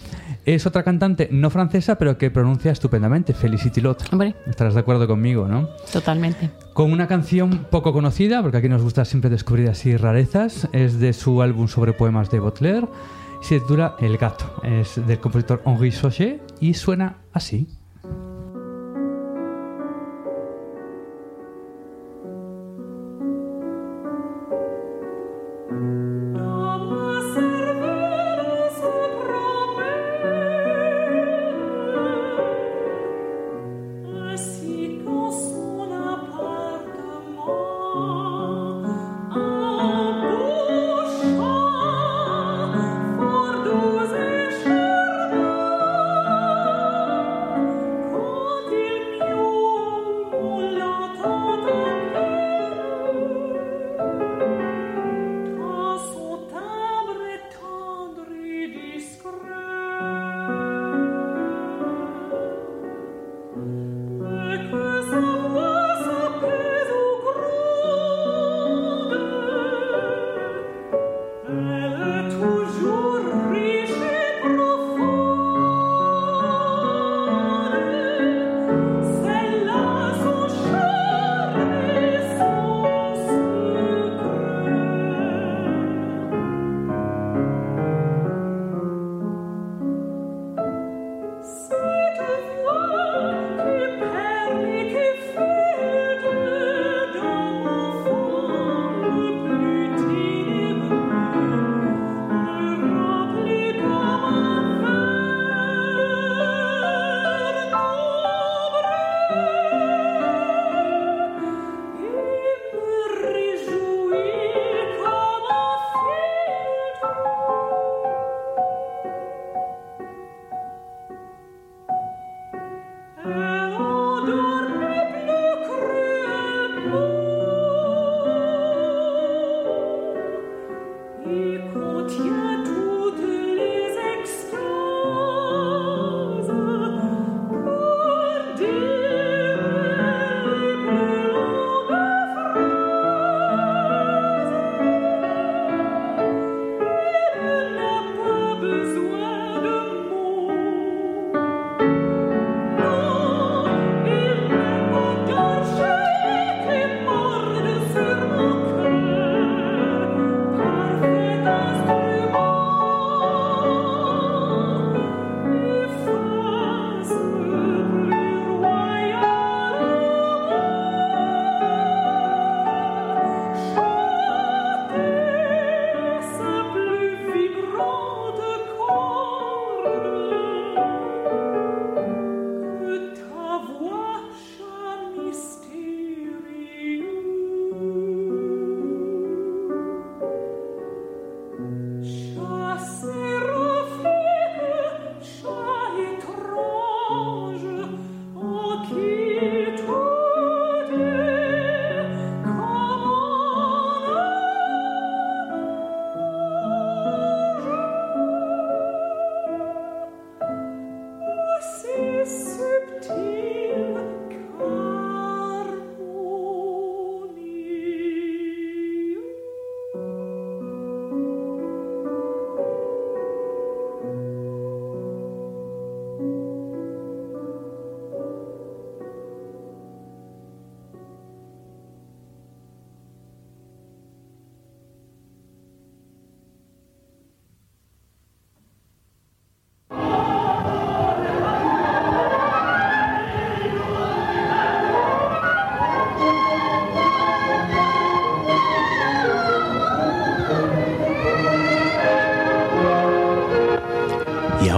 Es 0.44 0.66
otra 0.66 0.82
cantante 0.82 1.28
no 1.30 1.50
francesa, 1.50 1.96
pero 1.96 2.18
que 2.18 2.30
pronuncia 2.30 2.72
estupendamente, 2.72 3.32
Felicity 3.32 3.80
Lot. 3.80 4.12
Hombre. 4.12 4.34
Estarás 4.46 4.74
de 4.74 4.80
acuerdo 4.80 5.06
conmigo, 5.06 5.46
¿no? 5.46 5.68
Totalmente. 5.92 6.50
Con 6.74 6.92
una 6.92 7.06
canción 7.06 7.66
poco 7.70 7.92
conocida, 7.92 8.42
porque 8.42 8.56
aquí 8.56 8.68
nos 8.68 8.82
gusta 8.82 9.04
siempre 9.04 9.30
descubrir 9.30 9.68
así 9.68 9.96
rarezas, 9.96 10.68
es 10.72 10.98
de 10.98 11.12
su 11.12 11.42
álbum 11.42 11.68
sobre 11.68 11.92
poemas 11.92 12.30
de 12.30 12.40
Baudelaire, 12.40 12.88
se 13.40 13.60
titula 13.60 13.96
El 14.00 14.18
gato. 14.18 14.60
Es 14.62 15.00
del 15.06 15.18
compositor 15.18 15.62
Henri 15.64 15.92
Sauget 15.92 16.40
y 16.60 16.74
suena 16.74 17.18
así. 17.32 17.68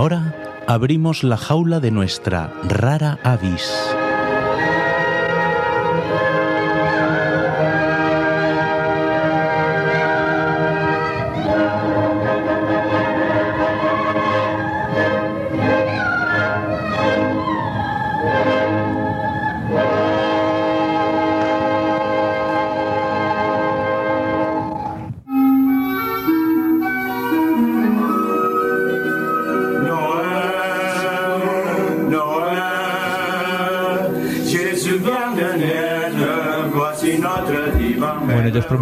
ahora 0.05 0.35
abrimos 0.67 1.25
la 1.25 1.39
jaula 1.39 1.81
de 1.81 1.91
nuestra 1.91 2.53
rara 2.69 3.19
avis. 3.23 4.04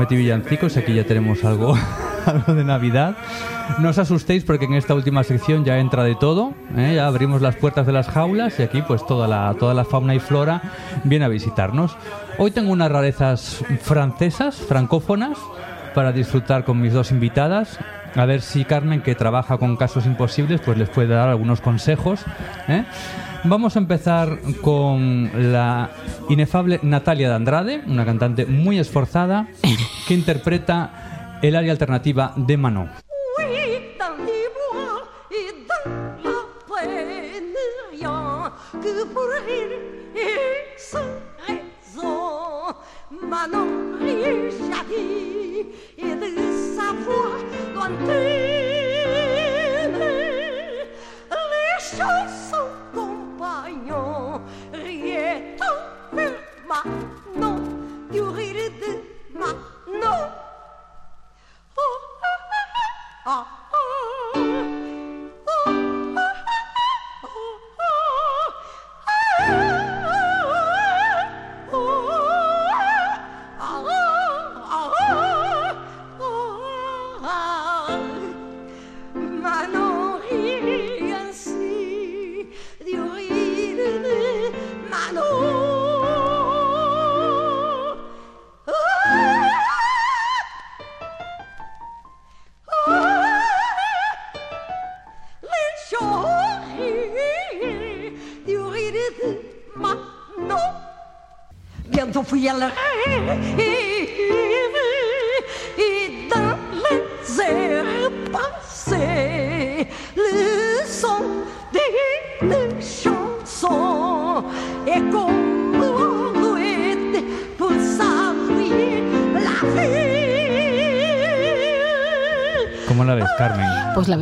Prometí 0.03 0.16
villancicos, 0.16 0.76
aquí 0.76 0.94
ya 0.94 1.05
tenemos 1.05 1.44
algo, 1.44 1.76
algo 2.26 2.55
de 2.55 2.64
Navidad. 2.64 3.16
No 3.78 3.90
os 3.90 3.98
asustéis 3.98 4.42
porque 4.42 4.64
en 4.64 4.74
esta 4.74 4.96
última 4.96 5.22
sección 5.22 5.64
ya 5.64 5.78
entra 5.78 6.03
de 6.03 6.16
todo, 6.16 6.55
¿eh? 6.76 6.94
ya 6.96 7.07
abrimos 7.07 7.40
las 7.40 7.55
puertas 7.55 7.86
de 7.86 7.92
las 7.92 8.09
jaulas 8.09 8.59
y 8.59 8.64
aquí 8.64 8.82
pues 8.82 9.07
toda 9.07 9.28
la, 9.28 9.55
toda 9.61 9.74
la 9.74 9.84
fauna 9.84 10.16
y 10.16 10.18
flora 10.18 10.61
viene 11.05 11.24
a 11.24 11.28
visitarnos. 11.28 11.96
Hoy 12.36 12.50
tengo 12.50 12.72
unas 12.72 12.90
rarezas 12.90 13.64
francesas, 13.80 14.57
francófonas, 14.57 15.38
para 15.94 16.11
disfrutar 16.11 16.64
con 16.64 16.80
mis 16.80 16.92
dos 16.92 17.12
invitadas. 17.12 17.78
A 18.16 18.24
ver 18.26 18.42
si 18.42 18.64
Carmen, 18.64 19.03
que 19.03 19.14
trabaja 19.14 19.57
con 19.57 19.76
casos 19.76 20.05
imposibles, 20.05 20.61
pues 20.62 20.76
les 20.78 20.88
puede 20.88 21.14
dar 21.14 21.28
algunos 21.28 21.61
consejos. 21.61 22.24
¿eh? 22.66 22.84
Vamos 23.44 23.76
a 23.76 23.78
empezar 23.78 24.38
con 24.62 25.53
la 25.53 25.90
inefable 26.28 26.80
Natalia 26.82 27.28
de 27.28 27.34
Andrade, 27.36 27.82
una 27.86 28.05
cantante 28.05 28.46
muy 28.46 28.80
esforzada 28.80 29.46
interpreta 30.12 31.38
el 31.42 31.56
área 31.56 31.72
alternativa 31.72 32.32
de 32.36 32.56
Manon. 32.56 33.01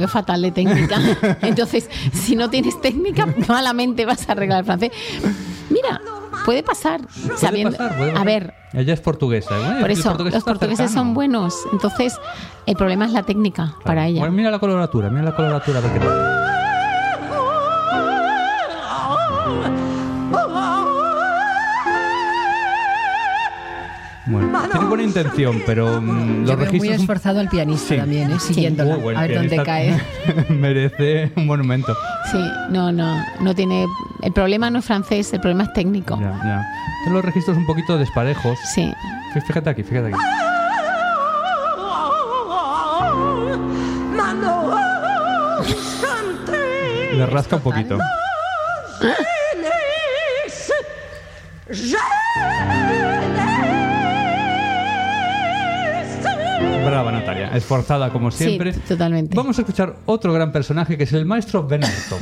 Veo 0.01 0.09
fatal 0.09 0.43
de 0.43 0.51
técnica. 0.51 0.97
Entonces, 1.43 1.89
si 2.13 2.35
no 2.35 2.51
tienes 2.51 2.81
técnica, 2.81 3.27
malamente 3.49 4.05
vas 4.05 4.29
a 4.29 4.33
arreglar 4.33 4.59
el 4.61 4.65
francés. 4.65 4.91
Mira, 5.71 6.01
puede 6.45 6.63
pasar. 6.65 7.01
sabiendo- 7.37 7.77
pasar, 7.77 7.97
puede 7.97 8.17
a 8.17 8.25
ver, 8.25 8.55
Ella 8.73 8.95
es 8.95 9.01
portuguesa. 9.01 9.57
¿eh? 9.57 9.81
por 9.81 9.91
eso 9.91 10.15
los 10.19 10.43
portugueses 10.45 10.91
son 10.91 11.15
buenos. 11.15 11.55
Entonces, 11.73 12.19
el 12.67 12.75
problema 12.77 13.05
es 13.05 13.13
la 13.13 13.23
técnica 13.23 13.75
para 13.85 14.07
ella. 14.07 14.21
Bueno, 14.21 14.35
mira 14.35 14.51
la 14.51 14.59
coloratura, 14.59 15.09
mira 15.11 15.23
la 15.23 15.37
coloratura. 15.37 15.81
Intención, 25.11 25.63
pero 25.67 26.01
mm, 26.01 26.47
los 26.47 26.57
muy 26.57 26.65
registros 26.67 26.97
un- 26.97 27.01
esforzado 27.03 27.41
al 27.41 27.49
pianista 27.49 27.89
Sí. 27.89 27.97
también, 27.97 28.31
¿eh? 28.33 28.41
siguiéndola, 28.41 28.95
Muy 28.95 29.03
buen 29.03 29.17
a 29.17 29.21
ver 29.23 29.35
dónde 29.37 29.63
cae. 29.63 30.01
Merece 30.49 31.33
un 31.37 31.47
monumento. 31.47 31.97
Sí, 32.31 32.39
no, 32.71 32.93
no, 32.93 33.25
no 33.41 33.55
tiene. 33.55 33.87
El 34.23 34.33
problema 34.33 34.71
no 34.71 34.79
es 34.81 34.85
francés, 34.85 35.33
el 35.33 35.41
problema 35.41 35.65
es 35.65 35.73
técnico. 35.73 36.19
Ya, 36.21 36.31
ya. 36.45 36.63
Son 37.05 37.15
los 37.15 37.25
registros 37.25 37.57
un 37.57 37.67
poquito 37.67 37.97
desparejos. 37.99 38.59
Sí. 38.75 38.93
Fíjate 39.47 39.71
aquí, 39.71 39.83
fíjate 39.83 40.09
aquí. 40.09 40.17
Le 47.17 47.27
rasca 47.27 47.57
un 47.57 47.63
poquito. 47.63 47.99
Brava 56.91 57.13
Natalia, 57.13 57.51
esforzada 57.55 58.11
como 58.11 58.31
Sí, 58.33 58.45
siempre. 58.45 58.73
totalmente. 58.73 59.37
Vamos 59.37 59.57
a 59.59 59.63
escuchar 59.63 59.95
otro 60.07 60.33
gran 60.33 60.51
personaje 60.51 60.97
que 60.99 61.05
es 61.05 61.13
el 61.13 61.25
maestro 61.25 61.63
Benarto. 61.67 62.19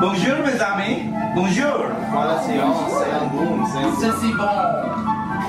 Bonjour 0.00 0.38
mes 0.44 0.60
amis, 0.60 1.10
bonjour. 1.34 1.86
Voilà, 2.12 2.40
c'est 2.46 2.58
un, 2.58 2.72
c'est 2.88 3.12
un 3.12 3.26
boom, 3.28 3.64
c'est 3.66 4.06
c'est 4.20 4.34
bon. 4.36 4.44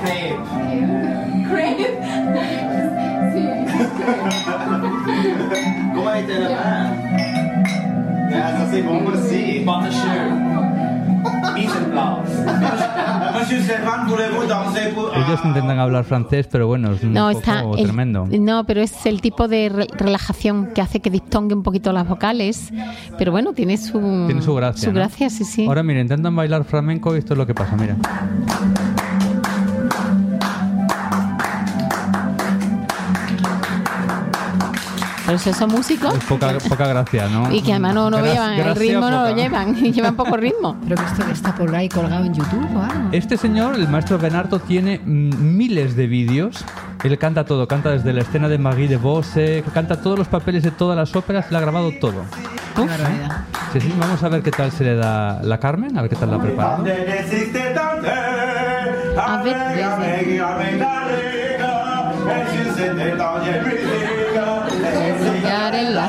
Crêpe. 0.02 1.88
Comment 5.94 6.14
était 6.14 6.38
le 6.40 6.48
pain? 6.48 6.92
Ah, 8.32 8.50
ça 8.58 8.66
c'est 8.70 8.82
bon 8.82 9.04
aussi. 9.06 9.62
Bonjour. 9.64 10.67
Ellos 15.14 15.40
intentan 15.44 15.78
hablar 15.78 16.04
francés, 16.04 16.48
pero 16.50 16.66
bueno, 16.66 16.92
es 16.92 17.02
un 17.02 17.12
No, 17.12 17.28
poco 17.28 17.38
está. 17.38 17.60
el- 17.76 17.84
tremendo. 17.84 18.26
no, 18.38 18.64
pero 18.64 18.80
es 18.80 19.06
el 19.06 19.20
tipo 19.20 19.48
de 19.48 19.68
re- 19.68 19.86
relajación 19.96 20.70
que 20.74 20.80
hace 20.80 21.00
que 21.00 21.10
diptongue 21.10 21.54
un 21.54 21.62
poquito 21.62 21.92
las 21.92 22.06
vocales. 22.08 22.72
Pero 23.16 23.32
bueno, 23.32 23.52
tiene 23.52 23.76
su. 23.76 23.98
Tiene 24.26 24.42
su 24.42 24.54
gracia. 24.54 24.82
Su 24.84 24.90
¿no? 24.92 24.94
gracia, 24.96 25.30
sí, 25.30 25.44
sí. 25.44 25.66
Ahora 25.66 25.82
mira, 25.82 26.00
intentan 26.00 26.34
bailar 26.34 26.64
flamenco 26.64 27.14
y 27.14 27.18
esto 27.18 27.34
es 27.34 27.38
lo 27.38 27.46
que 27.46 27.54
pasa, 27.54 27.76
mira. 27.76 27.96
Por 35.28 35.34
eso 35.34 35.52
son 35.52 35.68
músicos. 35.72 36.14
Es 36.14 36.24
poca, 36.24 36.56
poca 36.70 36.86
gracia, 36.86 37.28
¿no? 37.28 37.52
Y 37.52 37.60
que 37.60 37.72
además 37.72 37.92
no, 37.94 38.08
no 38.08 38.16
Gra- 38.20 38.32
llevan, 38.32 38.52
el 38.54 38.74
ritmo 38.74 39.10
no 39.10 39.28
lo 39.28 39.36
llevan, 39.36 39.74
llevan 39.74 40.16
poco 40.16 40.38
ritmo. 40.38 40.78
Pero 40.84 40.96
que 40.96 41.04
esto 41.04 41.22
está 41.30 41.54
por 41.54 41.74
ahí 41.76 41.86
colgado 41.86 42.24
en 42.24 42.32
YouTube 42.32 42.66
o 42.74 42.82
algo. 42.82 43.10
Este 43.12 43.36
señor, 43.36 43.74
el 43.74 43.86
maestro 43.88 44.16
Benarto, 44.18 44.58
tiene 44.58 45.00
mm, 45.04 45.54
miles 45.54 45.96
de 45.96 46.06
vídeos. 46.06 46.64
Él 47.04 47.18
canta 47.18 47.44
todo, 47.44 47.68
canta 47.68 47.90
desde 47.90 48.14
la 48.14 48.22
escena 48.22 48.48
de 48.48 48.56
Magie 48.56 48.88
de 48.88 48.96
Bosse, 48.96 49.62
canta 49.74 50.00
todos 50.00 50.18
los 50.18 50.28
papeles 50.28 50.62
de 50.62 50.70
todas 50.70 50.96
las 50.96 51.14
óperas, 51.14 51.50
le 51.50 51.58
ha 51.58 51.60
grabado 51.60 51.92
todo. 52.00 52.22
Qué 52.74 52.86
barbaridad. 52.86 53.44
Sí, 53.74 53.80
sí, 53.82 53.94
vamos 53.98 54.22
a 54.22 54.30
ver 54.30 54.42
qué 54.42 54.50
tal 54.50 54.72
se 54.72 54.82
le 54.82 54.94
da 54.94 55.42
la 55.42 55.60
Carmen, 55.60 55.98
a 55.98 56.00
ver 56.00 56.08
qué 56.10 56.16
tal 56.16 56.30
la 56.30 56.36
ha 56.38 56.40
preparado. 56.40 56.82
De 56.84 57.04
desiste 57.04 57.74
tanto, 57.74 58.08
A 59.20 59.42
ver, 59.42 59.54
La. 65.72 66.08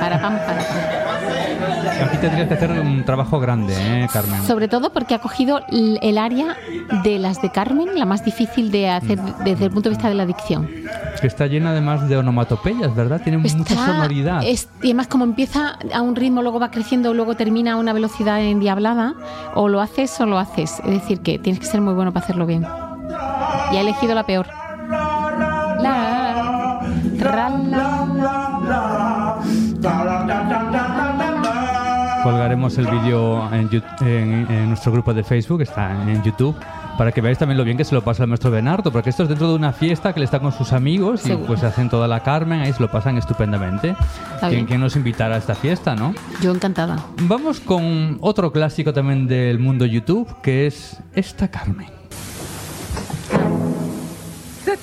Para 0.00 0.20
pam, 0.20 0.36
para 0.38 0.58
pam. 0.58 2.06
Aquí 2.08 2.18
tendrías 2.18 2.48
que 2.48 2.54
hacer 2.54 2.70
un 2.72 3.04
trabajo 3.04 3.40
grande, 3.40 3.74
¿eh, 3.74 4.06
Carmen? 4.12 4.42
Sobre 4.46 4.68
todo 4.68 4.92
porque 4.92 5.14
ha 5.14 5.18
cogido 5.20 5.60
el 5.70 6.18
área 6.18 6.56
de 7.02 7.18
las 7.18 7.40
de 7.40 7.50
Carmen, 7.50 7.98
la 7.98 8.04
más 8.04 8.24
difícil 8.24 8.70
de 8.70 8.90
hacer 8.90 9.18
desde 9.44 9.64
el 9.64 9.70
punto 9.70 9.88
de 9.88 9.94
vista 9.94 10.08
de 10.08 10.14
la 10.14 10.26
dicción. 10.26 10.68
Es 11.14 11.20
que 11.22 11.26
está 11.26 11.46
llena 11.46 11.70
además 11.70 12.06
de 12.08 12.16
onomatopeyas, 12.18 12.94
¿verdad? 12.94 13.20
Tiene 13.22 13.38
mucha 13.38 13.74
sonoridad. 13.74 14.42
es- 14.44 14.68
y 14.82 14.88
además, 14.88 15.06
como 15.06 15.24
empieza 15.24 15.78
a 15.94 16.02
un 16.02 16.14
ritmo, 16.16 16.42
luego 16.42 16.60
va 16.60 16.70
creciendo, 16.70 17.14
luego 17.14 17.34
termina 17.34 17.72
a 17.72 17.76
una 17.76 17.94
velocidad 17.94 18.40
endiablada, 18.40 19.14
o 19.54 19.68
lo 19.68 19.80
haces 19.80 20.20
o 20.20 20.26
lo 20.26 20.38
haces. 20.38 20.78
Es 20.80 20.90
decir, 20.90 21.20
que 21.20 21.38
tienes 21.38 21.60
que 21.60 21.66
ser 21.66 21.80
muy 21.80 21.94
bueno 21.94 22.12
para 22.12 22.24
hacerlo 22.24 22.44
bien. 22.44 22.66
Y 23.72 23.76
ha 23.76 23.80
elegido 23.80 24.14
la 24.14 24.24
peor. 24.26 24.46
La, 25.80 26.80
tra, 27.18 27.48
la, 27.50 28.05
Colgaremos 32.30 32.76
el 32.78 32.88
vídeo 32.88 33.48
en, 33.54 33.70
Yu- 33.70 33.84
en- 34.00 34.46
en 34.50 34.68
nuestro 34.68 34.90
grupo 34.90 35.14
de 35.14 35.22
Facebook, 35.22 35.62
está 35.62 35.92
en 36.10 36.24
YouTube, 36.24 36.56
para 36.98 37.12
que 37.12 37.20
veáis 37.20 37.38
también 37.38 37.56
lo 37.56 37.62
bien 37.62 37.76
que 37.76 37.84
se 37.84 37.94
lo 37.94 38.02
pasa 38.02 38.24
el 38.24 38.28
maestro 38.28 38.50
Benardo, 38.50 38.90
porque 38.90 39.10
esto 39.10 39.22
es 39.22 39.28
dentro 39.28 39.48
de 39.48 39.54
una 39.54 39.72
fiesta 39.72 40.12
que 40.12 40.18
le 40.18 40.24
está 40.24 40.40
con 40.40 40.50
sus 40.50 40.72
amigos 40.72 41.20
y 41.24 41.28
Seguro. 41.28 41.46
pues 41.46 41.62
hacen 41.62 41.88
toda 41.88 42.08
la 42.08 42.24
Carmen, 42.24 42.62
ahí 42.62 42.72
se 42.72 42.80
lo 42.82 42.90
pasan 42.90 43.16
estupendamente. 43.16 43.94
¿Quién, 44.48 44.80
nos 44.80 44.96
invitará 44.96 45.36
a 45.36 45.38
esta 45.38 45.54
fiesta, 45.54 45.94
no? 45.94 46.14
Yo 46.42 46.52
encantada. 46.52 46.96
Vamos 47.22 47.60
con 47.60 48.18
otro 48.20 48.50
clásico 48.50 48.92
también 48.92 49.28
del 49.28 49.60
mundo 49.60 49.86
YouTube, 49.86 50.28
que 50.42 50.66
es 50.66 50.98
esta 51.14 51.46
Carmen. 51.48 51.88
Toi 54.66 54.66
C'est 54.66 54.82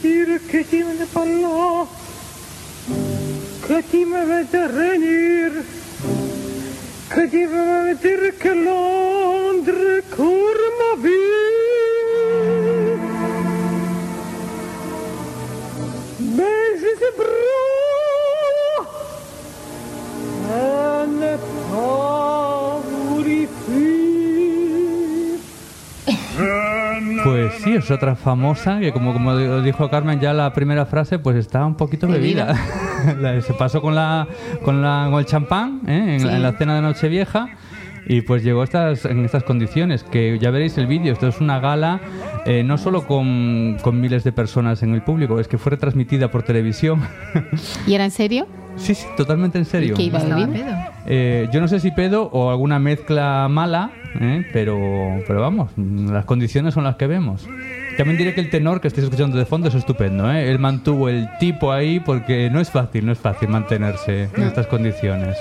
che 0.00 0.02
ti 0.02 0.08
dir 0.08 0.40
kötümünü 0.50 1.06
parla, 1.14 1.86
kötüme 3.68 4.28
ve 4.28 4.44
derenir, 4.52 5.52
kötüme 7.10 7.84
ve 7.84 8.02
dirkelandır 8.02 10.02
kurma 10.16 11.04
bir. 11.04 11.58
Bejisi 16.18 17.10
bro, 17.18 17.64
ne 21.20 21.36
par. 21.70 22.07
Pues 27.24 27.52
sí, 27.64 27.74
es 27.74 27.90
otra 27.90 28.14
famosa 28.16 28.78
que 28.80 28.92
como, 28.92 29.12
como 29.12 29.36
dijo 29.60 29.88
Carmen 29.90 30.20
ya 30.20 30.32
la 30.32 30.52
primera 30.52 30.86
frase, 30.86 31.18
pues 31.18 31.36
está 31.36 31.64
un 31.66 31.74
poquito 31.76 32.06
bebida. 32.08 32.54
La- 33.20 33.40
Se 33.40 33.54
pasó 33.54 33.80
con 33.80 33.94
la 33.94 34.26
con, 34.64 34.82
la, 34.82 35.08
con 35.10 35.18
el 35.20 35.26
champán 35.26 35.80
¿eh? 35.86 36.16
en, 36.16 36.24
la- 36.24 36.30
Sí. 36.30 36.36
en 36.36 36.42
la 36.42 36.52
cena 36.52 36.74
de 36.76 36.82
Nochevieja 36.82 37.48
y 38.06 38.22
pues 38.22 38.42
llegó 38.42 38.62
a 38.62 38.64
estas, 38.64 39.04
en 39.04 39.24
estas 39.24 39.42
condiciones, 39.44 40.02
que 40.02 40.38
ya 40.38 40.50
veréis 40.50 40.78
el 40.78 40.86
vídeo, 40.86 41.12
esto 41.12 41.28
es 41.28 41.40
una 41.40 41.60
gala 41.60 42.00
eh, 42.46 42.62
no 42.64 42.78
solo 42.78 43.06
con, 43.06 43.76
con 43.82 44.00
miles 44.00 44.24
de 44.24 44.32
personas 44.32 44.82
en 44.82 44.94
el 44.94 45.02
público, 45.02 45.38
es 45.40 45.46
que 45.48 45.58
fue 45.58 45.70
retransmitida 45.70 46.30
por 46.30 46.42
televisión. 46.42 47.02
¿Y 47.86 47.92
era 47.94 48.04
en 48.04 48.10
serio? 48.10 48.46
sí, 48.76 48.94
sí, 48.94 49.06
totalmente 49.16 49.58
en 49.58 49.64
serio. 49.66 49.92
¿Y 49.92 49.96
qué 49.96 50.02
iba 50.04 50.20
pedo. 50.20 50.46
Eh, 51.06 51.48
yo 51.52 51.60
no 51.60 51.68
sé 51.68 51.80
si 51.80 51.90
pedo 51.90 52.30
o 52.32 52.50
alguna 52.50 52.78
mezcla 52.78 53.46
mala, 53.50 53.90
¿eh? 54.20 54.46
pero, 54.52 55.22
pero 55.26 55.40
vamos, 55.40 55.70
las 55.76 56.24
condiciones 56.24 56.74
son 56.74 56.84
las 56.84 56.96
que 56.96 57.06
vemos. 57.06 57.46
También 57.96 58.16
diré 58.16 58.32
que 58.34 58.40
el 58.40 58.50
tenor 58.50 58.80
que 58.80 58.88
estáis 58.88 59.04
escuchando 59.04 59.36
de 59.36 59.44
fondo 59.44 59.68
es 59.68 59.74
estupendo. 59.74 60.30
¿eh? 60.30 60.48
Él 60.50 60.58
mantuvo 60.58 61.08
el 61.08 61.28
tipo 61.40 61.72
ahí 61.72 61.98
porque 61.98 62.48
no 62.48 62.60
es 62.60 62.70
fácil, 62.70 63.04
no 63.04 63.12
es 63.12 63.18
fácil 63.18 63.48
mantenerse 63.48 64.28
en 64.36 64.42
estas 64.44 64.68
condiciones. 64.68 65.36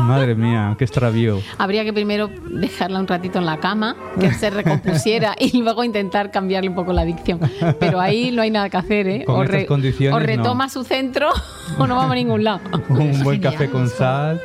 Madre 0.00 0.34
mía, 0.34 0.74
qué 0.78 0.84
extravío. 0.84 1.40
Habría 1.58 1.84
que 1.84 1.92
primero 1.92 2.30
dejarla 2.50 3.00
un 3.00 3.06
ratito 3.06 3.38
en 3.38 3.46
la 3.46 3.58
cama, 3.58 3.96
que 4.20 4.32
se 4.32 4.50
recompusiera 4.50 5.34
y 5.38 5.62
luego 5.62 5.82
intentar 5.84 6.30
cambiarle 6.30 6.68
un 6.68 6.74
poco 6.74 6.92
la 6.92 7.04
dicción. 7.04 7.40
Pero 7.80 8.00
ahí 8.00 8.30
no 8.30 8.42
hay 8.42 8.50
nada 8.50 8.68
que 8.68 8.76
hacer, 8.76 9.08
¿eh? 9.08 9.24
Con 9.24 9.44
estas 9.44 9.64
condiciones, 9.64 10.14
o 10.14 10.20
no. 10.20 10.26
retoma 10.26 10.68
su 10.68 10.84
centro 10.84 11.30
o 11.78 11.86
no 11.86 11.96
vamos 11.96 12.12
a 12.12 12.14
ningún 12.14 12.44
lado. 12.44 12.60
Un 12.88 13.22
buen 13.22 13.40
café 13.40 13.68
con 13.70 13.88
sal. 13.88 14.40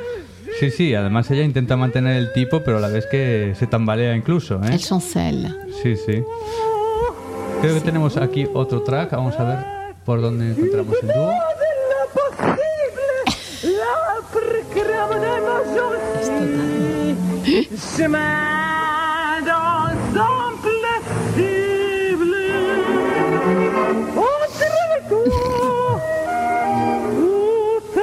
Sí, 0.59 0.69
sí, 0.69 0.95
además 0.95 1.29
ella 1.31 1.43
intenta 1.43 1.75
mantener 1.75 2.17
el 2.17 2.33
tipo, 2.33 2.61
pero 2.63 2.77
a 2.77 2.81
la 2.81 2.87
vez 2.87 3.05
que 3.07 3.53
se 3.57 3.67
tambalea 3.67 4.15
incluso. 4.15 4.55
¿eh? 4.63 4.73
El 4.73 4.79
chancel. 4.79 5.47
Sí, 5.81 5.95
sí. 5.95 6.23
Creo 7.61 7.73
que 7.75 7.81
tenemos 7.81 8.17
aquí 8.17 8.47
otro 8.53 8.81
track. 8.81 9.11
Vamos 9.11 9.35
a 9.39 9.43
ver 9.43 9.57
por 10.05 10.21
dónde 10.21 10.51
encontramos 10.51 10.95
el 11.01 11.07
dúo. 11.09 11.33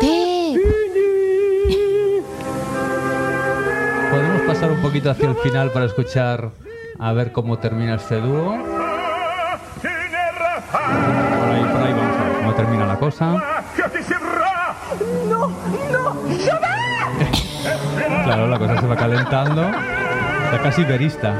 Fini. 0.00 2.22
Podemos 4.10 4.42
pasar 4.42 4.72
un 4.72 4.82
poquito 4.82 5.10
hacia 5.10 5.28
el 5.28 5.36
final 5.36 5.70
para 5.72 5.86
escuchar 5.86 6.50
a 6.98 7.12
ver 7.12 7.32
cómo 7.32 7.58
termina 7.58 7.96
este 7.96 8.20
dúo. 8.20 8.58
Por 9.80 9.90
ahí, 11.50 11.64
por 11.64 11.82
ahí 11.82 11.92
vamos 11.92 12.18
a 12.18 12.24
ver 12.24 12.32
cómo 12.38 12.54
termina 12.54 12.86
la 12.86 12.98
cosa. 12.98 13.64
Claro, 18.28 18.46
la 18.46 18.58
cosa 18.58 18.78
se 18.78 18.86
va 18.86 18.94
calentando. 18.94 19.70
Está 19.70 20.62
casi 20.62 20.84
verista. 20.84 21.34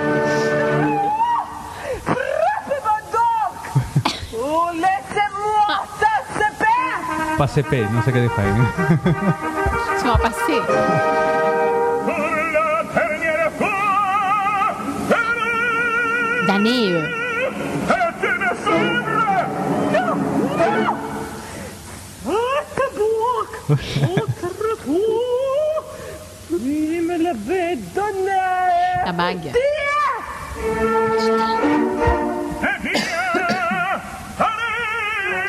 Pase 7.37 7.63
P, 7.63 7.87
no 7.91 8.03
sé 8.03 8.11
qué 8.11 8.23
dijo 8.23 8.35
ahí. 8.41 8.53
Se 10.01 10.09
va 10.09 10.15
a 10.15 10.19
pasar. 10.19 11.29
pour 23.69 24.28
me 26.61 27.19
l'avait 27.19 27.77
donné 27.95 28.33
La 29.05 29.13
bague. 29.13 29.53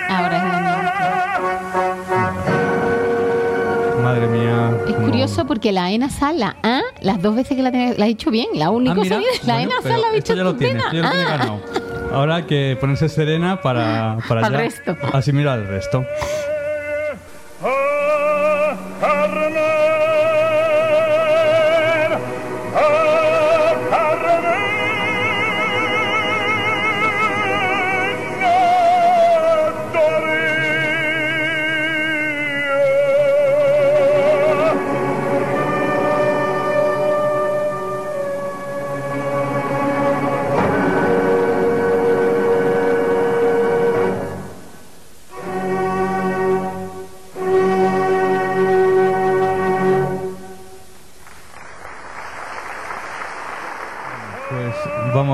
Ahora 0.09 0.37
es. 0.37 0.43
Madre 4.03 4.27
mía. 4.27 4.71
Es 4.87 4.95
curioso 4.95 5.45
porque 5.45 5.71
la 5.71 5.91
E 5.91 5.97
nasal, 5.97 6.39
la 6.39 6.55
A, 6.63 6.81
las 7.01 7.21
dos 7.21 7.35
veces 7.35 7.55
que 7.57 7.63
la, 7.63 7.69
la 7.71 8.05
ha 8.05 8.07
dicho 8.07 8.31
bien. 8.31 8.47
La 8.55 8.65
Ah, 8.65 8.71
única 8.71 8.95
mira, 8.95 9.15
sonido, 9.15 9.31
la 9.45 9.61
E 9.61 9.65
bueno, 9.65 9.81
nasal 9.81 9.91
pero 9.91 10.01
la 10.01 10.07
ha 10.07 10.11
dicho 10.13 10.35
ya 10.35 10.43
lo 10.43 10.55
tiene, 10.55 10.79
ya 10.79 10.85
lo 10.85 10.91
tiene 10.91 11.07
Ah. 11.07 11.37
ganado. 11.37 11.59
Ahora 12.13 12.35
hay 12.37 12.43
que 12.43 12.75
ponerse 12.81 13.07
serena 13.07 13.61
para, 13.61 14.17
para 14.27 14.45
Al 14.47 14.51
ya 14.53 14.57
resto. 14.57 14.97
asimilar 15.13 15.59
el 15.59 15.67
resto. 15.67 16.03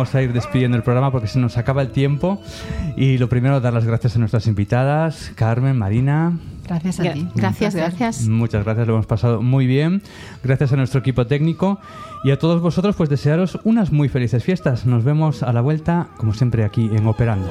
Vamos 0.06 0.16
a 0.16 0.22
ir 0.22 0.34
despidiendo 0.34 0.78
el 0.78 0.84
programa 0.84 1.12
porque 1.12 1.28
se 1.28 1.40
nos 1.40 1.58
acaba 1.58 1.82
el 1.82 1.90
tiempo. 1.90 2.40
Y 2.96 3.18
lo 3.18 3.28
primero, 3.28 3.60
dar 3.60 3.74
las 3.74 3.86
gracias 3.86 4.16
a 4.16 4.20
nuestras 4.20 4.46
invitadas, 4.46 5.32
Carmen, 5.36 5.76
Marina. 5.78 6.38
Gracias 6.68 7.00
a 7.00 7.04
Gra- 7.06 7.14
ti. 7.14 7.28
Gracias, 7.34 7.74
gracias. 7.76 8.28
Muchas 8.28 8.64
gracias, 8.64 8.86
lo 8.86 8.94
hemos 8.94 9.08
pasado 9.08 9.42
muy 9.42 9.66
bien. 9.66 10.04
Gracias 10.44 10.72
a 10.74 10.76
nuestro 10.76 11.00
equipo 11.00 11.26
técnico 11.26 11.80
y 12.24 12.30
a 12.30 12.38
todos 12.38 12.62
vosotros, 12.62 12.96
pues 12.96 13.10
desearos 13.10 13.58
unas 13.64 13.92
muy 13.92 14.08
felices 14.08 14.44
fiestas. 14.44 14.86
Nos 14.86 15.04
vemos 15.04 15.42
a 15.42 15.52
la 15.54 15.62
vuelta, 15.62 16.08
como 16.18 16.34
siempre, 16.36 16.64
aquí 16.66 16.88
en 16.94 17.08
Operando. 17.08 17.50